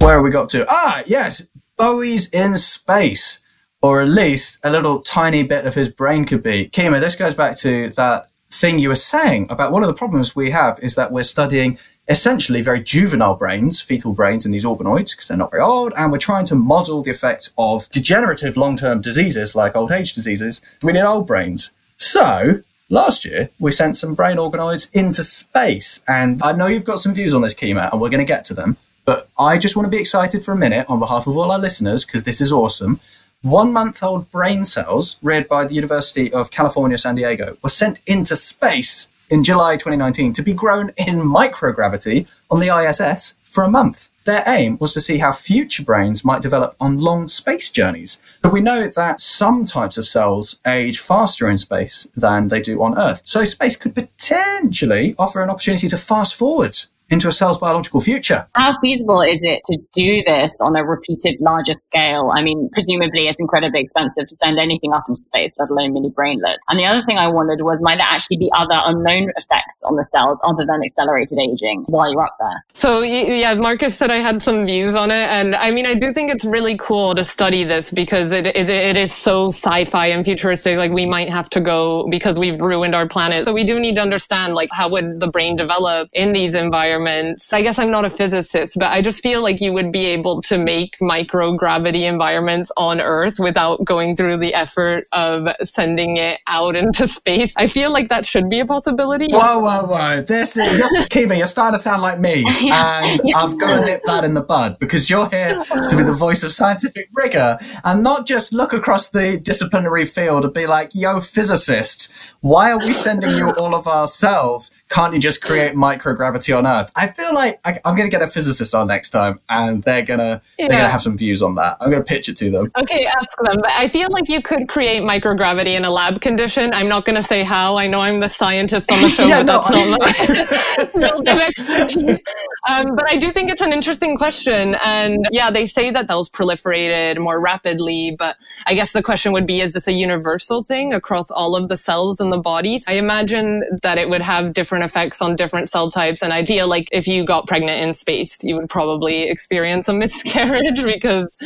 Where 0.00 0.14
have 0.14 0.24
we 0.24 0.30
got 0.30 0.48
to? 0.50 0.64
Ah, 0.66 1.02
yes, 1.06 1.46
Bowie's 1.80 2.28
in 2.28 2.58
space, 2.58 3.40
or 3.80 4.02
at 4.02 4.08
least 4.08 4.58
a 4.62 4.70
little 4.70 5.00
tiny 5.00 5.42
bit 5.42 5.64
of 5.64 5.74
his 5.74 5.88
brain 5.88 6.26
could 6.26 6.42
be. 6.42 6.68
Kima, 6.68 7.00
this 7.00 7.16
goes 7.16 7.34
back 7.34 7.58
to 7.60 7.88
that 7.96 8.28
thing 8.50 8.78
you 8.78 8.90
were 8.90 8.94
saying 8.94 9.46
about 9.48 9.72
one 9.72 9.82
of 9.82 9.86
the 9.86 9.94
problems 9.94 10.36
we 10.36 10.50
have 10.50 10.78
is 10.80 10.94
that 10.96 11.10
we're 11.10 11.22
studying 11.22 11.78
essentially 12.06 12.60
very 12.60 12.82
juvenile 12.82 13.34
brains, 13.34 13.80
fetal 13.80 14.12
brains 14.12 14.44
in 14.44 14.52
these 14.52 14.66
organoids, 14.66 15.12
because 15.12 15.28
they're 15.28 15.38
not 15.38 15.52
very 15.52 15.62
old, 15.62 15.94
and 15.96 16.12
we're 16.12 16.18
trying 16.18 16.44
to 16.44 16.54
model 16.54 17.02
the 17.02 17.12
effects 17.12 17.54
of 17.56 17.88
degenerative 17.88 18.58
long 18.58 18.76
term 18.76 19.00
diseases 19.00 19.54
like 19.54 19.74
old 19.74 19.90
age 19.90 20.12
diseases 20.12 20.60
we 20.82 20.92
need 20.92 21.00
old 21.00 21.26
brains. 21.26 21.70
So, 21.96 22.60
last 22.90 23.24
year, 23.24 23.48
we 23.58 23.72
sent 23.72 23.96
some 23.96 24.14
brain 24.14 24.36
organoids 24.36 24.94
into 24.94 25.22
space, 25.22 26.04
and 26.06 26.42
I 26.42 26.52
know 26.52 26.66
you've 26.66 26.84
got 26.84 26.98
some 26.98 27.14
views 27.14 27.32
on 27.32 27.40
this, 27.40 27.54
Kima, 27.54 27.90
and 27.90 28.02
we're 28.02 28.10
going 28.10 28.26
to 28.26 28.30
get 28.30 28.44
to 28.46 28.54
them. 28.54 28.76
But 29.10 29.28
I 29.40 29.58
just 29.58 29.74
want 29.74 29.86
to 29.86 29.90
be 29.90 30.00
excited 30.00 30.44
for 30.44 30.52
a 30.52 30.56
minute 30.56 30.88
on 30.88 31.00
behalf 31.00 31.26
of 31.26 31.36
all 31.36 31.50
our 31.50 31.58
listeners 31.58 32.04
because 32.04 32.22
this 32.22 32.40
is 32.40 32.52
awesome. 32.52 33.00
One 33.42 33.72
month 33.72 34.04
old 34.04 34.30
brain 34.30 34.64
cells, 34.64 35.18
reared 35.20 35.48
by 35.48 35.66
the 35.66 35.74
University 35.74 36.32
of 36.32 36.52
California, 36.52 36.96
San 36.96 37.16
Diego, 37.16 37.56
were 37.60 37.70
sent 37.70 38.00
into 38.06 38.36
space 38.36 39.08
in 39.28 39.42
July 39.42 39.74
2019 39.74 40.32
to 40.34 40.42
be 40.42 40.54
grown 40.54 40.92
in 40.96 41.16
microgravity 41.16 42.30
on 42.52 42.60
the 42.60 42.68
ISS 42.68 43.40
for 43.42 43.64
a 43.64 43.68
month. 43.68 44.10
Their 44.26 44.44
aim 44.46 44.78
was 44.78 44.94
to 44.94 45.00
see 45.00 45.18
how 45.18 45.32
future 45.32 45.82
brains 45.82 46.24
might 46.24 46.40
develop 46.40 46.76
on 46.78 47.00
long 47.00 47.26
space 47.26 47.72
journeys. 47.72 48.22
But 48.42 48.52
we 48.52 48.60
know 48.60 48.86
that 48.86 49.20
some 49.20 49.64
types 49.64 49.98
of 49.98 50.06
cells 50.06 50.60
age 50.64 51.00
faster 51.00 51.48
in 51.48 51.58
space 51.58 52.06
than 52.14 52.46
they 52.46 52.60
do 52.60 52.80
on 52.80 52.96
Earth. 52.96 53.22
So 53.24 53.42
space 53.42 53.76
could 53.76 53.96
potentially 53.96 55.16
offer 55.18 55.42
an 55.42 55.50
opportunity 55.50 55.88
to 55.88 55.98
fast 55.98 56.36
forward 56.36 56.76
into 57.10 57.28
a 57.28 57.32
cell's 57.32 57.58
biological 57.58 58.00
future. 58.00 58.46
How 58.54 58.78
feasible 58.80 59.20
is 59.20 59.42
it 59.42 59.62
to 59.64 59.78
do 59.92 60.22
this 60.22 60.56
on 60.60 60.76
a 60.76 60.84
repeated 60.84 61.36
larger 61.40 61.72
scale? 61.72 62.30
I 62.32 62.42
mean, 62.42 62.70
presumably 62.72 63.26
it's 63.26 63.40
incredibly 63.40 63.80
expensive 63.80 64.26
to 64.28 64.36
send 64.36 64.58
anything 64.58 64.92
up 64.92 65.04
into 65.08 65.20
space, 65.20 65.52
let 65.58 65.70
alone 65.70 65.92
mini 65.92 66.10
brainlets. 66.10 66.58
And 66.68 66.78
the 66.78 66.86
other 66.86 67.04
thing 67.04 67.18
I 67.18 67.28
wondered 67.28 67.62
was 67.62 67.82
might 67.82 67.98
there 67.98 68.06
actually 68.08 68.36
be 68.36 68.50
other 68.54 68.80
unknown 68.86 69.32
effects 69.36 69.82
on 69.84 69.96
the 69.96 70.04
cells 70.04 70.38
other 70.44 70.64
than 70.64 70.82
accelerated 70.84 71.38
aging 71.38 71.84
while 71.88 72.10
you're 72.12 72.22
up 72.22 72.36
there? 72.38 72.64
So 72.72 73.02
yeah, 73.02 73.54
Marcus 73.54 73.96
said 73.96 74.10
I 74.10 74.18
had 74.18 74.40
some 74.40 74.64
views 74.66 74.94
on 74.94 75.10
it. 75.10 75.14
And 75.14 75.56
I 75.56 75.72
mean, 75.72 75.86
I 75.86 75.94
do 75.94 76.12
think 76.12 76.30
it's 76.30 76.44
really 76.44 76.76
cool 76.78 77.14
to 77.16 77.24
study 77.24 77.64
this 77.64 77.90
because 77.90 78.30
it, 78.30 78.46
it, 78.46 78.70
it 78.70 78.96
is 78.96 79.12
so 79.12 79.48
sci-fi 79.48 80.06
and 80.06 80.24
futuristic. 80.24 80.76
Like 80.76 80.92
we 80.92 81.06
might 81.06 81.28
have 81.28 81.50
to 81.50 81.60
go 81.60 82.08
because 82.08 82.38
we've 82.38 82.60
ruined 82.60 82.94
our 82.94 83.08
planet. 83.08 83.44
So 83.44 83.52
we 83.52 83.64
do 83.64 83.80
need 83.80 83.96
to 83.96 84.02
understand 84.02 84.54
like 84.54 84.68
how 84.72 84.88
would 84.90 85.18
the 85.18 85.28
brain 85.28 85.56
develop 85.56 86.08
in 86.12 86.32
these 86.32 86.54
environments 86.54 86.99
environments. 87.06 87.52
I 87.52 87.62
guess 87.62 87.78
I'm 87.78 87.90
not 87.90 88.04
a 88.04 88.10
physicist, 88.10 88.76
but 88.78 88.90
I 88.90 89.02
just 89.02 89.22
feel 89.22 89.42
like 89.42 89.60
you 89.60 89.72
would 89.72 89.92
be 89.92 90.06
able 90.06 90.42
to 90.42 90.58
make 90.58 90.96
microgravity 91.00 92.08
environments 92.08 92.70
on 92.76 93.00
Earth 93.00 93.38
without 93.38 93.84
going 93.84 94.16
through 94.16 94.38
the 94.38 94.54
effort 94.54 95.04
of 95.12 95.48
sending 95.62 96.16
it 96.16 96.40
out 96.46 96.76
into 96.80 97.06
space. 97.06 97.52
I 97.56 97.66
feel 97.66 97.92
like 97.92 98.08
that 98.08 98.26
should 98.26 98.48
be 98.48 98.60
a 98.60 98.66
possibility. 98.66 99.26
Whoa, 99.30 99.60
whoa, 99.60 99.86
whoa. 99.86 100.22
This 100.22 100.56
is, 100.56 100.78
you're, 101.14 101.32
you're 101.32 101.46
starting 101.46 101.76
to 101.76 101.82
sound 101.82 102.02
like 102.02 102.18
me. 102.18 102.44
And 102.70 103.20
I've 103.34 103.58
got 103.58 103.80
to 103.80 103.86
nip 103.86 104.02
that 104.04 104.24
in 104.24 104.34
the 104.34 104.42
bud 104.42 104.78
because 104.78 105.10
you're 105.10 105.28
here 105.28 105.62
to 105.64 105.96
be 105.96 106.02
the 106.02 106.14
voice 106.14 106.42
of 106.42 106.52
scientific 106.52 107.08
rigor 107.14 107.58
and 107.84 108.02
not 108.02 108.26
just 108.26 108.52
look 108.52 108.72
across 108.72 109.10
the 109.10 109.40
disciplinary 109.40 110.04
field 110.04 110.44
and 110.44 110.54
be 110.54 110.66
like, 110.66 110.94
yo, 110.94 111.20
physicist, 111.20 112.12
why 112.40 112.72
are 112.72 112.78
we 112.78 112.92
sending 112.92 113.36
you 113.36 113.50
all 113.50 113.74
of 113.74 113.86
our 113.86 114.06
cells 114.06 114.70
can't 114.90 115.14
you 115.14 115.20
just 115.20 115.40
create 115.40 115.74
microgravity 115.74 116.56
on 116.56 116.66
Earth? 116.66 116.90
I 116.96 117.06
feel 117.06 117.32
like 117.32 117.60
I, 117.64 117.78
am 117.84 117.96
going 117.96 118.10
to 118.10 118.16
get 118.16 118.22
a 118.22 118.26
physicist 118.26 118.74
on 118.74 118.88
next 118.88 119.10
time, 119.10 119.38
and 119.48 119.84
they're 119.84 120.02
gonna 120.02 120.42
yeah. 120.58 120.66
they're 120.66 120.78
gonna 120.78 120.90
have 120.90 121.00
some 121.00 121.16
views 121.16 121.42
on 121.42 121.54
that. 121.54 121.76
I'm 121.80 121.90
going 121.90 122.02
to 122.02 122.06
pitch 122.06 122.28
it 122.28 122.36
to 122.38 122.50
them. 122.50 122.72
Okay, 122.76 123.06
ask 123.06 123.30
them. 123.40 123.58
But 123.60 123.70
I 123.70 123.86
feel 123.86 124.08
like 124.10 124.28
you 124.28 124.42
could 124.42 124.68
create 124.68 125.02
microgravity 125.02 125.76
in 125.76 125.84
a 125.84 125.90
lab 125.90 126.20
condition. 126.20 126.72
I'm 126.74 126.88
not 126.88 127.04
going 127.04 127.14
to 127.14 127.22
say 127.22 127.44
how. 127.44 127.76
I 127.76 127.86
know 127.86 128.00
I'm 128.00 128.18
the 128.18 128.28
scientist 128.28 128.90
on 128.90 129.02
the 129.02 129.08
show, 129.10 129.26
yeah, 129.26 129.44
but 129.44 129.70
no, 129.70 129.96
that's 129.96 130.20
I 130.20 130.98
not 130.98 131.24
my 131.24 131.46
expertise. 131.46 132.22
Um, 132.68 132.96
but 132.96 133.08
I 133.08 133.16
do 133.16 133.30
think 133.30 133.48
it's 133.48 133.60
an 133.60 133.72
interesting 133.72 134.16
question, 134.16 134.74
and 134.82 135.24
yeah, 135.30 135.52
they 135.52 135.66
say 135.66 135.92
that 135.92 136.08
those 136.08 136.28
proliferated 136.28 137.20
more 137.20 137.38
rapidly. 137.38 138.16
But 138.18 138.36
I 138.66 138.74
guess 138.74 138.92
the 138.92 139.04
question 139.04 139.30
would 139.30 139.46
be: 139.46 139.60
Is 139.60 139.72
this 139.72 139.86
a 139.86 139.92
universal 139.92 140.64
thing 140.64 140.92
across 140.92 141.30
all 141.30 141.54
of 141.54 141.68
the 141.68 141.76
cells 141.76 142.20
in 142.20 142.29
the 142.30 142.38
body? 142.38 142.80
I 142.88 142.94
imagine 142.94 143.62
that 143.82 143.98
it 143.98 144.08
would 144.08 144.22
have 144.22 144.52
different 144.52 144.70
different 144.70 144.90
effects 144.90 145.20
on 145.20 145.36
different 145.36 145.68
cell 145.68 145.90
types. 145.90 146.22
And 146.22 146.32
I 146.32 146.44
feel 146.44 146.68
like 146.68 146.88
if 146.92 147.08
you 147.08 147.24
got 147.24 147.46
pregnant 147.46 147.82
in 147.82 147.92
space, 147.92 148.38
you 148.44 148.54
would 148.56 148.68
probably 148.68 149.24
experience 149.24 149.88
a 149.88 149.92
miscarriage 150.04 150.84
because 150.84 151.36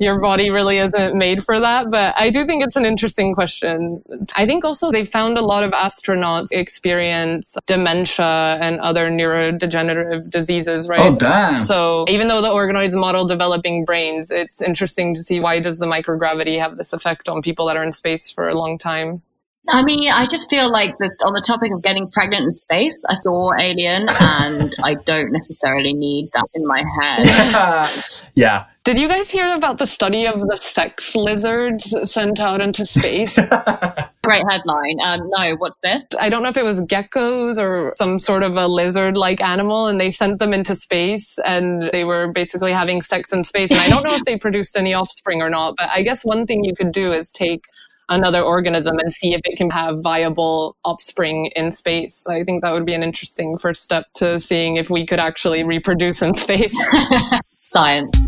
your 0.00 0.18
body 0.18 0.50
really 0.50 0.78
isn't 0.78 1.14
made 1.14 1.42
for 1.42 1.60
that. 1.60 1.90
But 1.90 2.14
I 2.16 2.30
do 2.30 2.46
think 2.46 2.64
it's 2.64 2.76
an 2.76 2.86
interesting 2.86 3.34
question. 3.34 4.02
I 4.34 4.46
think 4.46 4.64
also 4.64 4.90
they 4.90 5.04
found 5.04 5.36
a 5.36 5.42
lot 5.42 5.62
of 5.62 5.72
astronauts 5.72 6.52
experience 6.52 7.56
dementia 7.66 8.58
and 8.60 8.80
other 8.80 9.10
neurodegenerative 9.10 10.30
diseases, 10.30 10.88
right? 10.88 11.12
Oh, 11.12 11.16
damn. 11.16 11.56
So 11.56 12.06
even 12.08 12.28
though 12.28 12.40
the 12.40 12.48
organoids 12.48 12.98
model 12.98 13.26
developing 13.26 13.84
brains, 13.84 14.30
it's 14.30 14.62
interesting 14.62 15.14
to 15.14 15.20
see 15.20 15.38
why 15.38 15.60
does 15.60 15.78
the 15.78 15.86
microgravity 15.86 16.58
have 16.58 16.76
this 16.76 16.92
effect 16.92 17.28
on 17.28 17.42
people 17.42 17.66
that 17.66 17.76
are 17.76 17.84
in 17.84 17.92
space 17.92 18.30
for 18.30 18.48
a 18.48 18.54
long 18.54 18.78
time. 18.78 19.22
I 19.70 19.82
mean, 19.82 20.10
I 20.10 20.26
just 20.26 20.50
feel 20.50 20.70
like 20.70 20.98
that 20.98 21.12
on 21.24 21.32
the 21.32 21.42
topic 21.46 21.72
of 21.72 21.82
getting 21.82 22.10
pregnant 22.10 22.44
in 22.44 22.52
space, 22.52 23.00
I 23.08 23.16
saw 23.20 23.52
Alien, 23.58 24.06
and 24.20 24.74
I 24.82 24.94
don't 24.94 25.32
necessarily 25.32 25.92
need 25.92 26.30
that 26.32 26.46
in 26.54 26.66
my 26.66 26.82
head. 27.00 27.90
yeah. 28.34 28.66
Did 28.82 28.98
you 28.98 29.08
guys 29.08 29.30
hear 29.30 29.54
about 29.54 29.76
the 29.76 29.86
study 29.86 30.26
of 30.26 30.40
the 30.40 30.56
sex 30.56 31.14
lizards 31.14 31.94
sent 32.10 32.40
out 32.40 32.62
into 32.62 32.86
space? 32.86 33.34
Great 34.24 34.42
headline. 34.48 34.98
Um, 35.04 35.28
no, 35.28 35.54
what's 35.56 35.78
this? 35.78 36.06
I 36.18 36.30
don't 36.30 36.42
know 36.42 36.48
if 36.48 36.56
it 36.56 36.64
was 36.64 36.82
geckos 36.84 37.58
or 37.58 37.92
some 37.96 38.18
sort 38.18 38.42
of 38.42 38.56
a 38.56 38.66
lizard 38.66 39.18
like 39.18 39.42
animal, 39.42 39.86
and 39.86 40.00
they 40.00 40.10
sent 40.10 40.38
them 40.38 40.54
into 40.54 40.74
space 40.74 41.38
and 41.44 41.90
they 41.92 42.04
were 42.04 42.32
basically 42.32 42.72
having 42.72 43.02
sex 43.02 43.32
in 43.32 43.44
space. 43.44 43.70
And 43.70 43.80
I 43.80 43.88
don't 43.88 44.02
know 44.02 44.14
if 44.14 44.24
they 44.24 44.38
produced 44.38 44.76
any 44.76 44.94
offspring 44.94 45.42
or 45.42 45.50
not, 45.50 45.74
but 45.76 45.90
I 45.90 46.02
guess 46.02 46.24
one 46.24 46.46
thing 46.46 46.64
you 46.64 46.74
could 46.74 46.92
do 46.92 47.12
is 47.12 47.32
take 47.32 47.62
another 48.10 48.42
organism 48.42 48.98
and 48.98 49.12
see 49.12 49.34
if 49.34 49.40
it 49.44 49.56
can 49.56 49.70
have 49.70 50.02
viable 50.02 50.76
offspring 50.84 51.46
in 51.56 51.72
space. 51.72 52.24
I 52.26 52.44
think 52.44 52.62
that 52.62 52.72
would 52.72 52.84
be 52.84 52.94
an 52.94 53.02
interesting 53.02 53.56
first 53.56 53.82
step 53.82 54.06
to 54.14 54.38
seeing 54.38 54.76
if 54.76 54.90
we 54.90 55.06
could 55.06 55.20
actually 55.20 55.62
reproduce 55.62 56.20
in 56.20 56.34
space. 56.34 56.76
Science. 57.60 58.26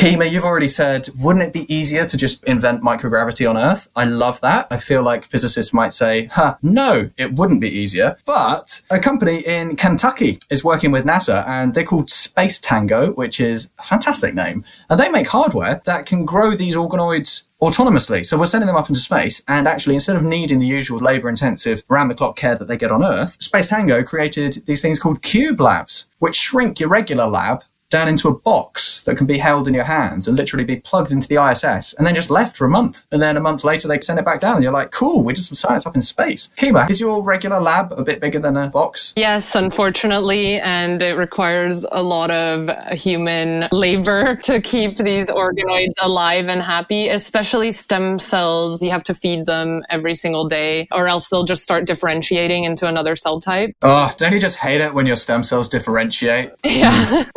Kima, 0.00 0.30
you've 0.30 0.46
already 0.46 0.66
said, 0.66 1.10
wouldn't 1.18 1.44
it 1.44 1.52
be 1.52 1.70
easier 1.72 2.06
to 2.06 2.16
just 2.16 2.42
invent 2.44 2.82
microgravity 2.82 3.46
on 3.46 3.58
Earth? 3.58 3.90
I 3.94 4.04
love 4.04 4.40
that. 4.40 4.66
I 4.70 4.78
feel 4.78 5.02
like 5.02 5.26
physicists 5.26 5.74
might 5.74 5.92
say, 5.92 6.24
huh, 6.24 6.56
no, 6.62 7.10
it 7.18 7.34
wouldn't 7.34 7.60
be 7.60 7.68
easier. 7.68 8.16
But 8.24 8.80
a 8.90 8.98
company 8.98 9.40
in 9.46 9.76
Kentucky 9.76 10.38
is 10.48 10.64
working 10.64 10.90
with 10.90 11.04
NASA 11.04 11.46
and 11.46 11.74
they're 11.74 11.84
called 11.84 12.08
Space 12.08 12.58
Tango, 12.58 13.12
which 13.12 13.40
is 13.40 13.74
a 13.78 13.82
fantastic 13.82 14.32
name. 14.32 14.64
And 14.88 14.98
they 14.98 15.10
make 15.10 15.28
hardware 15.28 15.82
that 15.84 16.06
can 16.06 16.24
grow 16.24 16.56
these 16.56 16.76
organoids 16.76 17.48
autonomously. 17.60 18.24
So 18.24 18.38
we're 18.38 18.46
sending 18.46 18.68
them 18.68 18.76
up 18.76 18.88
into 18.88 19.00
space, 19.00 19.42
and 19.46 19.68
actually, 19.68 19.92
instead 19.92 20.16
of 20.16 20.22
needing 20.22 20.60
the 20.60 20.66
usual 20.66 20.98
labor 20.98 21.28
intensive 21.28 21.82
round 21.88 22.10
the 22.10 22.14
clock 22.14 22.36
care 22.36 22.54
that 22.54 22.68
they 22.68 22.78
get 22.78 22.90
on 22.90 23.04
Earth, 23.04 23.36
Space 23.42 23.68
Tango 23.68 24.02
created 24.02 24.64
these 24.64 24.80
things 24.80 24.98
called 24.98 25.22
Cube 25.22 25.60
Labs, 25.60 26.10
which 26.20 26.36
shrink 26.36 26.80
your 26.80 26.88
regular 26.88 27.26
lab 27.26 27.62
down 27.90 28.08
into 28.08 28.28
a 28.28 28.38
box 28.38 29.02
that 29.04 29.16
can 29.16 29.26
be 29.26 29.38
held 29.38 29.68
in 29.68 29.74
your 29.74 29.84
hands 29.84 30.28
and 30.28 30.36
literally 30.36 30.64
be 30.64 30.76
plugged 30.76 31.12
into 31.12 31.28
the 31.28 31.44
ISS 31.50 31.94
and 31.94 32.06
then 32.06 32.14
just 32.14 32.30
left 32.30 32.56
for 32.56 32.64
a 32.64 32.70
month. 32.70 33.04
And 33.10 33.20
then 33.20 33.36
a 33.36 33.40
month 33.40 33.64
later, 33.64 33.88
they 33.88 34.00
send 34.00 34.18
it 34.18 34.24
back 34.24 34.40
down 34.40 34.54
and 34.54 34.62
you're 34.62 34.72
like, 34.72 34.92
cool, 34.92 35.24
we 35.24 35.32
did 35.32 35.44
some 35.44 35.56
science 35.56 35.86
up 35.86 35.94
in 35.94 36.00
space. 36.00 36.50
Kima, 36.56 36.88
is 36.88 37.00
your 37.00 37.22
regular 37.22 37.60
lab 37.60 37.92
a 37.92 38.04
bit 38.04 38.20
bigger 38.20 38.38
than 38.38 38.56
a 38.56 38.68
box? 38.68 39.12
Yes, 39.16 39.54
unfortunately. 39.54 40.60
And 40.60 41.02
it 41.02 41.16
requires 41.16 41.84
a 41.90 42.02
lot 42.02 42.30
of 42.30 42.70
human 42.92 43.68
labor 43.72 44.36
to 44.44 44.60
keep 44.60 44.96
these 44.96 45.28
organoids 45.28 45.94
alive 46.00 46.48
and 46.48 46.62
happy, 46.62 47.08
especially 47.08 47.72
stem 47.72 48.18
cells. 48.18 48.82
You 48.82 48.90
have 48.90 49.04
to 49.04 49.14
feed 49.14 49.46
them 49.46 49.82
every 49.90 50.14
single 50.14 50.48
day 50.48 50.86
or 50.92 51.08
else 51.08 51.28
they'll 51.28 51.44
just 51.44 51.62
start 51.62 51.86
differentiating 51.86 52.64
into 52.64 52.86
another 52.86 53.16
cell 53.16 53.40
type. 53.40 53.74
Oh, 53.82 54.12
don't 54.16 54.32
you 54.32 54.40
just 54.40 54.58
hate 54.58 54.80
it 54.80 54.94
when 54.94 55.06
your 55.06 55.16
stem 55.16 55.42
cells 55.42 55.68
differentiate? 55.68 56.52
Yeah. 56.80 57.24
Mm. 57.24 57.30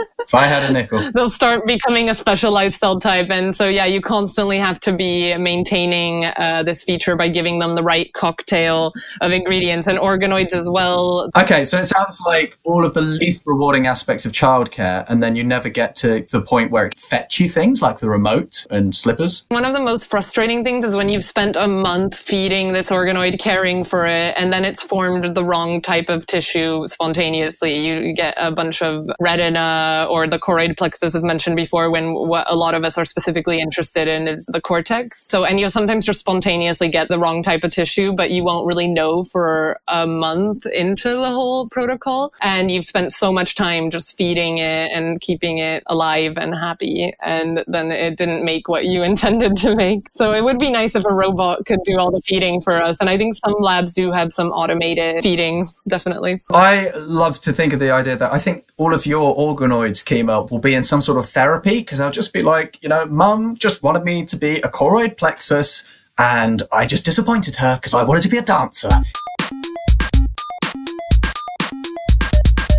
I 0.44 0.48
had 0.48 0.70
a 0.70 0.74
nickel. 0.74 1.12
They'll 1.14 1.30
start 1.30 1.66
becoming 1.66 2.10
a 2.10 2.14
specialized 2.14 2.78
cell 2.78 3.00
type. 3.00 3.30
And 3.30 3.56
so, 3.56 3.70
yeah, 3.70 3.86
you 3.86 4.02
constantly 4.02 4.58
have 4.58 4.78
to 4.82 4.94
be 4.94 5.38
maintaining 5.38 6.26
uh, 6.26 6.64
this 6.66 6.84
feature 6.84 7.16
by 7.16 7.30
giving 7.30 7.60
them 7.60 7.76
the 7.76 7.84
right 7.84 8.12
cocktail 8.14 8.91
of 9.22 9.32
ingredients 9.32 9.88
and 9.88 9.98
organoids 9.98 10.52
as 10.52 10.70
well. 10.70 11.30
Okay, 11.38 11.64
so 11.64 11.80
it 11.80 11.86
sounds 11.86 12.20
like 12.26 12.58
all 12.66 12.86
of 12.86 12.94
the 12.94 13.02
least 13.02 13.41
rewarding 13.46 13.88
aspects 13.88 14.26
of 14.26 14.34
childcare, 14.34 15.10
and 15.10 15.24
then 15.24 15.38
you 15.38 15.46
never 15.46 15.70
get 15.70 15.96
to 15.96 16.26
the 16.32 16.41
point 16.41 16.72
where 16.72 16.88
it 16.88 16.98
fetch 16.98 17.39
you 17.39 17.48
things 17.48 17.82
like 17.82 18.00
the 18.00 18.10
remote 18.10 18.66
and 18.70 18.94
slippers. 18.94 19.46
One 19.48 19.64
of 19.64 19.74
the 19.74 19.80
most 19.80 20.08
frustrating 20.08 20.66
things 20.66 20.84
is 20.84 20.94
when 20.94 21.08
you've 21.08 21.24
spent 21.24 21.56
a 21.56 21.70
month 21.70 22.18
feeding 22.18 22.74
this 22.74 22.89
organoid, 22.89 23.39
caring 23.39 23.86
for 23.86 24.06
it, 24.06 24.34
and 24.36 24.52
then 24.52 24.66
it's 24.66 24.84
formed 24.84 25.36
the 25.36 25.46
wrong 25.46 25.82
type 25.82 26.10
of 26.10 26.26
tissue 26.26 26.86
spontaneously. 26.86 27.74
You 27.78 28.12
get 28.14 28.34
a 28.38 28.52
bunch 28.52 28.82
of 28.82 29.08
retina 29.22 30.06
or 30.10 30.28
the 30.34 30.40
choroid 30.40 30.76
plexus, 30.78 31.14
as 31.14 31.24
mentioned 31.24 31.56
before, 31.56 31.92
when 31.92 32.14
what 32.14 32.50
a 32.50 32.56
lot 32.56 32.74
of 32.74 32.84
us 32.84 32.98
are 32.98 33.06
specifically 33.06 33.60
interested 33.60 34.08
in 34.08 34.28
is 34.28 34.46
the 34.48 34.60
cortex. 34.60 35.26
So, 35.30 35.46
and 35.46 35.60
you'll 35.60 35.70
sometimes 35.70 36.06
just 36.06 36.20
spontaneously 36.20 36.90
get 36.90 37.08
the 37.10 37.20
wrong 37.20 37.44
type 37.44 37.64
of 37.64 37.72
tissue, 37.72 38.14
but 38.14 38.32
you 38.32 38.44
won't 38.44 38.66
really 38.66 38.88
know 38.88 39.24
for 39.24 39.80
a 39.88 40.08
month 40.08 40.66
into 40.66 41.10
the 41.10 41.30
whole 41.30 41.70
protocol. 41.70 42.34
And 42.42 42.72
you've 42.72 42.86
spent 42.86 43.14
so 43.14 43.32
much 43.32 43.54
time 43.56 43.92
just 43.92 44.18
feeding 44.18 44.58
it 44.58 44.92
and 44.92 45.22
keeping 45.22 45.60
it 45.60 45.84
alive 45.86 46.38
and 46.38 46.56
happy. 46.56 47.14
And 47.22 47.64
then 47.68 47.92
it 47.92 48.18
didn't 48.18 48.44
make 48.44 48.68
what 48.68 48.86
you 48.86 49.04
intended 49.12 49.56
to 49.58 49.76
make. 49.76 50.10
So 50.14 50.34
it 50.34 50.44
would 50.44 50.58
be 50.58 50.72
nice 50.72 50.96
if 50.96 51.06
a 51.06 51.14
robot 51.14 51.66
could 51.68 51.84
do 51.84 52.00
all 52.00 52.10
the 52.10 52.22
feeding 52.22 52.60
for 52.60 52.82
us. 52.82 52.98
And 53.00 53.10
I 53.10 53.18
think 53.18 53.36
some 53.36 53.54
labs 53.60 53.94
do 53.94 54.12
have 54.12 54.34
some 54.34 54.48
automated 54.48 55.22
feeding, 55.22 55.66
definitely. 55.88 56.42
I 56.50 56.90
love 56.98 57.40
to 57.42 57.54
think 57.54 57.74
of 57.74 57.80
the 57.80 57.92
idea 57.92 58.18
that 58.18 58.34
I 58.34 58.40
think 58.40 58.66
all 58.78 58.94
of 58.94 59.06
your 59.06 59.36
organoids, 59.36 60.04
Will 60.26 60.59
be 60.59 60.74
in 60.74 60.84
some 60.84 61.01
sort 61.01 61.17
of 61.17 61.30
therapy 61.30 61.80
because 61.80 61.99
they'll 61.99 62.11
just 62.11 62.34
be 62.34 62.41
like, 62.41 62.82
you 62.82 62.89
know, 62.89 63.05
mum 63.05 63.55
just 63.57 63.84
wanted 63.84 64.03
me 64.03 64.26
to 64.26 64.38
be 64.38 64.57
a 64.57 64.69
choroid 64.69 65.17
plexus 65.17 65.88
and 66.17 66.61
I 66.71 66.86
just 66.86 67.05
disappointed 67.05 67.55
her 67.57 67.76
because 67.76 67.93
I 67.93 68.03
wanted 68.03 68.21
to 68.24 68.30
be 68.30 68.38
a 68.38 68.41
dancer. 68.41 68.89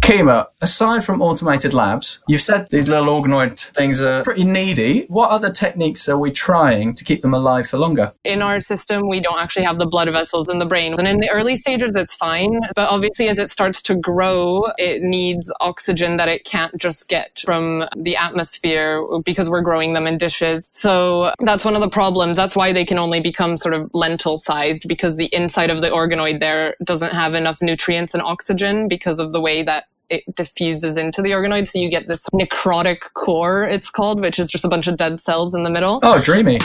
Kima, 0.05 0.45
aside 0.61 1.03
from 1.03 1.23
automated 1.23 1.73
labs, 1.73 2.23
you've 2.29 2.43
said 2.43 2.69
these 2.69 2.91
little 2.91 3.07
organoid 3.07 3.59
things 3.59 4.03
are 4.03 4.23
pretty 4.23 4.45
needy. 4.45 5.07
What 5.09 5.31
other 5.31 5.51
techniques 5.51 6.07
are 6.11 6.19
we 6.19 6.31
trying 6.31 6.95
to 6.97 7.05
keep 7.05 7.23
them 7.23 7.33
alive 7.33 7.67
for 7.67 7.79
longer? 7.79 8.13
In 8.23 8.43
our 8.43 8.61
system, 8.61 9.09
we 9.09 9.21
don't 9.21 9.41
actually 9.41 9.65
have 9.65 9.79
the 9.79 9.87
blood 9.87 10.11
vessels 10.13 10.51
in 10.51 10.59
the 10.59 10.67
brain. 10.67 10.93
And 10.99 11.09
in 11.09 11.21
the 11.21 11.31
early 11.31 11.57
stages, 11.57 11.97
it's 11.97 12.15
fine. 12.15 12.61
But 12.77 12.91
obviously, 12.91 13.29
as 13.29 13.39
it 13.39 13.49
starts 13.49 13.81
to 13.81 13.95
grow, 13.95 14.67
it 14.77 15.03
needs 15.03 15.51
oxygen 15.61 16.19
that 16.19 16.29
it 16.29 16.45
can't 16.45 16.77
just 16.77 17.09
get 17.09 17.43
from 17.43 17.87
the 17.97 18.15
atmosphere 18.15 19.03
because 19.25 19.49
we're 19.49 19.63
growing 19.63 19.95
them 19.95 20.07
in 20.07 20.19
dishes. 20.19 20.69
So 20.73 21.33
that's 21.41 21.65
one 21.65 21.77
of 21.77 21.81
the 21.81 21.89
problems. 21.89 22.37
That's 22.37 22.55
why 22.55 22.75
they 22.75 22.85
can 22.85 22.99
only 22.99 23.21
become 23.21 23.57
sort 23.57 23.73
of 23.73 23.91
lentil 23.95 24.37
sized 24.37 24.87
because 24.87 25.17
the 25.17 25.35
inside 25.35 25.71
of 25.71 25.81
the 25.81 25.89
organoid 25.89 26.41
there 26.41 26.77
doesn't 26.85 27.13
have 27.13 27.33
enough 27.33 27.63
nutrients 27.63 28.13
and 28.13 28.23
oxygen 28.23 28.87
because 28.87 29.19
of 29.19 29.33
the 29.33 29.41
way 29.41 29.63
that 29.63 29.87
it 30.11 30.23
diffuses 30.35 30.97
into 30.97 31.23
the 31.23 31.31
organoid. 31.31 31.69
So 31.69 31.79
you 31.79 31.91
get 31.91 32.07
this 32.07 32.29
necrotic 32.31 33.01
core, 33.15 33.65
it's 33.65 33.91
called, 33.91 34.21
which 34.21 34.39
is 34.39 34.51
just 34.51 34.65
a 34.65 34.69
bunch 34.69 34.87
of 34.87 34.97
dead 34.97 35.21
cells 35.21 35.55
in 35.55 35.65
the 35.65 35.71
middle. 35.71 36.01
Oh, 36.03 36.21
dreamy. 36.21 36.61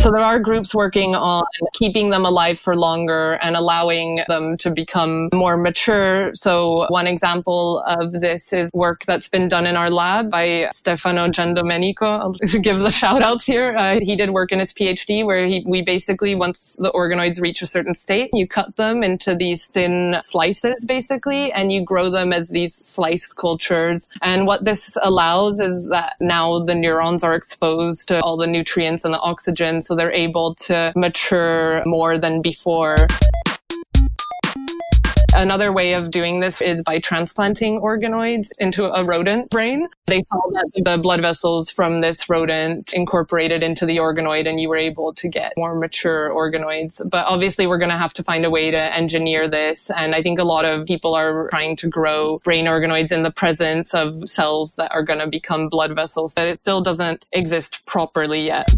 So 0.00 0.10
there 0.10 0.24
are 0.24 0.38
groups 0.40 0.74
working 0.74 1.14
on 1.14 1.44
keeping 1.74 2.08
them 2.08 2.24
alive 2.24 2.58
for 2.58 2.74
longer 2.74 3.34
and 3.42 3.54
allowing 3.54 4.22
them 4.28 4.56
to 4.56 4.70
become 4.70 5.28
more 5.34 5.58
mature. 5.58 6.30
So 6.32 6.86
one 6.88 7.06
example 7.06 7.84
of 7.86 8.12
this 8.12 8.54
is 8.54 8.70
work 8.72 9.04
that's 9.04 9.28
been 9.28 9.46
done 9.46 9.66
in 9.66 9.76
our 9.76 9.90
lab 9.90 10.30
by 10.30 10.70
Stefano 10.72 11.28
Giandomenico. 11.28 12.00
I'll 12.00 12.32
give 12.62 12.78
the 12.78 12.90
shout 12.90 13.20
outs 13.20 13.44
here. 13.44 13.76
Uh, 13.76 14.00
he 14.00 14.16
did 14.16 14.30
work 14.30 14.52
in 14.52 14.58
his 14.58 14.72
PhD 14.72 15.22
where 15.26 15.46
he, 15.46 15.62
we 15.66 15.82
basically, 15.82 16.34
once 16.34 16.76
the 16.78 16.90
organoids 16.92 17.38
reach 17.38 17.60
a 17.60 17.66
certain 17.66 17.92
state, 17.92 18.30
you 18.32 18.48
cut 18.48 18.76
them 18.76 19.02
into 19.02 19.34
these 19.34 19.66
thin 19.66 20.16
slices 20.22 20.82
basically, 20.86 21.52
and 21.52 21.72
you 21.72 21.84
grow 21.84 22.08
them 22.08 22.32
as 22.32 22.48
these 22.48 22.74
slice 22.74 23.34
cultures. 23.34 24.08
And 24.22 24.46
what 24.46 24.64
this 24.64 24.96
allows 25.02 25.60
is 25.60 25.90
that 25.90 26.16
now 26.20 26.64
the 26.64 26.74
neurons 26.74 27.22
are 27.22 27.34
exposed 27.34 28.08
to 28.08 28.22
all 28.22 28.38
the 28.38 28.46
nutrients 28.46 29.04
and 29.04 29.12
the 29.12 29.20
oxygen 29.20 29.82
so 29.89 29.89
they're 29.94 30.12
able 30.12 30.54
to 30.66 30.92
mature 30.96 31.82
more 31.86 32.18
than 32.18 32.42
before. 32.42 32.96
Another 35.36 35.72
way 35.72 35.94
of 35.94 36.10
doing 36.10 36.40
this 36.40 36.60
is 36.60 36.82
by 36.82 36.98
transplanting 36.98 37.80
organoids 37.80 38.50
into 38.58 38.86
a 38.86 39.04
rodent 39.04 39.48
brain. 39.48 39.88
They 40.06 40.22
saw 40.24 40.40
that 40.50 40.70
the 40.74 40.98
blood 40.98 41.20
vessels 41.20 41.70
from 41.70 42.00
this 42.00 42.28
rodent 42.28 42.92
incorporated 42.92 43.62
into 43.62 43.86
the 43.86 43.98
organoid 43.98 44.48
and 44.48 44.60
you 44.60 44.68
were 44.68 44.76
able 44.76 45.14
to 45.14 45.28
get 45.28 45.52
more 45.56 45.76
mature 45.76 46.30
organoids. 46.30 47.00
But 47.08 47.26
obviously 47.26 47.66
we're 47.66 47.78
going 47.78 47.90
to 47.90 47.96
have 47.96 48.12
to 48.14 48.24
find 48.24 48.44
a 48.44 48.50
way 48.50 48.70
to 48.70 48.94
engineer 48.94 49.48
this. 49.48 49.88
And 49.96 50.14
I 50.14 50.22
think 50.22 50.40
a 50.40 50.44
lot 50.44 50.64
of 50.64 50.86
people 50.86 51.14
are 51.14 51.48
trying 51.50 51.76
to 51.76 51.88
grow 51.88 52.40
brain 52.40 52.66
organoids 52.66 53.12
in 53.12 53.22
the 53.22 53.30
presence 53.30 53.94
of 53.94 54.28
cells 54.28 54.74
that 54.74 54.92
are 54.92 55.04
going 55.04 55.20
to 55.20 55.28
become 55.28 55.68
blood 55.68 55.94
vessels, 55.94 56.34
but 56.34 56.48
it 56.48 56.60
still 56.60 56.82
doesn't 56.82 57.24
exist 57.32 57.86
properly 57.86 58.46
yet. 58.46 58.68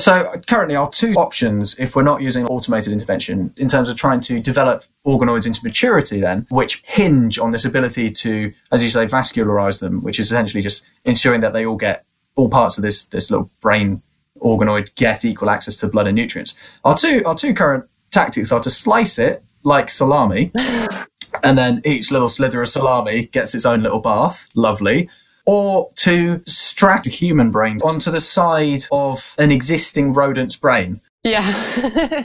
So 0.00 0.32
currently, 0.46 0.76
our 0.76 0.90
two 0.90 1.12
options, 1.12 1.78
if 1.78 1.94
we're 1.94 2.02
not 2.02 2.22
using 2.22 2.46
automated 2.46 2.90
intervention, 2.90 3.52
in 3.58 3.68
terms 3.68 3.90
of 3.90 3.96
trying 3.96 4.20
to 4.20 4.40
develop 4.40 4.84
organoids 5.04 5.46
into 5.46 5.60
maturity, 5.62 6.20
then 6.20 6.46
which 6.50 6.82
hinge 6.86 7.38
on 7.38 7.50
this 7.50 7.66
ability 7.66 8.10
to, 8.10 8.50
as 8.72 8.82
you 8.82 8.88
say, 8.88 9.04
vascularize 9.04 9.80
them, 9.80 10.02
which 10.02 10.18
is 10.18 10.26
essentially 10.26 10.62
just 10.62 10.86
ensuring 11.04 11.42
that 11.42 11.52
they 11.52 11.66
all 11.66 11.76
get 11.76 12.04
all 12.34 12.48
parts 12.48 12.78
of 12.78 12.82
this 12.82 13.04
this 13.06 13.30
little 13.30 13.50
brain 13.60 14.00
organoid 14.40 14.94
get 14.94 15.22
equal 15.24 15.50
access 15.50 15.76
to 15.76 15.86
blood 15.86 16.06
and 16.06 16.16
nutrients. 16.16 16.54
Our 16.82 16.96
two 16.96 17.22
our 17.26 17.34
two 17.34 17.52
current 17.52 17.84
tactics 18.10 18.50
are 18.52 18.60
to 18.60 18.70
slice 18.70 19.18
it 19.18 19.42
like 19.64 19.90
salami, 19.90 20.50
and 21.44 21.58
then 21.58 21.82
each 21.84 22.10
little 22.10 22.30
slither 22.30 22.62
of 22.62 22.70
salami 22.70 23.26
gets 23.26 23.54
its 23.54 23.66
own 23.66 23.82
little 23.82 24.00
bath. 24.00 24.48
Lovely. 24.54 25.10
Or 25.52 25.90
to 25.96 26.40
strap 26.46 27.06
a 27.06 27.08
human 27.08 27.50
brain 27.50 27.78
onto 27.82 28.12
the 28.12 28.20
side 28.20 28.84
of 28.92 29.34
an 29.36 29.50
existing 29.50 30.14
rodent's 30.14 30.54
brain. 30.54 31.00
Yeah. 31.22 31.42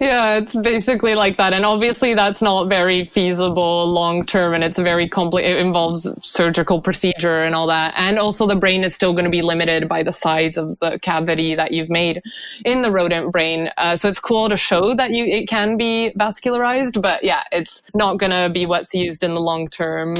yeah, 0.00 0.38
it's 0.38 0.56
basically 0.56 1.14
like 1.14 1.36
that. 1.36 1.52
And 1.52 1.64
obviously 1.64 2.14
that's 2.14 2.42
not 2.42 2.68
very 2.68 3.04
feasible 3.04 3.86
long 3.86 4.24
term 4.26 4.54
and 4.54 4.64
it's 4.64 4.78
very 4.78 5.08
complex. 5.08 5.46
It 5.46 5.58
involves 5.58 6.10
surgical 6.26 6.80
procedure 6.80 7.42
and 7.42 7.54
all 7.54 7.68
that. 7.68 7.92
And 7.96 8.18
also 8.18 8.48
the 8.48 8.56
brain 8.56 8.82
is 8.82 8.92
still 8.92 9.12
going 9.12 9.26
to 9.26 9.30
be 9.30 9.42
limited 9.42 9.86
by 9.86 10.02
the 10.02 10.10
size 10.10 10.56
of 10.56 10.76
the 10.80 10.98
cavity 11.00 11.54
that 11.54 11.72
you've 11.72 11.90
made 11.90 12.22
in 12.64 12.82
the 12.82 12.90
rodent 12.90 13.30
brain. 13.30 13.70
Uh, 13.76 13.94
so 13.94 14.08
it's 14.08 14.18
cool 14.18 14.48
to 14.48 14.56
show 14.56 14.94
that 14.94 15.10
you, 15.10 15.26
it 15.26 15.46
can 15.46 15.76
be 15.76 16.12
vascularized, 16.18 17.00
but 17.00 17.22
yeah, 17.22 17.44
it's 17.52 17.82
not 17.94 18.18
going 18.18 18.32
to 18.32 18.50
be 18.52 18.66
what's 18.66 18.94
used 18.94 19.22
in 19.22 19.34
the 19.34 19.40
long 19.40 19.68
term. 19.68 20.16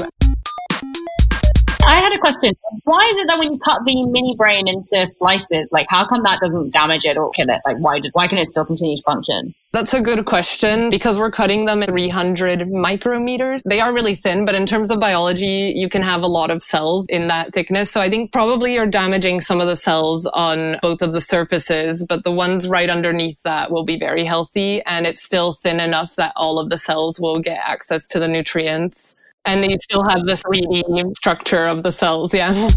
I 1.87 2.01
had 2.01 2.13
a 2.13 2.17
question. 2.17 2.55
Why 2.83 3.05
is 3.11 3.17
it 3.19 3.27
that 3.27 3.37
when 3.37 3.53
you 3.53 3.59
cut 3.59 3.81
the 3.85 4.05
mini 4.07 4.35
brain 4.35 4.67
into 4.67 5.05
slices, 5.05 5.69
like 5.71 5.85
how 5.87 6.07
come 6.07 6.23
that 6.23 6.39
doesn't 6.39 6.73
damage 6.73 7.05
it 7.05 7.15
or 7.15 7.29
kill 7.29 7.47
it? 7.49 7.61
Like 7.63 7.77
why 7.77 7.99
does 7.99 8.11
why 8.13 8.27
can 8.27 8.39
it 8.39 8.45
still 8.45 8.65
continue 8.65 8.97
to 8.97 9.03
function? 9.03 9.53
That's 9.71 9.93
a 9.93 10.01
good 10.01 10.25
question 10.25 10.89
because 10.89 11.19
we're 11.19 11.29
cutting 11.29 11.65
them 11.65 11.83
at 11.83 11.89
300 11.89 12.61
micrometers. 12.61 13.61
They 13.65 13.81
are 13.81 13.93
really 13.93 14.15
thin, 14.15 14.45
but 14.45 14.55
in 14.55 14.65
terms 14.65 14.89
of 14.89 14.99
biology, 14.99 15.73
you 15.75 15.87
can 15.87 16.01
have 16.01 16.23
a 16.23 16.27
lot 16.27 16.49
of 16.49 16.63
cells 16.63 17.05
in 17.07 17.27
that 17.27 17.53
thickness. 17.53 17.91
So 17.91 18.01
I 18.01 18.09
think 18.09 18.31
probably 18.31 18.73
you're 18.73 18.87
damaging 18.87 19.41
some 19.41 19.61
of 19.61 19.67
the 19.67 19.75
cells 19.75 20.25
on 20.27 20.77
both 20.81 21.03
of 21.03 21.11
the 21.11 21.21
surfaces, 21.21 22.03
but 22.03 22.23
the 22.23 22.31
ones 22.31 22.67
right 22.67 22.89
underneath 22.89 23.37
that 23.43 23.69
will 23.69 23.85
be 23.85 23.99
very 23.99 24.25
healthy 24.25 24.81
and 24.87 25.05
it's 25.05 25.21
still 25.21 25.51
thin 25.51 25.79
enough 25.79 26.15
that 26.15 26.33
all 26.35 26.57
of 26.57 26.69
the 26.69 26.79
cells 26.79 27.19
will 27.19 27.39
get 27.39 27.59
access 27.63 28.07
to 28.07 28.19
the 28.19 28.27
nutrients 28.27 29.15
and 29.45 29.69
you 29.69 29.77
still 29.79 30.03
have 30.03 30.25
this 30.25 30.43
reedy 30.47 30.83
structure 31.15 31.65
of 31.65 31.83
the 31.83 31.91
cells. 31.91 32.33
Yeah. 32.33 32.69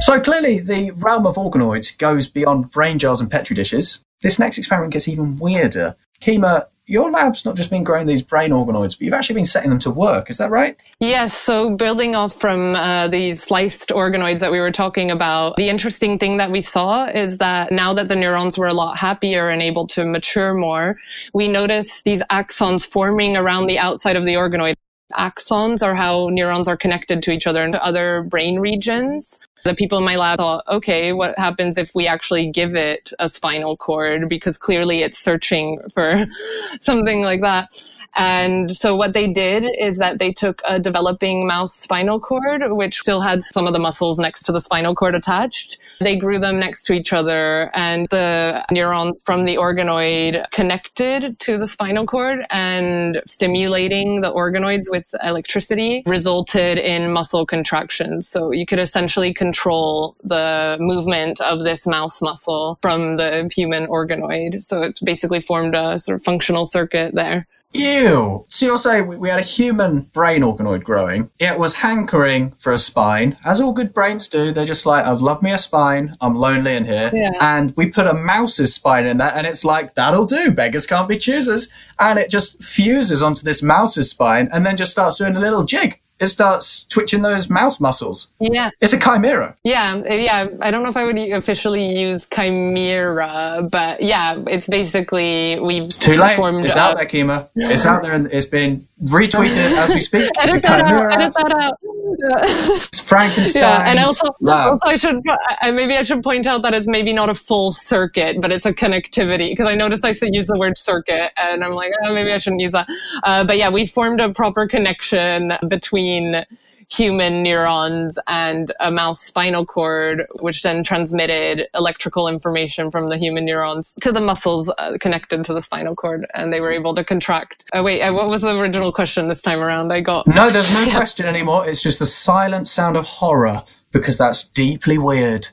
So 0.00 0.20
clearly, 0.20 0.58
the 0.58 0.90
realm 1.02 1.26
of 1.26 1.36
organoids 1.36 1.96
goes 1.96 2.28
beyond 2.28 2.70
brain 2.70 2.98
jars 2.98 3.20
and 3.20 3.30
petri 3.30 3.54
dishes. 3.54 4.04
This 4.20 4.38
next 4.38 4.58
experiment 4.58 4.92
gets 4.92 5.08
even 5.08 5.38
weirder. 5.38 5.96
Kima, 6.20 6.66
your 6.86 7.10
lab's 7.10 7.44
not 7.44 7.54
just 7.54 7.70
been 7.70 7.84
growing 7.84 8.06
these 8.06 8.22
brain 8.22 8.50
organoids, 8.50 8.98
but 8.98 9.02
you've 9.02 9.14
actually 9.14 9.36
been 9.36 9.44
setting 9.44 9.70
them 9.70 9.78
to 9.78 9.90
work. 9.90 10.28
Is 10.28 10.38
that 10.38 10.50
right? 10.50 10.76
Yes. 10.98 11.36
So, 11.38 11.76
building 11.76 12.16
off 12.16 12.34
from 12.34 12.74
uh, 12.74 13.08
these 13.08 13.42
sliced 13.42 13.90
organoids 13.90 14.40
that 14.40 14.50
we 14.50 14.58
were 14.58 14.72
talking 14.72 15.10
about, 15.10 15.56
the 15.56 15.68
interesting 15.68 16.18
thing 16.18 16.38
that 16.38 16.50
we 16.50 16.60
saw 16.60 17.06
is 17.06 17.38
that 17.38 17.70
now 17.70 17.94
that 17.94 18.08
the 18.08 18.16
neurons 18.16 18.58
were 18.58 18.66
a 18.66 18.74
lot 18.74 18.98
happier 18.98 19.48
and 19.48 19.62
able 19.62 19.86
to 19.88 20.04
mature 20.04 20.52
more, 20.52 20.98
we 21.32 21.46
noticed 21.46 22.04
these 22.04 22.22
axons 22.24 22.86
forming 22.86 23.36
around 23.36 23.68
the 23.68 23.78
outside 23.78 24.16
of 24.16 24.24
the 24.24 24.34
organoid 24.34 24.74
axons 25.12 25.82
are 25.82 25.94
how 25.94 26.28
neurons 26.30 26.68
are 26.68 26.76
connected 26.76 27.22
to 27.22 27.30
each 27.30 27.46
other 27.46 27.62
and 27.62 27.72
to 27.72 27.84
other 27.84 28.22
brain 28.22 28.58
regions. 28.58 29.38
The 29.64 29.74
people 29.74 29.98
in 29.98 30.04
my 30.04 30.16
lab 30.16 30.38
thought, 30.38 30.64
okay, 30.66 31.12
what 31.12 31.38
happens 31.38 31.78
if 31.78 31.94
we 31.94 32.06
actually 32.06 32.50
give 32.50 32.74
it 32.74 33.12
a 33.20 33.28
spinal 33.28 33.76
cord? 33.76 34.28
Because 34.28 34.58
clearly 34.58 35.02
it's 35.02 35.18
searching 35.18 35.78
for 35.94 36.16
something 36.80 37.22
like 37.22 37.42
that. 37.42 37.68
And 38.14 38.70
so 38.70 38.94
what 38.94 39.14
they 39.14 39.32
did 39.32 39.64
is 39.78 39.98
that 39.98 40.18
they 40.18 40.32
took 40.32 40.60
a 40.66 40.78
developing 40.78 41.46
mouse 41.46 41.74
spinal 41.74 42.20
cord, 42.20 42.62
which 42.72 42.98
still 42.98 43.20
had 43.20 43.42
some 43.42 43.66
of 43.66 43.72
the 43.72 43.78
muscles 43.78 44.18
next 44.18 44.44
to 44.44 44.52
the 44.52 44.60
spinal 44.60 44.94
cord 44.94 45.14
attached. 45.14 45.78
They 46.00 46.16
grew 46.16 46.38
them 46.38 46.58
next 46.58 46.84
to 46.84 46.92
each 46.92 47.12
other 47.12 47.70
and 47.74 48.08
the 48.10 48.64
neurons 48.70 49.22
from 49.24 49.44
the 49.44 49.56
organoid 49.56 50.50
connected 50.50 51.38
to 51.40 51.56
the 51.56 51.66
spinal 51.66 52.06
cord 52.06 52.44
and 52.50 53.22
stimulating 53.26 54.20
the 54.20 54.32
organoids 54.32 54.90
with 54.90 55.06
electricity 55.22 56.02
resulted 56.06 56.78
in 56.78 57.12
muscle 57.12 57.46
contractions. 57.46 58.26
So 58.28 58.50
you 58.52 58.66
could 58.66 58.80
essentially 58.80 59.32
control 59.32 60.16
the 60.24 60.76
movement 60.80 61.40
of 61.40 61.60
this 61.60 61.86
mouse 61.86 62.20
muscle 62.20 62.78
from 62.82 63.16
the 63.16 63.48
human 63.54 63.86
organoid. 63.86 64.64
So 64.64 64.82
it's 64.82 65.00
basically 65.00 65.40
formed 65.40 65.74
a 65.74 65.98
sort 65.98 66.16
of 66.16 66.24
functional 66.24 66.66
circuit 66.66 67.14
there. 67.14 67.46
Ew. 67.74 68.44
So 68.48 68.66
you're 68.66 68.76
saying 68.76 69.06
we 69.06 69.28
had 69.28 69.38
a 69.38 69.42
human 69.42 70.00
brain 70.12 70.42
organoid 70.42 70.82
growing. 70.82 71.30
It 71.38 71.58
was 71.58 71.74
hankering 71.74 72.50
for 72.52 72.72
a 72.72 72.78
spine, 72.78 73.36
as 73.44 73.60
all 73.60 73.72
good 73.72 73.94
brains 73.94 74.28
do. 74.28 74.52
They're 74.52 74.66
just 74.66 74.84
like, 74.84 75.06
I'd 75.06 75.22
love 75.22 75.42
me 75.42 75.52
a 75.52 75.58
spine. 75.58 76.16
I'm 76.20 76.36
lonely 76.36 76.76
in 76.76 76.84
here. 76.84 77.10
Yeah. 77.14 77.32
And 77.40 77.74
we 77.76 77.88
put 77.88 78.06
a 78.06 78.14
mouse's 78.14 78.74
spine 78.74 79.06
in 79.06 79.16
that, 79.18 79.36
and 79.36 79.46
it's 79.46 79.64
like, 79.64 79.94
that'll 79.94 80.26
do. 80.26 80.50
Beggars 80.50 80.86
can't 80.86 81.08
be 81.08 81.18
choosers. 81.18 81.72
And 81.98 82.18
it 82.18 82.30
just 82.30 82.62
fuses 82.62 83.22
onto 83.22 83.42
this 83.42 83.62
mouse's 83.62 84.10
spine 84.10 84.48
and 84.52 84.66
then 84.66 84.76
just 84.76 84.92
starts 84.92 85.16
doing 85.16 85.36
a 85.36 85.40
little 85.40 85.64
jig 85.64 86.00
it 86.22 86.28
starts 86.28 86.84
twitching 86.86 87.22
those 87.22 87.50
mouse 87.50 87.80
muscles. 87.80 88.32
Yeah. 88.38 88.70
It's 88.80 88.92
a 88.92 88.98
chimera. 88.98 89.56
Yeah. 89.64 90.02
Yeah. 90.06 90.46
I 90.60 90.70
don't 90.70 90.84
know 90.84 90.88
if 90.88 90.96
I 90.96 91.04
would 91.04 91.18
officially 91.18 91.98
use 91.98 92.28
chimera, 92.32 93.68
but 93.70 94.00
yeah, 94.00 94.40
it's 94.46 94.68
basically 94.68 95.58
we've 95.58 95.84
it's 95.84 95.98
too 95.98 96.16
late. 96.16 96.38
It's 96.38 96.76
out 96.76 96.96
there, 96.96 97.06
Kima. 97.06 97.48
It's 97.56 97.84
out 97.84 98.02
there 98.02 98.14
and 98.14 98.28
it's 98.32 98.46
been 98.46 98.86
retweeted 99.02 99.76
as 99.76 99.92
we 99.92 100.00
speak. 100.00 100.30
It's 100.36 100.52
edit, 100.52 100.64
a 100.64 100.68
chimera. 100.68 101.12
Out, 101.12 101.20
edit 101.20 101.34
that 101.34 101.52
out. 101.60 101.78
It's 102.04 103.00
Frankenstein. 103.00 103.62
Yeah, 103.62 103.88
and 103.88 103.98
also, 103.98 104.28
also, 104.46 104.86
I 104.86 104.96
should 104.96 105.20
maybe 105.62 105.94
I 105.94 106.02
should 106.02 106.22
point 106.22 106.46
out 106.46 106.62
that 106.62 106.74
it's 106.74 106.86
maybe 106.86 107.12
not 107.12 107.28
a 107.28 107.34
full 107.34 107.72
circuit, 107.72 108.40
but 108.40 108.50
it's 108.50 108.66
a 108.66 108.72
connectivity 108.72 109.50
because 109.50 109.68
I 109.68 109.74
noticed 109.74 110.04
I 110.04 110.12
said 110.12 110.34
use 110.34 110.46
the 110.46 110.58
word 110.58 110.76
circuit, 110.76 111.32
and 111.36 111.64
I'm 111.64 111.72
like, 111.72 111.92
oh, 112.04 112.14
maybe 112.14 112.32
I 112.32 112.38
shouldn't 112.38 112.62
use 112.62 112.72
that. 112.72 112.88
Uh, 113.22 113.44
but 113.44 113.56
yeah, 113.56 113.70
we 113.70 113.86
formed 113.86 114.20
a 114.20 114.32
proper 114.32 114.66
connection 114.66 115.52
between 115.68 116.44
human 116.90 117.42
neurons 117.42 118.18
and 118.26 118.72
a 118.80 118.90
mouse 118.90 119.20
spinal 119.20 119.66
cord, 119.66 120.26
which 120.40 120.62
then 120.62 120.82
transmitted 120.82 121.68
electrical 121.74 122.28
information 122.28 122.90
from 122.90 123.08
the 123.08 123.16
human 123.16 123.44
neurons 123.44 123.94
to 124.00 124.12
the 124.12 124.20
muscles 124.20 124.72
uh, 124.78 124.96
connected 125.00 125.44
to 125.44 125.54
the 125.54 125.62
spinal 125.62 125.94
cord, 125.94 126.26
and 126.34 126.52
they 126.52 126.60
were 126.60 126.70
able 126.70 126.94
to 126.94 127.04
contract. 127.04 127.64
Uh, 127.72 127.82
wait, 127.84 128.02
uh, 128.02 128.12
what 128.12 128.28
was 128.28 128.42
the 128.42 128.58
original 128.58 128.92
question 128.92 129.28
this 129.28 129.42
time 129.42 129.60
around? 129.60 129.92
I 129.92 130.00
got. 130.00 130.26
No, 130.26 130.50
there's 130.50 130.72
no 130.72 130.80
yeah. 130.84 130.96
question 130.96 131.26
anymore. 131.26 131.68
It's 131.68 131.82
just 131.82 131.98
the 131.98 132.06
silent 132.06 132.68
sound 132.68 132.96
of 132.96 133.04
horror 133.04 133.62
because 133.92 134.16
that's 134.16 134.48
deeply 134.48 134.98
weird. 134.98 135.48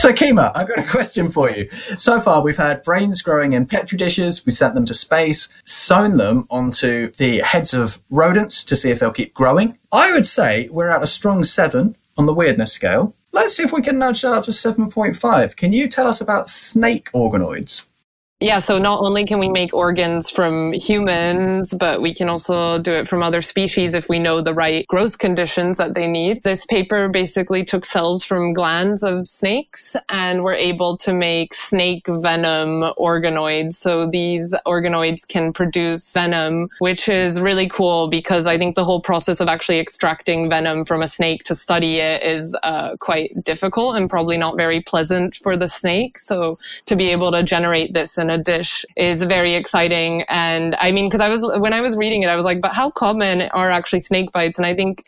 So, 0.00 0.14
Kima, 0.14 0.50
I've 0.54 0.66
got 0.66 0.78
a 0.78 0.88
question 0.88 1.30
for 1.30 1.50
you. 1.50 1.70
So 1.98 2.22
far, 2.22 2.42
we've 2.42 2.56
had 2.56 2.82
brains 2.82 3.20
growing 3.20 3.52
in 3.52 3.66
petri 3.66 3.98
dishes, 3.98 4.46
we 4.46 4.52
sent 4.52 4.74
them 4.74 4.86
to 4.86 4.94
space, 4.94 5.52
sewn 5.66 6.16
them 6.16 6.46
onto 6.48 7.10
the 7.18 7.40
heads 7.40 7.74
of 7.74 7.98
rodents 8.10 8.64
to 8.64 8.76
see 8.76 8.90
if 8.90 8.98
they'll 8.98 9.12
keep 9.12 9.34
growing. 9.34 9.76
I 9.92 10.10
would 10.12 10.24
say 10.24 10.70
we're 10.70 10.88
at 10.88 11.02
a 11.02 11.06
strong 11.06 11.44
seven 11.44 11.96
on 12.16 12.24
the 12.24 12.32
weirdness 12.32 12.72
scale. 12.72 13.14
Let's 13.32 13.54
see 13.54 13.62
if 13.62 13.74
we 13.74 13.82
can 13.82 13.98
nudge 13.98 14.22
that 14.22 14.32
up 14.32 14.44
to 14.44 14.52
7.5. 14.52 15.56
Can 15.56 15.74
you 15.74 15.86
tell 15.86 16.06
us 16.06 16.22
about 16.22 16.48
snake 16.48 17.12
organoids? 17.12 17.89
Yeah, 18.42 18.60
so 18.60 18.78
not 18.78 19.02
only 19.02 19.26
can 19.26 19.38
we 19.38 19.50
make 19.50 19.74
organs 19.74 20.30
from 20.30 20.72
humans, 20.72 21.74
but 21.74 22.00
we 22.00 22.14
can 22.14 22.30
also 22.30 22.78
do 22.78 22.94
it 22.94 23.06
from 23.06 23.22
other 23.22 23.42
species 23.42 23.92
if 23.92 24.08
we 24.08 24.18
know 24.18 24.40
the 24.40 24.54
right 24.54 24.86
growth 24.86 25.18
conditions 25.18 25.76
that 25.76 25.94
they 25.94 26.06
need. 26.06 26.42
This 26.42 26.64
paper 26.64 27.10
basically 27.10 27.66
took 27.66 27.84
cells 27.84 28.24
from 28.24 28.54
glands 28.54 29.02
of 29.02 29.26
snakes 29.26 29.94
and 30.08 30.42
we're 30.42 30.54
able 30.54 30.96
to 30.98 31.12
make 31.12 31.52
snake 31.52 32.06
venom 32.08 32.94
organoids. 32.98 33.74
So 33.74 34.08
these 34.08 34.54
organoids 34.66 35.28
can 35.28 35.52
produce 35.52 36.10
venom, 36.10 36.70
which 36.78 37.10
is 37.10 37.42
really 37.42 37.68
cool 37.68 38.08
because 38.08 38.46
I 38.46 38.56
think 38.56 38.74
the 38.74 38.86
whole 38.86 39.02
process 39.02 39.40
of 39.40 39.48
actually 39.48 39.80
extracting 39.80 40.48
venom 40.48 40.86
from 40.86 41.02
a 41.02 41.08
snake 41.08 41.44
to 41.44 41.54
study 41.54 41.98
it 41.98 42.22
is 42.22 42.56
uh, 42.62 42.96
quite 43.00 43.44
difficult 43.44 43.96
and 43.96 44.08
probably 44.08 44.38
not 44.38 44.56
very 44.56 44.80
pleasant 44.80 45.34
for 45.34 45.58
the 45.58 45.68
snake. 45.68 46.18
So 46.18 46.58
to 46.86 46.96
be 46.96 47.10
able 47.10 47.32
to 47.32 47.42
generate 47.42 47.92
this 47.92 48.16
in 48.16 48.29
a 48.30 48.38
dish 48.38 48.84
is 48.96 49.22
very 49.22 49.54
exciting. 49.54 50.22
And 50.28 50.76
I 50.80 50.92
mean, 50.92 51.06
because 51.08 51.20
I 51.20 51.28
was, 51.28 51.42
when 51.60 51.72
I 51.72 51.80
was 51.80 51.96
reading 51.96 52.22
it, 52.22 52.28
I 52.28 52.36
was 52.36 52.44
like, 52.44 52.60
but 52.60 52.72
how 52.72 52.90
common 52.90 53.42
are 53.52 53.70
actually 53.70 54.00
snake 54.00 54.32
bites? 54.32 54.56
And 54.58 54.66
I 54.66 54.74
think 54.74 55.04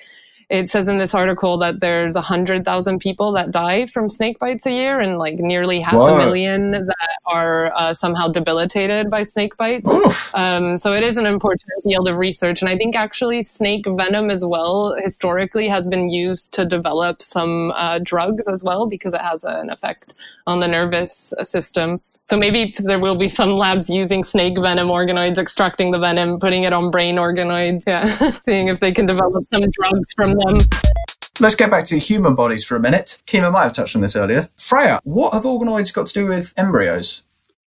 It 0.53 0.69
says 0.69 0.87
in 0.87 0.99
this 0.99 1.15
article 1.15 1.57
that 1.59 1.81
there's 1.81 2.15
100,000 2.15 2.99
people 2.99 3.33
that 3.33 3.53
die 3.53 3.87
from 3.87 4.11
snake 4.11 4.39
bites 4.39 4.67
a 4.67 4.71
year 4.71 5.01
and 5.01 5.17
like 5.17 5.37
nearly 5.39 5.81
half 5.81 5.95
a 5.95 6.19
million 6.19 6.73
that 6.73 7.17
are 7.25 7.73
uh, 7.75 7.95
somehow 7.95 8.29
debilitated 8.29 9.09
by 9.09 9.23
snake 9.25 9.57
bites. 9.57 9.89
Um, 10.35 10.77
so 10.79 10.93
it 10.93 11.03
is 11.03 11.17
an 11.17 11.27
important 11.27 11.73
field 11.85 12.07
of 12.09 12.17
research. 12.19 12.61
And 12.63 12.69
I 12.69 12.77
think 12.77 12.97
actually 12.97 13.43
snake 13.45 13.87
venom 13.87 14.31
as 14.31 14.45
well 14.45 14.95
historically 15.03 15.69
has 15.69 15.89
been 15.89 16.11
used 16.11 16.53
to 16.53 16.65
develop 16.67 17.23
some 17.23 17.73
uh, 17.75 17.99
drugs 18.03 18.47
as 18.47 18.63
well 18.63 18.87
because 18.87 19.15
it 19.15 19.21
has 19.23 19.45
an 19.45 19.71
effect 19.71 20.15
on 20.47 20.61
the 20.61 20.69
nervous 20.69 21.33
system. 21.45 22.01
So 22.27 22.37
maybe 22.37 22.75
there 22.79 22.99
will 22.99 23.17
be 23.17 23.29
some 23.29 23.53
labs 23.53 23.91
using 23.91 24.25
snake 24.25 24.59
venom 24.59 24.89
organoids, 24.89 25.39
extracting 25.39 25.91
the 25.91 25.99
venom, 25.99 26.39
putting 26.39 26.65
it 26.65 26.73
on 26.73 26.91
brain 26.91 27.17
organoids, 27.17 27.83
yeah, 27.87 28.07
seeing 28.45 28.69
if 28.69 28.81
they 28.81 28.93
can 28.93 29.07
develop 29.07 29.47
some 29.49 29.71
drugs 29.71 30.13
from 30.15 30.35
them. 30.39 30.57
Let's 31.41 31.57
get 31.57 31.71
back 31.71 31.87
to 31.87 31.99
human 31.99 32.35
bodies 32.35 32.65
for 32.65 32.77
a 32.77 32.81
minute. 32.81 33.23
Kima 33.27 33.51
might 33.51 33.65
have 33.65 33.73
touched 33.73 33.97
on 33.97 34.03
this 34.03 34.15
earlier. 34.15 34.49
Freya, 34.57 35.01
what 35.05 35.33
have 35.33 35.43
organoids 35.43 35.93
got 35.93 36.07
to 36.07 36.15
do 36.15 36.27
with 36.27 36.55
embryos? 36.57 37.25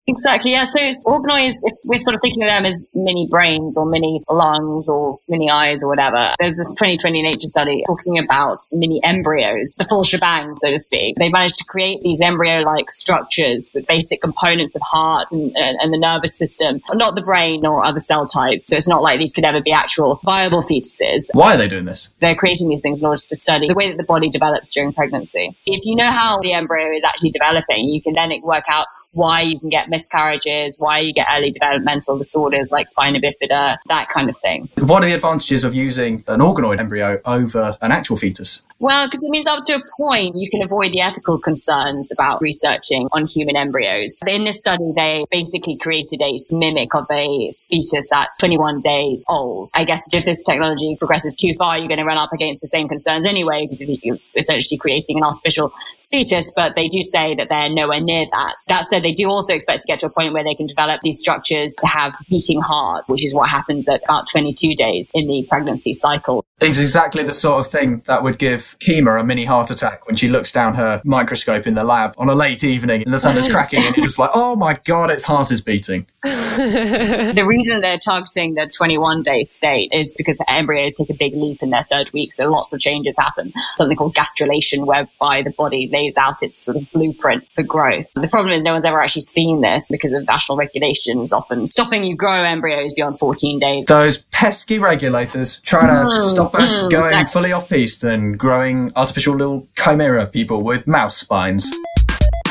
Exactly. 0.07 0.51
Yeah. 0.51 0.65
So 0.65 0.75
it's 0.77 1.03
organoids, 1.03 1.55
if 1.63 1.77
we're 1.83 1.97
sort 1.97 2.15
of 2.15 2.21
thinking 2.21 2.43
of 2.43 2.47
them 2.47 2.65
as 2.65 2.85
mini 2.93 3.27
brains 3.27 3.75
or 3.75 3.85
mini 3.85 4.21
lungs 4.29 4.87
or 4.87 5.19
mini 5.27 5.49
eyes 5.49 5.81
or 5.81 5.87
whatever, 5.87 6.33
there's 6.39 6.55
this 6.55 6.69
2020 6.69 7.23
Nature 7.23 7.47
study 7.47 7.83
talking 7.87 8.19
about 8.19 8.59
mini 8.71 9.03
embryos, 9.03 9.73
the 9.77 9.83
full 9.85 10.03
shebang, 10.03 10.55
so 10.57 10.69
to 10.69 10.77
speak. 10.77 11.15
They 11.15 11.29
managed 11.29 11.57
to 11.57 11.65
create 11.65 12.01
these 12.01 12.21
embryo 12.21 12.59
like 12.59 12.91
structures 12.91 13.71
with 13.73 13.87
basic 13.87 14.21
components 14.21 14.75
of 14.75 14.81
heart 14.83 15.31
and, 15.31 15.55
and, 15.57 15.77
and 15.81 15.91
the 15.91 15.97
nervous 15.97 16.37
system, 16.37 16.81
not 16.93 17.15
the 17.15 17.23
brain 17.23 17.65
or 17.65 17.83
other 17.83 17.99
cell 17.99 18.27
types. 18.27 18.67
So 18.67 18.75
it's 18.75 18.87
not 18.87 19.01
like 19.01 19.19
these 19.19 19.33
could 19.33 19.43
ever 19.45 19.61
be 19.61 19.71
actual 19.71 20.19
viable 20.23 20.61
fetuses. 20.61 21.29
Why 21.33 21.55
are 21.55 21.57
they 21.57 21.67
doing 21.67 21.85
this? 21.85 22.09
They're 22.19 22.35
creating 22.35 22.69
these 22.69 22.81
things 22.81 22.99
in 22.99 23.05
order 23.07 23.21
to 23.21 23.35
study 23.35 23.67
the 23.67 23.73
way 23.73 23.89
that 23.89 23.97
the 23.97 24.03
body 24.03 24.29
develops 24.29 24.69
during 24.69 24.93
pregnancy. 24.93 25.57
If 25.65 25.83
you 25.85 25.95
know 25.95 26.11
how 26.11 26.39
the 26.41 26.53
embryo 26.53 26.91
is 26.95 27.03
actually 27.03 27.31
developing, 27.31 27.89
you 27.89 28.01
can 28.01 28.13
then 28.13 28.31
work 28.43 28.65
out 28.67 28.87
why 29.15 29.41
you 29.41 29.59
can 29.59 29.69
get 29.69 29.89
miscarriages, 29.89 30.77
why 30.77 30.99
you 30.99 31.13
get 31.13 31.27
early 31.31 31.49
developmental 31.49 32.17
disorders 32.17 32.69
like 32.71 32.87
spina 32.87 33.19
bifida, 33.19 33.77
that 33.87 34.09
kind 34.09 34.29
of 34.29 34.37
thing. 34.37 34.69
What 34.77 35.03
are 35.03 35.07
the 35.07 35.15
advantages 35.15 35.63
of 35.63 35.73
using 35.73 36.23
an 36.27 36.41
organoid 36.41 36.79
embryo 36.79 37.19
over 37.25 37.77
an 37.81 37.91
actual 37.91 38.17
fetus? 38.17 38.61
Well, 38.79 39.07
because 39.07 39.23
it 39.23 39.29
means 39.29 39.47
up 39.47 39.63
to 39.65 39.75
a 39.75 39.81
point 39.95 40.35
you 40.35 40.49
can 40.51 40.61
avoid 40.61 40.91
the 40.91 40.99
ethical 40.99 41.39
concerns 41.39 42.11
about 42.11 42.41
researching 42.41 43.07
on 43.13 43.25
human 43.25 43.55
embryos. 43.55 44.19
In 44.27 44.43
this 44.43 44.57
study, 44.57 44.91
they 44.93 45.25
basically 45.31 45.77
created 45.77 46.21
a 46.21 46.37
mimic 46.51 46.93
of 46.93 47.05
a 47.09 47.53
fetus 47.69 48.11
at 48.13 48.29
21 48.37 48.81
days 48.81 49.23
old. 49.29 49.69
I 49.73 49.85
guess 49.85 50.03
if 50.11 50.25
this 50.25 50.43
technology 50.43 50.97
progresses 50.97 51.35
too 51.35 51.53
far, 51.53 51.77
you're 51.77 51.87
going 51.87 51.99
to 51.99 52.05
run 52.05 52.17
up 52.17 52.33
against 52.33 52.59
the 52.59 52.67
same 52.67 52.89
concerns 52.89 53.25
anyway, 53.25 53.65
because 53.65 53.79
you're 54.03 54.17
essentially 54.35 54.77
creating 54.77 55.17
an 55.17 55.23
artificial 55.23 55.73
fetus, 56.15 56.51
but 56.55 56.75
they 56.75 56.87
do 56.87 57.01
say 57.01 57.35
that 57.35 57.49
they're 57.49 57.69
nowhere 57.69 57.99
near 57.99 58.25
that. 58.31 58.55
That 58.67 58.85
said, 58.85 59.03
they 59.03 59.11
do 59.11 59.29
also 59.29 59.53
expect 59.53 59.81
to 59.81 59.87
get 59.87 59.99
to 59.99 60.05
a 60.05 60.09
point 60.09 60.33
where 60.33 60.43
they 60.43 60.55
can 60.55 60.67
develop 60.67 61.01
these 61.01 61.19
structures 61.19 61.73
to 61.73 61.87
have 61.87 62.15
beating 62.29 62.61
hearts, 62.61 63.09
which 63.09 63.25
is 63.25 63.33
what 63.33 63.49
happens 63.49 63.87
at 63.89 64.01
about 64.03 64.29
22 64.29 64.75
days 64.75 65.11
in 65.13 65.27
the 65.27 65.45
pregnancy 65.49 65.91
cycle. 65.93 66.45
It's 66.61 66.79
exactly 66.79 67.23
the 67.23 67.33
sort 67.33 67.65
of 67.65 67.71
thing 67.71 68.01
that 68.05 68.23
would 68.23 68.39
give 68.39 68.77
Kima 68.79 69.19
a 69.19 69.23
mini 69.23 69.43
heart 69.43 69.71
attack 69.71 70.07
when 70.07 70.15
she 70.15 70.29
looks 70.29 70.53
down 70.53 70.75
her 70.75 71.01
microscope 71.03 71.67
in 71.67 71.73
the 71.73 71.83
lab 71.83 72.13
on 72.17 72.29
a 72.29 72.35
late 72.35 72.63
evening 72.63 73.03
and 73.03 73.13
the 73.13 73.19
thunder's 73.19 73.49
cracking 73.51 73.79
and 73.83 73.95
you're 73.97 74.05
just 74.05 74.17
like, 74.17 74.31
oh 74.33 74.55
my 74.55 74.79
god, 74.85 75.11
its 75.11 75.23
heart 75.23 75.51
is 75.51 75.59
beating. 75.59 76.07
the 77.35 77.45
reason 77.45 77.81
they're 77.81 77.97
targeting 77.97 78.55
the 78.55 78.67
21 78.67 79.23
day 79.23 79.43
state 79.43 79.91
is 79.93 80.15
because 80.15 80.37
the 80.37 80.51
embryos 80.51 80.93
take 80.93 81.09
a 81.09 81.13
big 81.13 81.33
leap 81.35 81.61
in 81.61 81.69
their 81.69 81.85
third 81.89 82.11
week, 82.13 82.31
so 82.31 82.49
lots 82.49 82.73
of 82.73 82.79
changes 82.79 83.17
happen. 83.17 83.53
Something 83.75 83.97
called 83.97 84.15
gastrulation, 84.15 84.85
whereby 84.85 85.41
the 85.43 85.51
body 85.51 85.89
lays 85.91 86.17
out 86.17 86.41
its 86.41 86.57
sort 86.57 86.77
of 86.77 86.91
blueprint 86.91 87.45
for 87.53 87.63
growth. 87.63 88.11
The 88.15 88.27
problem 88.27 88.53
is 88.53 88.63
no 88.63 88.73
one's 88.73 88.85
ever 88.85 89.01
actually 89.01 89.21
seen 89.21 89.61
this 89.61 89.87
because 89.91 90.13
of 90.13 90.25
national 90.27 90.57
regulations 90.57 91.31
often 91.33 91.67
stopping 91.67 92.03
you 92.03 92.15
grow 92.15 92.43
embryos 92.43 92.93
beyond 92.93 93.19
14 93.19 93.59
days. 93.59 93.85
Those 93.85 94.17
pesky 94.17 94.79
regulators 94.79 95.61
trying 95.61 95.89
to 95.89 96.05
Mm, 96.05 96.19
stop 96.19 96.55
us 96.55 96.83
mm, 96.83 96.89
going 96.91 97.05
exactly. 97.05 97.31
fully 97.31 97.51
off 97.51 97.67
piste 97.69 98.03
and 98.03 98.37
growing 98.37 98.91
artificial 98.95 99.35
little 99.35 99.67
chimera 99.75 100.25
people 100.25 100.61
with 100.61 100.87
mouse 100.87 101.15
spines. 101.17 101.71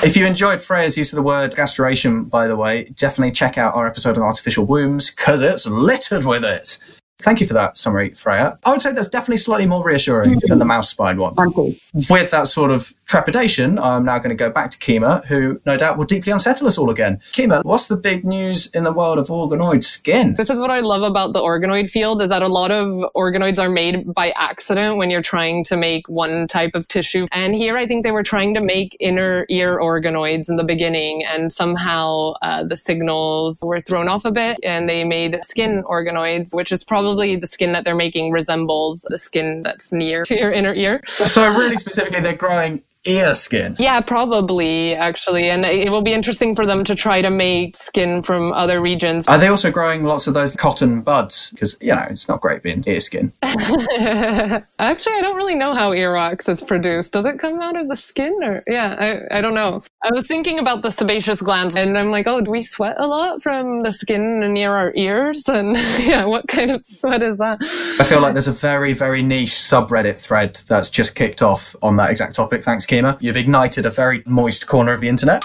If 0.04 0.18
you 0.18 0.26
enjoyed 0.26 0.60
Freya's 0.60 0.98
use 0.98 1.14
of 1.14 1.16
the 1.16 1.22
word 1.22 1.54
gastrulation, 1.54 2.28
by 2.28 2.46
the 2.46 2.56
way, 2.56 2.84
definitely 2.94 3.32
check 3.32 3.56
out 3.56 3.74
our 3.74 3.86
episode 3.86 4.18
on 4.18 4.22
artificial 4.22 4.66
wombs 4.66 5.08
because 5.08 5.40
it's 5.40 5.66
littered 5.66 6.26
with 6.26 6.44
it. 6.44 6.78
Thank 7.24 7.40
you 7.40 7.46
for 7.46 7.54
that 7.54 7.78
summary, 7.78 8.10
Freya. 8.10 8.58
I 8.66 8.70
would 8.70 8.82
say 8.82 8.92
that's 8.92 9.08
definitely 9.08 9.38
slightly 9.38 9.66
more 9.66 9.82
reassuring 9.82 10.42
than 10.46 10.58
the 10.58 10.66
mouse 10.66 10.90
spine 10.90 11.16
one. 11.16 11.34
One 11.34 11.54
piece. 11.54 11.80
With 12.10 12.30
that 12.32 12.48
sort 12.48 12.70
of 12.70 12.92
trepidation, 13.06 13.78
I'm 13.78 14.04
now 14.04 14.18
going 14.18 14.28
to 14.28 14.34
go 14.34 14.50
back 14.50 14.70
to 14.72 14.78
Kima, 14.78 15.24
who 15.24 15.58
no 15.64 15.78
doubt 15.78 15.96
will 15.96 16.04
deeply 16.04 16.32
unsettle 16.32 16.66
us 16.66 16.76
all 16.76 16.90
again. 16.90 17.16
Kima, 17.32 17.64
what's 17.64 17.88
the 17.88 17.96
big 17.96 18.26
news 18.26 18.66
in 18.74 18.84
the 18.84 18.92
world 18.92 19.18
of 19.18 19.28
organoid 19.28 19.82
skin? 19.82 20.34
This 20.34 20.50
is 20.50 20.58
what 20.58 20.70
I 20.70 20.80
love 20.80 21.00
about 21.00 21.32
the 21.32 21.40
organoid 21.40 21.88
field 21.88 22.20
is 22.20 22.28
that 22.28 22.42
a 22.42 22.48
lot 22.48 22.70
of 22.70 23.10
organoids 23.16 23.58
are 23.58 23.70
made 23.70 24.12
by 24.12 24.32
accident 24.32 24.98
when 24.98 25.10
you're 25.10 25.22
trying 25.22 25.64
to 25.64 25.78
make 25.78 26.06
one 26.10 26.46
type 26.46 26.74
of 26.74 26.86
tissue. 26.88 27.26
And 27.32 27.54
here 27.54 27.78
I 27.78 27.86
think 27.86 28.04
they 28.04 28.12
were 28.12 28.22
trying 28.22 28.52
to 28.52 28.60
make 28.60 28.98
inner 29.00 29.46
ear 29.48 29.78
organoids 29.78 30.50
in 30.50 30.56
the 30.56 30.64
beginning 30.64 31.24
and 31.24 31.50
somehow 31.50 32.34
uh, 32.42 32.64
the 32.64 32.76
signals 32.76 33.62
were 33.64 33.80
thrown 33.80 34.08
off 34.08 34.26
a 34.26 34.30
bit 34.30 34.58
and 34.62 34.90
they 34.90 35.04
made 35.04 35.42
skin 35.42 35.82
organoids, 35.84 36.52
which 36.52 36.70
is 36.70 36.84
probably 36.84 37.13
the 37.14 37.46
skin 37.46 37.72
that 37.72 37.84
they're 37.84 37.94
making 37.94 38.30
resembles 38.30 39.06
the 39.08 39.18
skin 39.18 39.62
that's 39.62 39.92
near 39.92 40.24
to 40.24 40.38
your 40.38 40.52
inner 40.52 40.74
ear. 40.74 41.02
So, 41.06 41.42
really 41.56 41.76
specifically, 41.76 42.20
they're 42.20 42.34
growing 42.34 42.82
ear 43.06 43.34
skin. 43.34 43.76
Yeah, 43.78 44.00
probably 44.00 44.94
actually. 44.94 45.50
And 45.50 45.64
it 45.64 45.90
will 45.90 46.02
be 46.02 46.12
interesting 46.12 46.54
for 46.54 46.66
them 46.66 46.84
to 46.84 46.94
try 46.94 47.22
to 47.22 47.30
make 47.30 47.76
skin 47.76 48.22
from 48.22 48.52
other 48.52 48.80
regions. 48.80 49.26
Are 49.28 49.38
they 49.38 49.48
also 49.48 49.70
growing 49.70 50.04
lots 50.04 50.26
of 50.26 50.34
those 50.34 50.54
cotton 50.56 51.02
buds? 51.02 51.50
Because, 51.50 51.76
you 51.80 51.94
know, 51.94 52.06
it's 52.08 52.28
not 52.28 52.40
great 52.40 52.62
being 52.62 52.82
ear 52.86 53.00
skin. 53.00 53.32
Actually, 53.42 55.14
I 55.16 55.20
don't 55.20 55.36
really 55.36 55.54
know 55.54 55.74
how 55.74 55.90
earwax 55.90 56.48
is 56.48 56.62
produced. 56.62 57.12
Does 57.12 57.24
it 57.24 57.38
come 57.38 57.60
out 57.60 57.76
of 57.76 57.88
the 57.88 57.96
skin 57.96 58.38
or 58.42 58.62
yeah, 58.66 58.96
I, 59.30 59.38
I 59.38 59.40
don't 59.40 59.54
know. 59.54 59.82
I 60.02 60.10
was 60.12 60.26
thinking 60.26 60.58
about 60.58 60.82
the 60.82 60.90
sebaceous 60.90 61.40
glands 61.40 61.74
and 61.74 61.96
I'm 61.96 62.10
like, 62.10 62.26
oh, 62.26 62.40
do 62.40 62.50
we 62.50 62.62
sweat 62.62 62.96
a 62.98 63.06
lot 63.06 63.42
from 63.42 63.82
the 63.82 63.92
skin 63.92 64.40
near 64.52 64.72
our 64.74 64.92
ears? 64.94 65.44
And 65.54 65.76
yeah, 66.00 66.24
what 66.24 66.48
kind 66.48 66.72
of 66.72 66.84
sweat 66.84 67.22
is 67.22 67.38
that? 67.38 67.58
I 68.00 68.04
feel 68.04 68.20
like 68.20 68.32
there's 68.32 68.48
a 68.48 68.52
very, 68.52 68.92
very 68.92 69.22
niche 69.22 69.54
subreddit 69.54 70.16
thread 70.16 70.56
that's 70.66 70.90
just 70.90 71.14
kicked 71.14 71.42
off 71.42 71.76
on 71.80 71.96
that 71.96 72.10
exact 72.10 72.34
topic. 72.34 72.64
Thanks, 72.64 72.86
Kima. 72.94 73.16
You've 73.20 73.36
ignited 73.36 73.86
a 73.86 73.90
very 73.90 74.22
moist 74.24 74.68
corner 74.68 74.92
of 74.92 75.00
the 75.00 75.08
internet. 75.08 75.42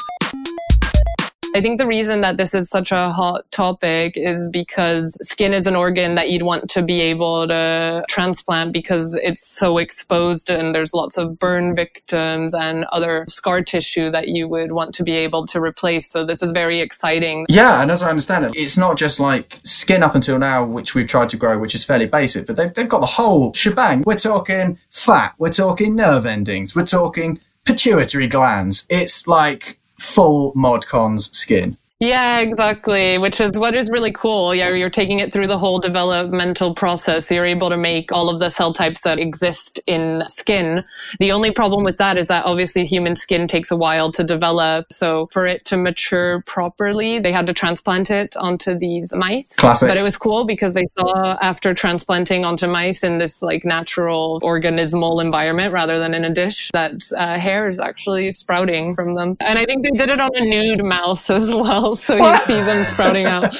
I 1.56 1.62
think 1.62 1.80
the 1.80 1.88
reason 1.88 2.22
that 2.22 2.38
this 2.38 2.54
is 2.54 2.70
such 2.70 2.91
a 2.91 3.10
hot 3.10 3.50
topic 3.52 4.14
is 4.16 4.50
because 4.52 5.18
skin 5.28 5.54
is 5.54 5.66
an 5.66 5.76
organ 5.76 6.14
that 6.16 6.30
you'd 6.30 6.43
want 6.43 6.70
to 6.70 6.84
be 6.84 7.02
able 7.02 7.47
to 7.47 8.04
transplant 8.08 8.72
because 8.72 9.16
it's 9.16 9.45
so 9.47 9.80
exposed 9.80 10.52
and 10.52 10.76
there's 10.76 10.93
lots 10.93 11.18
of 11.18 11.39
burn 11.39 11.76
victims 11.76 12.54
and 12.54 12.86
other 12.91 13.26
scar 13.28 13.64
tissue 13.64 14.12
that 14.12 14.28
you 14.28 14.47
would 14.47 14.74
want 14.74 14.93
to 14.95 15.04
be 15.04 15.14
able 15.14 15.47
to 15.47 15.60
replace. 15.60 16.10
So 16.10 16.24
this 16.24 16.43
is 16.43 16.52
very 16.52 16.80
exciting. 16.82 17.47
Yeah, 17.50 17.82
and 17.82 17.89
as 17.89 18.04
I 18.04 18.10
understand 18.10 18.45
it, 18.45 18.56
it's 18.56 18.78
not 18.78 18.97
just 18.97 19.20
like 19.20 19.60
skin 19.64 20.04
up 20.04 20.14
until 20.14 20.38
now, 20.38 20.64
which 20.64 20.93
we've 20.93 21.08
tried 21.08 21.30
to 21.30 21.38
grow, 21.38 21.58
which 21.58 21.74
is 21.74 21.84
fairly 21.84 22.06
basic, 22.06 22.45
but 22.45 22.58
they've, 22.58 22.74
they've 22.74 22.89
got 22.89 23.02
the 23.02 23.08
whole 23.08 23.54
shebang. 23.54 24.04
We're 24.06 24.16
talking 24.16 24.78
fat, 24.89 25.34
we're 25.39 25.52
talking 25.52 25.95
nerve 25.95 26.28
endings, 26.28 26.76
we're 26.76 26.86
talking 26.86 27.39
pituitary 27.66 28.28
glands. 28.28 28.86
It's 28.89 29.28
like 29.28 29.78
full 30.00 30.54
modcons 30.54 31.34
skin. 31.36 31.78
Yeah, 32.00 32.39
exactly. 32.39 33.18
Which 33.18 33.41
is 33.41 33.60
what 33.60 33.76
is 33.76 33.89
really 33.89 34.14
cool. 34.14 34.56
Yeah, 34.56 34.70
you're 34.70 34.89
taking 34.89 35.20
it 35.20 35.34
through 35.34 35.47
the 35.47 35.58
whole 35.58 35.80
developmental 35.80 36.74
process. 36.74 37.30
You're 37.30 37.45
able 37.45 37.70
to 37.70 37.76
make 37.76 38.10
all 38.14 38.30
of 38.30 38.39
the 38.39 38.50
cell 38.50 38.74
types 38.74 39.02
that 39.02 39.20
exist 39.20 39.82
in 39.86 40.24
skin. 40.28 40.86
The 41.20 41.34
only 41.34 41.52
problem 41.52 41.84
with 41.84 41.97
that 41.97 42.16
is 42.16 42.28
that 42.28 42.45
obviously 42.45 42.86
human 42.86 43.18
skin 43.18 43.50
takes 43.50 43.70
a 43.70 43.76
while 43.76 44.14
to 44.14 44.24
develop. 44.24 44.93
So 44.93 45.28
for 45.34 45.45
it 45.45 45.66
to 45.66 45.76
mature 45.76 46.41
properly, 46.43 47.20
they 47.20 47.34
had 47.34 47.47
to 47.47 47.54
transplant 47.54 48.10
it 48.10 48.38
onto 48.38 48.80
these 48.80 49.12
mice. 49.14 49.58
Classic. 49.58 49.89
But 49.89 49.97
it 49.97 50.04
was 50.04 50.16
cool 50.16 50.45
because 50.45 50.76
they 50.76 50.88
saw 50.97 51.38
after 51.41 51.74
transplanting 51.74 52.45
onto 52.45 52.68
mice 52.68 53.04
in 53.04 53.18
this 53.18 53.41
like 53.41 53.66
natural 53.66 54.39
organismal 54.39 55.22
environment 55.22 55.74
rather 55.74 56.00
than 56.00 56.14
in 56.14 56.24
a 56.24 56.34
dish 56.34 56.70
that 56.72 56.93
uh, 57.18 57.38
hair 57.38 57.68
is 57.68 57.78
actually 57.78 58.32
sprouting 58.32 58.95
from 58.95 59.16
them. 59.16 59.36
And 59.41 59.60
I 59.60 59.66
think 59.66 59.84
they 59.84 59.91
did 59.91 60.10
it 60.10 60.22
on 60.22 60.30
a 60.34 60.45
nude 60.45 60.86
mouse 60.86 61.30
as 61.39 61.54
well. 61.54 61.88
So 61.95 62.15
you 62.15 62.35
see 62.45 62.61
them 62.61 62.83
sprouting 62.83 63.25
out. 63.25 63.55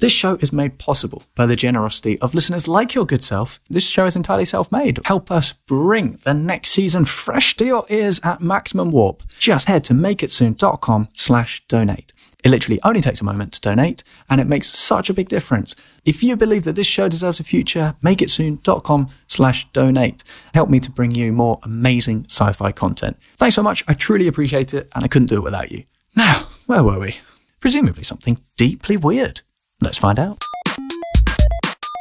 This 0.00 0.12
show 0.14 0.36
is 0.36 0.50
made 0.50 0.78
possible 0.78 1.24
by 1.34 1.44
the 1.44 1.56
generosity 1.56 2.18
of 2.20 2.32
listeners 2.34 2.66
like 2.66 2.94
your 2.94 3.04
good 3.04 3.22
self. 3.22 3.60
This 3.68 3.86
show 3.86 4.06
is 4.06 4.16
entirely 4.16 4.46
self-made. 4.46 4.98
Help 5.04 5.30
us 5.30 5.52
bring 5.52 6.12
the 6.24 6.32
next 6.32 6.70
season 6.70 7.04
fresh 7.04 7.54
to 7.56 7.66
your 7.66 7.84
ears 7.90 8.18
at 8.24 8.40
maximum 8.40 8.92
warp. 8.92 9.22
Just 9.38 9.68
head 9.68 9.84
to 9.84 9.92
makeitsoon.com 9.92 11.08
slash 11.12 11.62
donate. 11.68 12.14
It 12.42 12.50
literally 12.50 12.80
only 12.82 13.00
takes 13.00 13.20
a 13.20 13.24
moment 13.24 13.52
to 13.54 13.60
donate, 13.60 14.02
and 14.28 14.40
it 14.40 14.46
makes 14.46 14.68
such 14.68 15.10
a 15.10 15.14
big 15.14 15.28
difference. 15.28 15.74
If 16.04 16.22
you 16.22 16.36
believe 16.36 16.64
that 16.64 16.76
this 16.76 16.86
show 16.86 17.08
deserves 17.08 17.40
a 17.40 17.44
future, 17.44 17.94
makeitsoon.com 18.02 19.08
slash 19.26 19.70
donate. 19.72 20.24
Help 20.54 20.70
me 20.70 20.80
to 20.80 20.90
bring 20.90 21.10
you 21.12 21.32
more 21.32 21.58
amazing 21.62 22.24
sci-fi 22.24 22.72
content. 22.72 23.18
Thanks 23.36 23.54
so 23.54 23.62
much. 23.62 23.84
I 23.86 23.94
truly 23.94 24.26
appreciate 24.26 24.72
it, 24.74 24.88
and 24.94 25.04
I 25.04 25.08
couldn't 25.08 25.28
do 25.28 25.36
it 25.36 25.44
without 25.44 25.70
you. 25.70 25.84
Now, 26.16 26.48
where 26.66 26.82
were 26.82 26.98
we? 26.98 27.18
Presumably 27.60 28.02
something 28.02 28.40
deeply 28.56 28.96
weird. 28.96 29.42
Let's 29.80 29.98
find 29.98 30.18
out. 30.18 30.38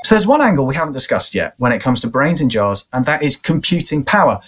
So 0.05 0.15
there's 0.15 0.25
one 0.25 0.41
angle 0.41 0.65
we 0.65 0.75
haven't 0.75 0.93
discussed 0.93 1.35
yet 1.35 1.53
when 1.57 1.71
it 1.71 1.81
comes 1.81 2.01
to 2.01 2.07
brains 2.07 2.41
in 2.41 2.49
jars, 2.49 2.87
and 2.91 3.05
that 3.05 3.21
is 3.21 3.35
computing 3.35 4.03
power. 4.03 4.39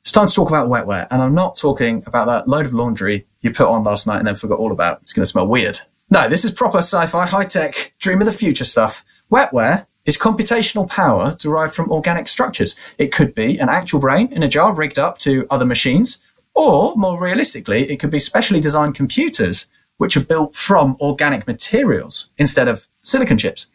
It's 0.00 0.10
time 0.10 0.26
to 0.26 0.34
talk 0.34 0.48
about 0.48 0.68
wetware, 0.68 1.06
and 1.10 1.22
I'm 1.22 1.34
not 1.34 1.56
talking 1.56 2.02
about 2.06 2.26
that 2.26 2.48
load 2.48 2.66
of 2.66 2.74
laundry 2.74 3.26
you 3.44 3.52
put 3.52 3.68
on 3.68 3.84
last 3.84 4.06
night 4.06 4.18
and 4.18 4.26
then 4.26 4.34
forgot 4.34 4.58
all 4.58 4.72
about. 4.72 5.00
It's 5.02 5.12
going 5.12 5.24
to 5.24 5.30
smell 5.30 5.46
weird. 5.46 5.78
No, 6.10 6.28
this 6.28 6.44
is 6.44 6.52
proper 6.52 6.78
sci-fi, 6.78 7.26
high-tech, 7.26 7.94
dream 7.98 8.20
of 8.20 8.26
the 8.26 8.32
future 8.32 8.64
stuff. 8.64 9.04
Wetware 9.30 9.86
is 10.06 10.18
computational 10.18 10.88
power 10.88 11.36
derived 11.38 11.74
from 11.74 11.90
organic 11.90 12.28
structures. 12.28 12.74
It 12.98 13.12
could 13.12 13.34
be 13.34 13.58
an 13.58 13.68
actual 13.68 14.00
brain 14.00 14.32
in 14.32 14.42
a 14.42 14.48
jar 14.48 14.74
rigged 14.74 14.98
up 14.98 15.18
to 15.20 15.46
other 15.50 15.64
machines, 15.64 16.20
or 16.54 16.94
more 16.96 17.20
realistically, 17.20 17.84
it 17.84 18.00
could 18.00 18.10
be 18.10 18.18
specially 18.18 18.60
designed 18.60 18.94
computers 18.94 19.66
which 19.96 20.16
are 20.16 20.24
built 20.24 20.54
from 20.54 20.96
organic 21.00 21.46
materials 21.46 22.30
instead 22.38 22.68
of 22.68 22.86
silicon 23.02 23.38
chips. 23.38 23.66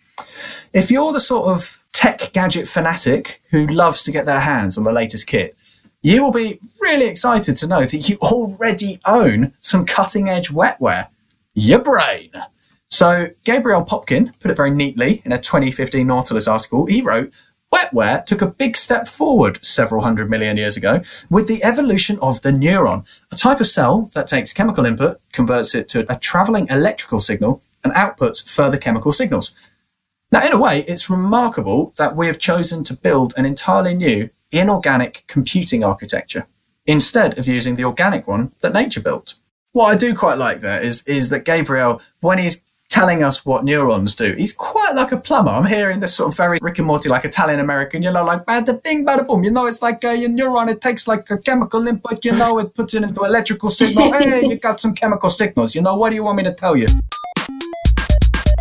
If 0.74 0.92
you're 0.92 1.14
the 1.14 1.20
sort 1.20 1.48
of 1.50 1.84
tech 1.94 2.32
gadget 2.34 2.68
fanatic 2.68 3.42
who 3.50 3.68
loves 3.68 4.04
to 4.04 4.12
get 4.12 4.26
their 4.26 4.40
hands 4.40 4.78
on 4.78 4.84
the 4.84 4.92
latest 4.92 5.28
kit, 5.28 5.56
you 6.02 6.24
will 6.24 6.32
be 6.32 6.60
really 6.80 7.08
excited 7.08 7.56
to 7.58 7.68
know 7.68 7.86
that 7.86 8.10
you 8.10 8.18
already 8.18 9.00
own 9.06 9.54
some 9.60 9.86
cutting 9.86 10.30
edge 10.30 10.50
wetware. 10.50 11.08
Your 11.54 11.82
brain. 11.82 12.32
So, 12.88 13.30
Gabriel 13.44 13.84
Popkin 13.84 14.38
put 14.40 14.50
it 14.52 14.58
very 14.58 14.72
neatly 14.72 15.22
in 15.26 15.32
a 15.32 15.38
2015 15.38 16.08
Nautilus 16.08 16.48
article. 16.48 16.86
He 16.86 17.02
wrote, 17.02 17.32
Wetware 17.72 18.26
took 18.26 18.42
a 18.42 18.48
big 18.48 18.76
step 18.76 19.08
forward 19.08 19.64
several 19.64 20.02
hundred 20.02 20.30
million 20.30 20.58
years 20.58 20.76
ago 20.76 21.02
with 21.30 21.48
the 21.48 21.64
evolution 21.64 22.18
of 22.20 22.42
the 22.42 22.50
neuron, 22.50 23.06
a 23.32 23.36
type 23.36 23.60
of 23.60 23.68
cell 23.68 24.10
that 24.14 24.26
takes 24.26 24.54
chemical 24.54 24.86
input, 24.86 25.20
converts 25.34 25.76
it 25.76 25.88
to 25.90 26.12
a 26.12 26.18
traveling 26.18 26.68
electrical 26.70 27.20
signal, 27.20 27.62
and 27.84 27.94
outputs 27.94 28.48
further 28.50 28.78
chemical 28.78 29.12
signals. 29.12 29.54
Now, 30.32 30.46
in 30.46 30.52
a 30.52 30.60
way, 30.60 30.84
it's 30.88 31.10
remarkable 31.10 31.94
that 31.98 32.16
we 32.16 32.26
have 32.28 32.40
chosen 32.40 32.84
to 32.86 32.96
build 32.96 33.34
an 33.38 33.46
entirely 33.46 33.94
new 33.94 34.30
inorganic 34.52 35.24
computing 35.28 35.84
architecture 35.84 36.48
instead 36.86 37.38
of 37.38 37.48
using 37.48 37.76
the 37.76 37.84
organic 37.84 38.28
one 38.28 38.52
that 38.62 38.74
nature 38.74 39.02
built. 39.02 39.36
What 39.74 39.96
I 39.96 39.98
do 39.98 40.16
quite 40.16 40.38
like 40.38 40.62
there 40.62 40.82
is, 40.82 41.06
is 41.08 41.30
that 41.30 41.46
Gabriel, 41.46 42.02
when 42.22 42.40
he's 42.40 42.66
telling 42.90 43.24
us 43.24 43.46
what 43.46 43.64
neurons 43.64 44.16
do. 44.16 44.34
He's 44.34 44.54
quite 44.54 44.94
like 44.96 45.12
a 45.12 45.18
plumber. 45.18 45.52
I'm 45.52 45.66
hearing 45.66 46.00
this 46.00 46.16
sort 46.16 46.32
of 46.32 46.38
very 46.38 46.58
Rick 46.62 46.80
and 46.80 46.88
Morty, 46.88 47.08
like 47.08 47.24
Italian 47.24 47.60
American, 47.60 48.02
you 48.02 48.12
know, 48.12 48.26
like 48.26 48.42
bada 48.46 48.82
bing, 48.84 49.06
bada 49.06 49.26
boom. 49.28 49.44
You 49.44 49.52
know, 49.52 49.68
it's 49.68 49.82
like 49.82 50.04
a, 50.04 50.18
your 50.18 50.30
neuron, 50.30 50.70
it 50.70 50.82
takes 50.82 51.08
like 51.08 51.30
a 51.30 51.38
chemical 51.38 51.88
input, 51.88 52.26
you 52.26 52.32
know, 52.32 52.58
it 52.60 52.74
puts 52.74 52.96
it 52.96 53.04
into 53.04 53.24
electrical 53.24 53.70
signal. 53.70 54.12
hey, 54.20 54.42
you 54.44 54.58
got 54.60 54.82
some 54.82 54.94
chemical 54.94 55.30
signals. 55.30 55.76
You 55.76 55.82
know, 55.82 55.96
what 55.96 56.10
do 56.10 56.16
you 56.16 56.24
want 56.24 56.38
me 56.38 56.44
to 56.44 56.54
tell 56.54 56.76
you? 56.76 56.88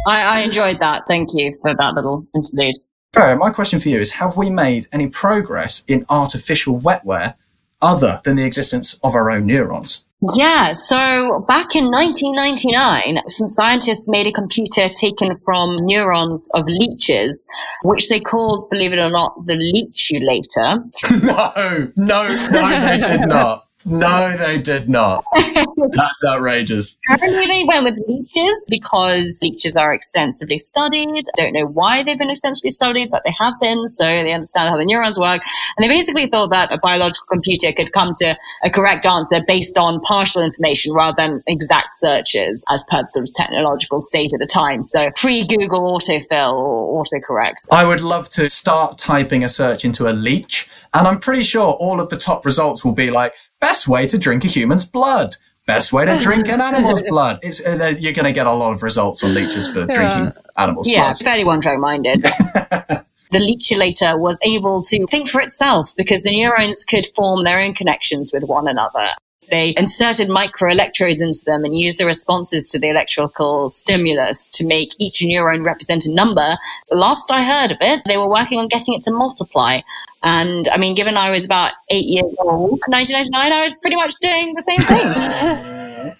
I, 0.07 0.39
I 0.39 0.41
enjoyed 0.41 0.78
that. 0.80 1.07
Thank 1.09 1.30
you 1.32 1.59
for 1.62 1.74
that 1.74 1.95
little 1.95 2.26
interlude. 2.34 2.76
My 3.14 3.50
question 3.50 3.80
for 3.80 3.88
you 3.88 4.00
is 4.00 4.12
Have 4.12 4.36
we 4.36 4.50
made 4.50 4.86
any 4.92 5.09
progress 5.09 5.82
in 5.88 6.06
artificial 6.09 6.80
wetware 6.80 7.34
other 7.80 8.20
than 8.24 8.36
the 8.36 8.44
existence 8.44 8.98
of 9.02 9.14
our 9.14 9.30
own 9.30 9.46
neurons? 9.46 10.04
Yeah, 10.34 10.72
so 10.72 11.44
back 11.46 11.76
in 11.76 11.84
1999, 11.92 13.22
some 13.28 13.46
scientists 13.46 14.09
made 14.09 14.26
a 14.26 14.32
computer 14.32 14.88
taken 14.88 15.36
from 15.44 15.76
neurons 15.86 16.48
of 16.54 16.64
leeches, 16.66 17.38
which 17.84 18.09
they 18.09 18.18
called, 18.18 18.68
believe 18.68 18.92
it 18.92 18.98
or 18.98 19.11
not, 19.11 19.46
the 19.46 19.54
leechulator. 19.54 20.82
no, 21.22 21.92
no, 21.96 22.48
no, 22.50 22.80
they 22.80 22.98
did 22.98 23.28
not. 23.28 23.67
No, 23.89 24.36
they 24.36 24.59
did 24.59 24.89
not. 24.89 25.24
That's 25.34 26.24
outrageous. 26.26 26.97
Apparently, 27.11 27.47
they 27.47 27.64
went 27.64 27.84
with 27.84 27.99
leeches 28.07 28.59
because 28.68 29.39
leeches 29.41 29.76
are 29.76 29.93
extensively 29.93 30.59
studied. 30.59 31.24
I 31.36 31.43
don't 31.43 31.53
know 31.53 31.66
why 31.66 32.03
they've 32.03 32.18
been 32.18 32.30
extensively 32.30 32.70
studied, 32.70 33.11
but 33.11 33.22
they 33.24 33.34
have 33.39 33.55
been. 33.61 33.89
So 33.91 34.05
they 34.05 34.32
understand 34.32 34.68
how 34.68 34.76
the 34.76 34.84
neurons 34.84 35.18
work. 35.18 35.43
And 35.76 35.84
they 35.84 35.89
basically 35.89 36.26
thought 36.26 36.51
that 36.51 36.72
a 36.72 36.78
biological 36.78 37.26
computer 37.30 37.72
could 37.72 37.93
come 37.93 38.12
to 38.20 38.36
a 38.62 38.70
correct 38.70 39.07
answer 39.07 39.41
based 39.47 39.78
on 39.78 40.01
partial 40.01 40.43
information 40.43 40.93
rather 40.93 41.14
than 41.16 41.43
exact 41.47 41.97
searches 41.97 42.64
as 42.68 42.84
per 42.91 43.03
the 43.03 43.09
sort 43.09 43.28
of 43.28 43.34
technological 43.34 44.01
state 44.01 44.32
at 44.32 44.41
the 44.41 44.47
time. 44.47 44.82
So 44.82 45.11
pre 45.16 45.47
Google 45.47 45.99
autofill 45.99 46.53
or 46.53 47.05
autocorrect. 47.05 47.68
I 47.72 47.84
would 47.84 48.01
love 48.01 48.28
to 48.30 48.51
start 48.51 48.99
typing 48.99 49.45
a 49.45 49.49
search 49.49 49.84
into 49.84 50.09
a 50.09 50.12
leech, 50.12 50.68
and 50.93 51.07
I'm 51.07 51.18
pretty 51.18 51.43
sure 51.43 51.72
all 51.72 52.01
of 52.01 52.11
the 52.11 52.16
top 52.16 52.45
results 52.45 52.84
will 52.84 52.93
be 52.93 53.11
like, 53.11 53.32
Best 53.61 53.88
way 53.88 54.06
to 54.06 54.18
drink 54.18 54.44
a 54.44 54.48
human's 54.48 54.84
blood. 54.84 55.36
Best 55.66 55.92
way 55.92 56.06
to 56.06 56.18
drink 56.22 56.48
an 56.48 56.61
animal's 56.61 57.02
blood. 57.09 57.40
It's, 57.42 57.64
uh, 57.64 57.94
you're 57.98 58.12
going 58.14 58.24
to 58.24 58.32
get 58.32 58.46
a 58.46 58.52
lot 58.52 58.72
of 58.72 58.82
results 58.82 59.22
on 59.22 59.34
leeches 59.34 59.70
for 59.70 59.84
drinking 59.84 60.32
animals' 60.56 60.88
Yeah, 60.88 61.09
blood. 61.09 61.18
fairly 61.18 61.44
one 61.44 61.61
track 61.61 61.78
minded. 61.78 62.22
the 63.30 63.38
leechulator 63.38 64.16
was 64.16 64.38
able 64.42 64.82
to 64.84 65.06
think 65.09 65.28
for 65.28 65.40
itself 65.40 65.94
because 65.96 66.22
the 66.22 66.30
neurons 66.30 66.84
could 66.84 67.06
form 67.14 67.44
their 67.44 67.59
own 67.59 67.74
connections 67.74 68.32
with 68.32 68.44
one 68.44 68.66
another. 68.66 69.09
They 69.51 69.74
inserted 69.76 70.28
microelectrodes 70.28 71.20
into 71.20 71.44
them 71.44 71.64
and 71.64 71.78
used 71.78 71.99
the 71.99 72.07
responses 72.07 72.70
to 72.70 72.78
the 72.78 72.88
electrical 72.88 73.68
stimulus 73.68 74.49
to 74.51 74.66
make 74.66 74.94
each 74.99 75.20
neuron 75.20 75.64
represent 75.64 76.05
a 76.05 76.12
number. 76.12 76.57
Last 76.90 77.30
I 77.30 77.42
heard 77.42 77.70
of 77.70 77.78
it, 77.80 78.03
they 78.07 78.16
were 78.16 78.28
working 78.28 78.59
on 78.59 78.68
getting 78.68 78.94
it 78.94 79.03
to 79.05 79.11
multiply. 79.11 79.80
And 80.22 80.68
I 80.68 80.78
mean, 80.78 80.94
given 80.94 81.16
I 81.16 81.30
was 81.30 81.44
about 81.44 81.72
eight 81.90 82.07
years 82.07 82.34
old, 82.40 82.80
1999, 82.88 83.53
I 83.53 83.62
was 83.62 83.74
pretty 83.74 83.96
much 83.96 84.14
doing 84.20 84.55
the 84.55 84.62
same 84.62 84.80
thing. 84.80 86.14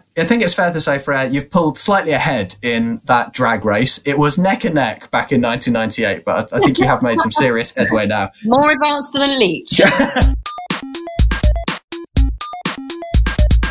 I 0.18 0.24
think 0.24 0.42
it's 0.42 0.54
fair 0.54 0.72
to 0.72 0.80
say, 0.80 0.98
Freya, 0.98 1.28
you've 1.28 1.50
pulled 1.50 1.78
slightly 1.78 2.12
ahead 2.12 2.56
in 2.62 3.00
that 3.04 3.32
drag 3.32 3.64
race. 3.64 4.04
It 4.06 4.18
was 4.18 4.36
neck 4.36 4.64
and 4.64 4.74
neck 4.74 5.10
back 5.10 5.32
in 5.32 5.40
1998, 5.40 6.24
but 6.24 6.52
I, 6.52 6.56
I 6.56 6.60
think 6.60 6.78
you 6.78 6.86
have 6.86 7.02
made 7.02 7.20
some 7.20 7.30
serious 7.30 7.74
headway 7.74 8.06
now. 8.06 8.30
More 8.44 8.70
advanced 8.70 9.12
than 9.14 9.38
Leech. 9.38 9.80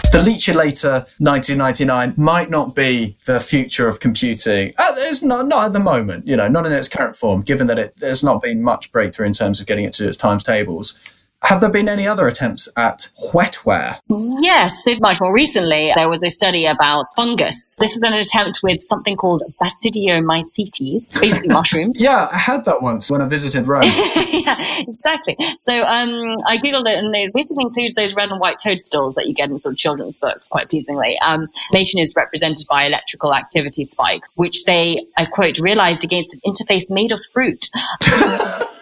The 0.10 0.24
Leechulator 0.24 1.06
1999 1.20 2.14
might 2.18 2.50
not 2.50 2.74
be 2.74 3.16
the 3.26 3.40
future 3.40 3.88
of 3.88 4.00
computing. 4.00 4.74
Uh, 4.78 4.96
it's 4.98 5.22
not, 5.22 5.48
not 5.48 5.66
at 5.66 5.74
the 5.74 5.80
moment, 5.80 6.26
you 6.26 6.36
know, 6.36 6.48
not 6.48 6.66
in 6.66 6.72
its 6.72 6.88
current 6.88 7.16
form, 7.16 7.42
given 7.42 7.68
that 7.68 7.78
it, 7.78 7.94
there's 7.98 8.24
not 8.24 8.42
been 8.42 8.64
much 8.64 8.92
breakthrough 8.92 9.28
in 9.28 9.34
terms 9.34 9.60
of 9.60 9.68
getting 9.68 9.86
it 9.86 9.94
to 9.94 10.08
its 10.08 10.18
times 10.18 10.44
tables. 10.44 10.98
Have 11.44 11.62
there 11.62 11.70
been 11.70 11.88
any 11.88 12.08
other 12.08 12.28
attempts 12.28 12.68
at 12.78 13.12
wetware? 13.32 14.00
Yes, 14.10 14.84
much 15.00 15.22
more 15.22 15.32
recently, 15.32 15.92
there 15.96 16.10
was 16.10 16.24
a 16.24 16.30
study 16.30 16.66
about 16.66 17.06
fungus. 17.16 17.76
This 17.80 17.92
is 17.92 18.00
an 18.02 18.14
attempt 18.14 18.62
with 18.64 18.82
something 18.82 19.16
called 19.16 19.44
Basidiomycetes, 19.62 21.22
basically 21.22 21.50
mushrooms. 21.54 22.02
Yeah, 22.02 22.28
I 22.32 22.38
had 22.38 22.66
that 22.66 22.82
once 22.82 23.12
when 23.12 23.22
I 23.22 23.28
visited 23.28 23.68
Rome. 23.68 23.84
yeah, 24.32 24.56
exactly. 24.80 25.38
So 25.70 25.84
um, 25.84 26.38
I 26.48 26.58
googled 26.58 26.88
it, 26.88 26.98
and 26.98 27.16
it 27.16 27.32
basically 27.34 27.64
includes 27.64 27.94
those 27.94 28.16
red 28.16 28.30
and 28.30 28.40
white 28.40 28.58
toadstools 28.58 29.14
that 29.14 29.28
you 29.28 29.36
get 29.36 29.52
in 29.52 29.58
sort 29.60 29.74
of 29.74 29.78
children's 29.78 30.18
books, 30.18 30.48
quite 30.48 30.70
pleasingly. 30.70 31.20
Um, 31.20 31.50
nation 31.72 32.00
is 32.00 32.14
represented 32.16 32.66
by 32.68 32.86
electrical 32.86 33.36
activity 33.36 33.84
spikes, 33.84 34.28
which 34.36 34.66
they, 34.66 35.06
I 35.18 35.26
quote, 35.26 35.60
realized 35.60 36.04
against 36.04 36.34
an 36.34 36.42
interface 36.46 36.90
made 36.90 37.12
of 37.12 37.20
fruit. 37.32 37.70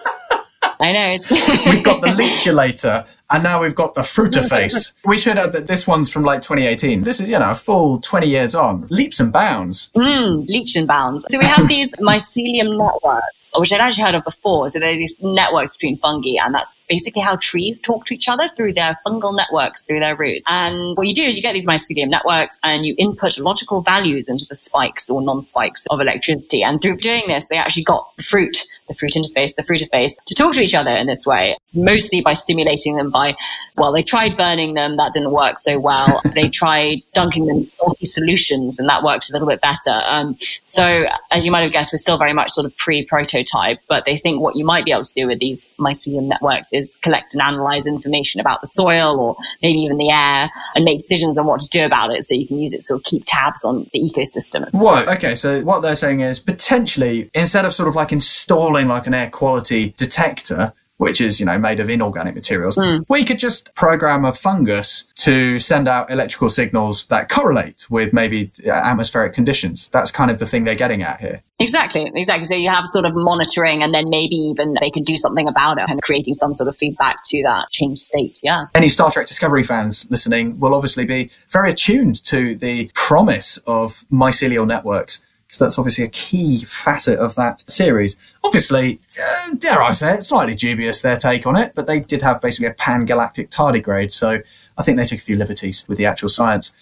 I 0.80 0.92
know. 0.92 1.18
we've 1.72 1.84
got 1.84 2.02
the 2.02 2.08
leechulator 2.08 3.06
and 3.32 3.44
now 3.44 3.62
we've 3.62 3.76
got 3.76 3.96
the 3.96 4.02
fruiterface. 4.02 4.94
we 5.06 5.18
should 5.18 5.38
add 5.38 5.54
that 5.54 5.68
this 5.68 5.88
one's 5.88 6.10
from 6.10 6.24
like 6.24 6.42
2018. 6.42 7.02
This 7.02 7.20
is, 7.20 7.30
you 7.30 7.40
know, 7.40 7.52
a 7.52 7.56
full 7.56 8.00
20 8.00 8.28
years 8.28 8.54
on. 8.54 8.86
Leaps 8.90 9.20
and 9.20 9.34
bounds. 9.34 9.90
Mm, 9.96 10.48
leaps 10.48 10.76
and 10.76 10.88
bounds. 10.88 11.26
So 11.30 11.40
we 11.40 11.46
have 11.46 11.68
these 11.68 11.94
mycelium 12.00 12.78
networks, 12.78 13.50
which 13.58 13.74
I'd 13.74 13.82
actually 13.82 14.04
heard 14.04 14.16
of 14.16 14.24
before. 14.24 14.70
So 14.70 14.80
there's 14.80 14.98
these 14.98 15.14
networks 15.22 15.72
between 15.72 15.98
fungi, 15.98 16.36
and 16.44 16.54
that's 16.54 16.78
basically 16.88 17.24
how 17.24 17.38
trees 17.38 17.82
talk 17.82 18.06
to 18.06 18.14
each 18.14 18.30
other 18.30 18.48
through 18.56 18.74
their 18.74 19.00
fungal 19.06 19.36
networks, 19.36 19.82
through 19.84 20.02
their 20.02 20.16
roots. 20.16 20.46
And 20.48 20.96
what 20.96 21.08
you 21.08 21.16
do 21.16 21.24
is 21.24 21.36
you 21.36 21.42
get 21.42 21.54
these 21.54 21.66
mycelium 21.66 22.10
networks 22.10 22.60
and 22.64 22.86
you 22.86 22.94
input 22.98 23.40
logical 23.40 23.82
values 23.82 24.28
into 24.28 24.46
the 24.48 24.56
spikes 24.56 25.10
or 25.10 25.22
non-spikes 25.22 25.88
of 25.88 26.00
electricity. 26.00 26.64
And 26.64 26.80
through 26.80 26.98
doing 26.98 27.24
this, 27.28 27.46
they 27.46 27.58
actually 27.58 27.84
got 27.84 28.08
fruit 28.22 28.66
the 28.88 28.94
fruit 28.94 29.14
interface, 29.14 29.56
the 29.56 29.64
fruitiface, 29.64 30.14
to 30.26 30.36
talk 30.36 30.54
to 30.54 30.62
each 30.62 30.76
other 30.76 30.96
in 30.96 31.08
this 31.08 31.26
way, 31.26 31.58
mostly 31.74 32.22
by 32.22 32.34
stimulating 32.34 32.96
them 32.96 33.10
by, 33.10 33.36
well, 33.78 33.92
they 33.92 34.04
tried 34.04 34.38
burning 34.38 34.74
them, 34.74 34.98
that 34.98 35.14
didn't 35.14 35.32
work 35.32 35.58
so 35.60 35.80
well. 35.80 36.22
they 36.36 36.50
tried 36.50 37.00
dunking 37.14 37.46
them 37.46 37.58
in 37.58 37.66
salty 37.66 38.06
solutions, 38.06 38.80
and 38.80 38.88
that 38.90 39.04
worked 39.04 39.30
a 39.30 39.34
little 39.34 39.48
bit 39.48 39.62
better. 39.62 40.02
Um, 40.06 40.36
so, 40.64 41.06
as 41.32 41.46
you 41.46 41.52
might 41.52 41.64
have 41.64 41.72
guessed, 41.72 41.94
we're 41.94 41.98
still 41.98 42.18
very 42.18 42.34
much 42.34 42.52
sort 42.52 42.66
of 42.66 42.76
pre 42.78 43.06
prototype, 43.06 43.80
but 43.88 44.06
they 44.06 44.18
think 44.18 44.42
what 44.42 44.56
you 44.56 44.66
might 44.66 44.86
be 44.86 44.92
able 44.92 45.04
to 45.04 45.14
do 45.14 45.28
with 45.28 45.40
these 45.40 45.70
mycelium 45.80 46.28
networks 46.28 46.70
is 46.72 46.98
collect 46.98 47.34
and 47.34 47.42
analyze 47.42 47.86
information 47.86 48.42
about 48.42 48.62
the 48.62 48.68
soil 48.68 49.20
or 49.20 49.36
maybe 49.62 49.80
even 49.80 49.98
the 49.98 50.10
air 50.10 50.50
and 50.76 50.86
make 50.86 51.00
decisions 51.00 51.38
on 51.38 51.46
what 51.46 51.62
to 51.62 51.70
do 51.70 51.86
about 51.86 52.12
it 52.12 52.24
so 52.24 52.36
you 52.36 52.48
can 52.48 52.60
use 52.60 52.74
it 52.74 52.78
to 52.78 52.84
sort 52.84 53.00
of 53.00 53.04
keep 53.04 53.24
tabs 53.26 53.64
on 53.64 53.90
the 53.94 54.00
ecosystem. 54.00 54.70
Whoa. 54.74 55.04
Okay. 55.14 55.36
So 55.36 55.62
what 55.62 55.82
they're 55.82 55.96
saying 55.96 56.22
is 56.22 56.40
potentially 56.40 57.30
instead 57.34 57.66
of 57.66 57.74
sort 57.74 57.88
of 57.88 57.96
like 57.96 58.12
installing 58.12 58.75
like 58.84 59.08
an 59.08 59.14
air 59.14 59.30
quality 59.30 59.94
detector, 59.98 60.74
which 60.98 61.20
is 61.22 61.40
you 61.40 61.46
know 61.46 61.58
made 61.58 61.80
of 61.80 61.90
inorganic 61.90 62.36
materials 62.36 62.76
Mm. 62.78 63.04
we 63.10 63.26
could 63.26 63.38
just 63.40 63.74
program 63.76 64.24
a 64.26 64.32
fungus 64.32 65.04
to 65.16 65.60
send 65.60 65.88
out 65.90 66.10
electrical 66.10 66.48
signals 66.50 67.06
that 67.08 67.28
correlate 67.30 67.86
with 67.90 68.14
maybe 68.14 68.50
uh, 68.66 68.72
atmospheric 68.72 69.34
conditions 69.34 69.90
that's 69.90 70.10
kind 70.12 70.32
of 70.32 70.40
the 70.40 70.46
thing 70.46 70.64
they're 70.64 70.74
getting 70.76 71.04
at 71.04 71.20
here 71.20 71.42
Exactly, 71.60 72.12
exactly. 72.16 72.44
So 72.44 72.54
you 72.54 72.70
have 72.70 72.86
sort 72.86 73.06
of 73.06 73.14
monitoring 73.16 73.82
and 73.82 73.94
then 73.94 74.10
maybe 74.10 74.36
even 74.36 74.76
they 74.82 74.92
could 74.92 75.06
do 75.06 75.16
something 75.16 75.48
about 75.48 75.78
it 75.78 75.90
and 75.90 76.02
creating 76.02 76.34
some 76.34 76.54
sort 76.54 76.68
of 76.68 76.76
feedback 76.76 77.24
to 77.26 77.42
that 77.44 77.70
changed 77.72 78.02
state. 78.02 78.42
Yeah. 78.44 78.66
any 78.76 78.90
Star 78.90 79.10
Trek 79.10 79.26
Discovery 79.26 79.64
fans 79.64 80.06
listening 80.12 80.60
will 80.60 80.76
obviously 80.76 81.06
be 81.06 81.30
very 81.48 81.72
attuned 81.72 82.22
to 82.26 82.56
the 82.56 82.92
promise 82.94 83.58
of 83.68 84.04
mycelial 84.12 84.68
networks 84.68 85.25
that's 85.60 85.78
obviously 85.78 86.04
a 86.04 86.10
key 86.10 86.64
facet 86.66 87.20
of 87.20 87.36
that 87.36 87.64
series. 87.70 88.18
Obviously, 88.44 89.00
uh, 89.22 89.56
dare 89.58 89.82
I 89.82 89.92
say 89.92 90.16
it, 90.16 90.24
slightly 90.24 90.56
dubious 90.56 91.02
their 91.02 91.18
take 91.18 91.46
on 91.46 91.56
it, 91.56 91.74
but 91.76 91.88
they 91.88 92.00
did 92.00 92.22
have 92.22 92.42
basically 92.42 92.68
a 92.68 92.74
pan 92.74 93.06
galactic 93.06 93.50
tardigrade, 93.50 94.12
so 94.12 94.40
I 94.78 94.84
think 94.84 94.98
they 94.98 95.06
took 95.06 95.20
a 95.20 95.24
few 95.24 95.38
liberties 95.38 95.88
with 95.88 95.98
the 95.98 96.06
actual 96.06 96.30
science. 96.30 96.76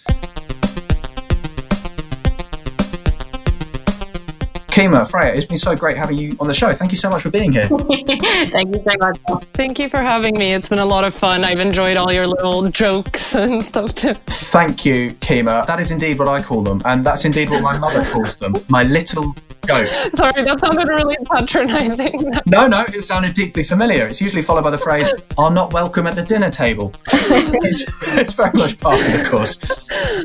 Kima, 4.73 5.07
Freya, 5.07 5.35
it's 5.35 5.45
been 5.45 5.59
so 5.59 5.75
great 5.75 5.97
having 5.97 6.17
you 6.17 6.35
on 6.39 6.47
the 6.47 6.53
show. 6.53 6.73
Thank 6.73 6.91
you 6.91 6.97
so 6.97 7.07
much 7.07 7.21
for 7.21 7.29
being 7.29 7.51
here. 7.51 7.67
Thank 7.67 8.75
you 8.75 8.83
so 8.83 8.97
much. 8.97 9.19
Thank 9.53 9.77
you 9.77 9.87
for 9.87 9.99
having 9.99 10.35
me. 10.35 10.51
It's 10.51 10.67
been 10.67 10.79
a 10.79 10.85
lot 10.85 11.03
of 11.03 11.13
fun. 11.13 11.45
I've 11.45 11.59
enjoyed 11.59 11.95
all 11.95 12.11
your 12.11 12.25
little 12.25 12.67
jokes 12.69 13.35
and 13.35 13.61
stuff 13.61 13.93
too. 13.93 14.15
Thank 14.25 14.83
you, 14.83 15.11
Kima. 15.21 15.67
That 15.67 15.79
is 15.79 15.91
indeed 15.91 16.17
what 16.17 16.27
I 16.27 16.41
call 16.41 16.61
them, 16.61 16.81
and 16.85 17.05
that's 17.05 17.23
indeed 17.23 17.51
what 17.51 17.61
my 17.61 17.77
mother 17.77 18.03
calls 18.05 18.37
them. 18.37 18.55
My 18.67 18.81
little 18.81 19.35
goat. 19.65 19.87
Sorry, 20.15 20.43
that 20.43 20.59
sounded 20.59 20.87
really 20.87 21.17
patronizing. 21.25 22.31
No, 22.45 22.67
no, 22.67 22.85
it 22.93 23.01
sounded 23.03 23.33
deeply 23.33 23.63
familiar. 23.63 24.07
It's 24.07 24.21
usually 24.21 24.41
followed 24.41 24.63
by 24.63 24.71
the 24.71 24.77
phrase, 24.77 25.09
are 25.37 25.51
not 25.51 25.73
welcome 25.73 26.07
at 26.07 26.15
the 26.15 26.23
dinner 26.23 26.49
table. 26.49 26.93
it's, 27.11 27.85
it's 28.15 28.33
very 28.33 28.51
much 28.53 28.79
part 28.79 28.99
of 28.99 29.11
the 29.11 29.27
course. 29.29 29.59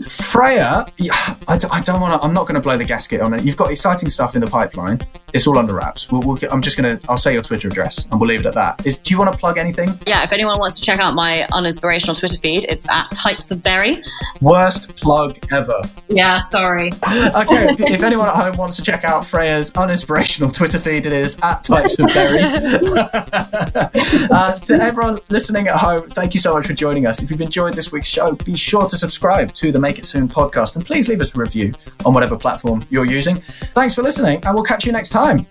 Freya, 0.06 0.86
yeah, 0.98 1.36
I, 1.46 1.56
d- 1.58 1.68
I 1.70 1.80
don't 1.80 2.00
want 2.00 2.20
to, 2.20 2.26
I'm 2.26 2.32
not 2.32 2.44
going 2.44 2.54
to 2.54 2.60
blow 2.60 2.76
the 2.76 2.84
gasket 2.84 3.20
on 3.20 3.34
it. 3.34 3.44
You've 3.44 3.56
got 3.56 3.70
exciting 3.70 4.08
stuff 4.08 4.34
in 4.34 4.40
the 4.40 4.46
pipeline. 4.46 5.00
It's 5.34 5.46
all 5.46 5.58
under 5.58 5.74
wraps. 5.74 6.10
We'll, 6.10 6.22
we'll 6.22 6.38
I'm 6.50 6.62
just 6.62 6.76
going 6.76 6.98
to, 6.98 7.10
I'll 7.10 7.18
say 7.18 7.34
your 7.34 7.42
Twitter 7.42 7.68
address 7.68 8.06
and 8.06 8.20
we'll 8.20 8.28
leave 8.28 8.40
it 8.40 8.46
at 8.46 8.54
that. 8.54 8.86
Is, 8.86 8.98
do 8.98 9.12
you 9.12 9.18
want 9.18 9.32
to 9.32 9.38
plug 9.38 9.58
anything? 9.58 9.88
Yeah, 10.06 10.22
if 10.22 10.32
anyone 10.32 10.58
wants 10.58 10.78
to 10.78 10.84
check 10.84 10.98
out 10.98 11.14
my 11.14 11.46
uninspirational 11.52 12.18
Twitter 12.18 12.38
feed, 12.38 12.64
it's 12.68 12.88
at 12.88 13.10
Types 13.10 13.50
of 13.50 13.62
Berry. 13.62 14.02
Worst 14.40 14.96
plug 14.96 15.38
ever. 15.52 15.80
Yeah, 16.08 16.40
sorry. 16.50 16.90
Okay, 17.38 17.68
if, 17.68 17.80
if 17.80 18.02
anyone 18.02 18.28
at 18.28 18.34
home 18.34 18.56
wants 18.56 18.76
to 18.76 18.82
check 18.82 19.04
out 19.04 19.24
Freya's 19.28 19.70
uninspirational 19.72 20.54
Twitter 20.54 20.78
feed, 20.78 21.04
it 21.04 21.12
is 21.12 21.38
at 21.42 21.62
Types 21.62 21.98
of 21.98 22.06
Berry. 22.06 22.40
uh, 24.30 24.58
to 24.58 24.74
everyone 24.80 25.20
listening 25.28 25.68
at 25.68 25.76
home, 25.76 26.08
thank 26.08 26.32
you 26.32 26.40
so 26.40 26.54
much 26.54 26.66
for 26.66 26.72
joining 26.72 27.06
us. 27.06 27.22
If 27.22 27.30
you've 27.30 27.42
enjoyed 27.42 27.74
this 27.74 27.92
week's 27.92 28.08
show, 28.08 28.32
be 28.32 28.56
sure 28.56 28.88
to 28.88 28.96
subscribe 28.96 29.52
to 29.54 29.70
the 29.70 29.78
Make 29.78 29.98
It 29.98 30.06
Soon 30.06 30.28
podcast 30.28 30.76
and 30.76 30.86
please 30.86 31.08
leave 31.08 31.20
us 31.20 31.34
a 31.34 31.38
review 31.38 31.74
on 32.06 32.14
whatever 32.14 32.38
platform 32.38 32.86
you're 32.88 33.04
using. 33.04 33.40
Thanks 33.74 33.94
for 33.94 34.02
listening, 34.02 34.42
and 34.44 34.54
we'll 34.54 34.64
catch 34.64 34.86
you 34.86 34.92
next 34.92 35.10
time. 35.10 35.46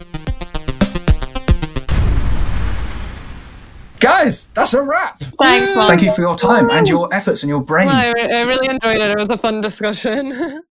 Guys, 4.00 4.48
that's 4.50 4.74
a 4.74 4.82
wrap. 4.82 5.20
Thanks, 5.20 5.76
Mark. 5.76 5.90
Thank 5.90 6.02
you 6.02 6.14
for 6.14 6.22
your 6.22 6.36
time 6.36 6.70
and 6.72 6.88
your 6.88 7.14
efforts 7.14 7.44
and 7.44 7.50
your 7.50 7.62
brains. 7.62 7.92
I, 7.92 8.12
re- 8.12 8.32
I 8.32 8.42
really 8.42 8.68
enjoyed 8.70 9.02
it. 9.02 9.12
It 9.12 9.18
was 9.18 9.30
a 9.30 9.38
fun 9.38 9.62
discussion. 9.62 10.64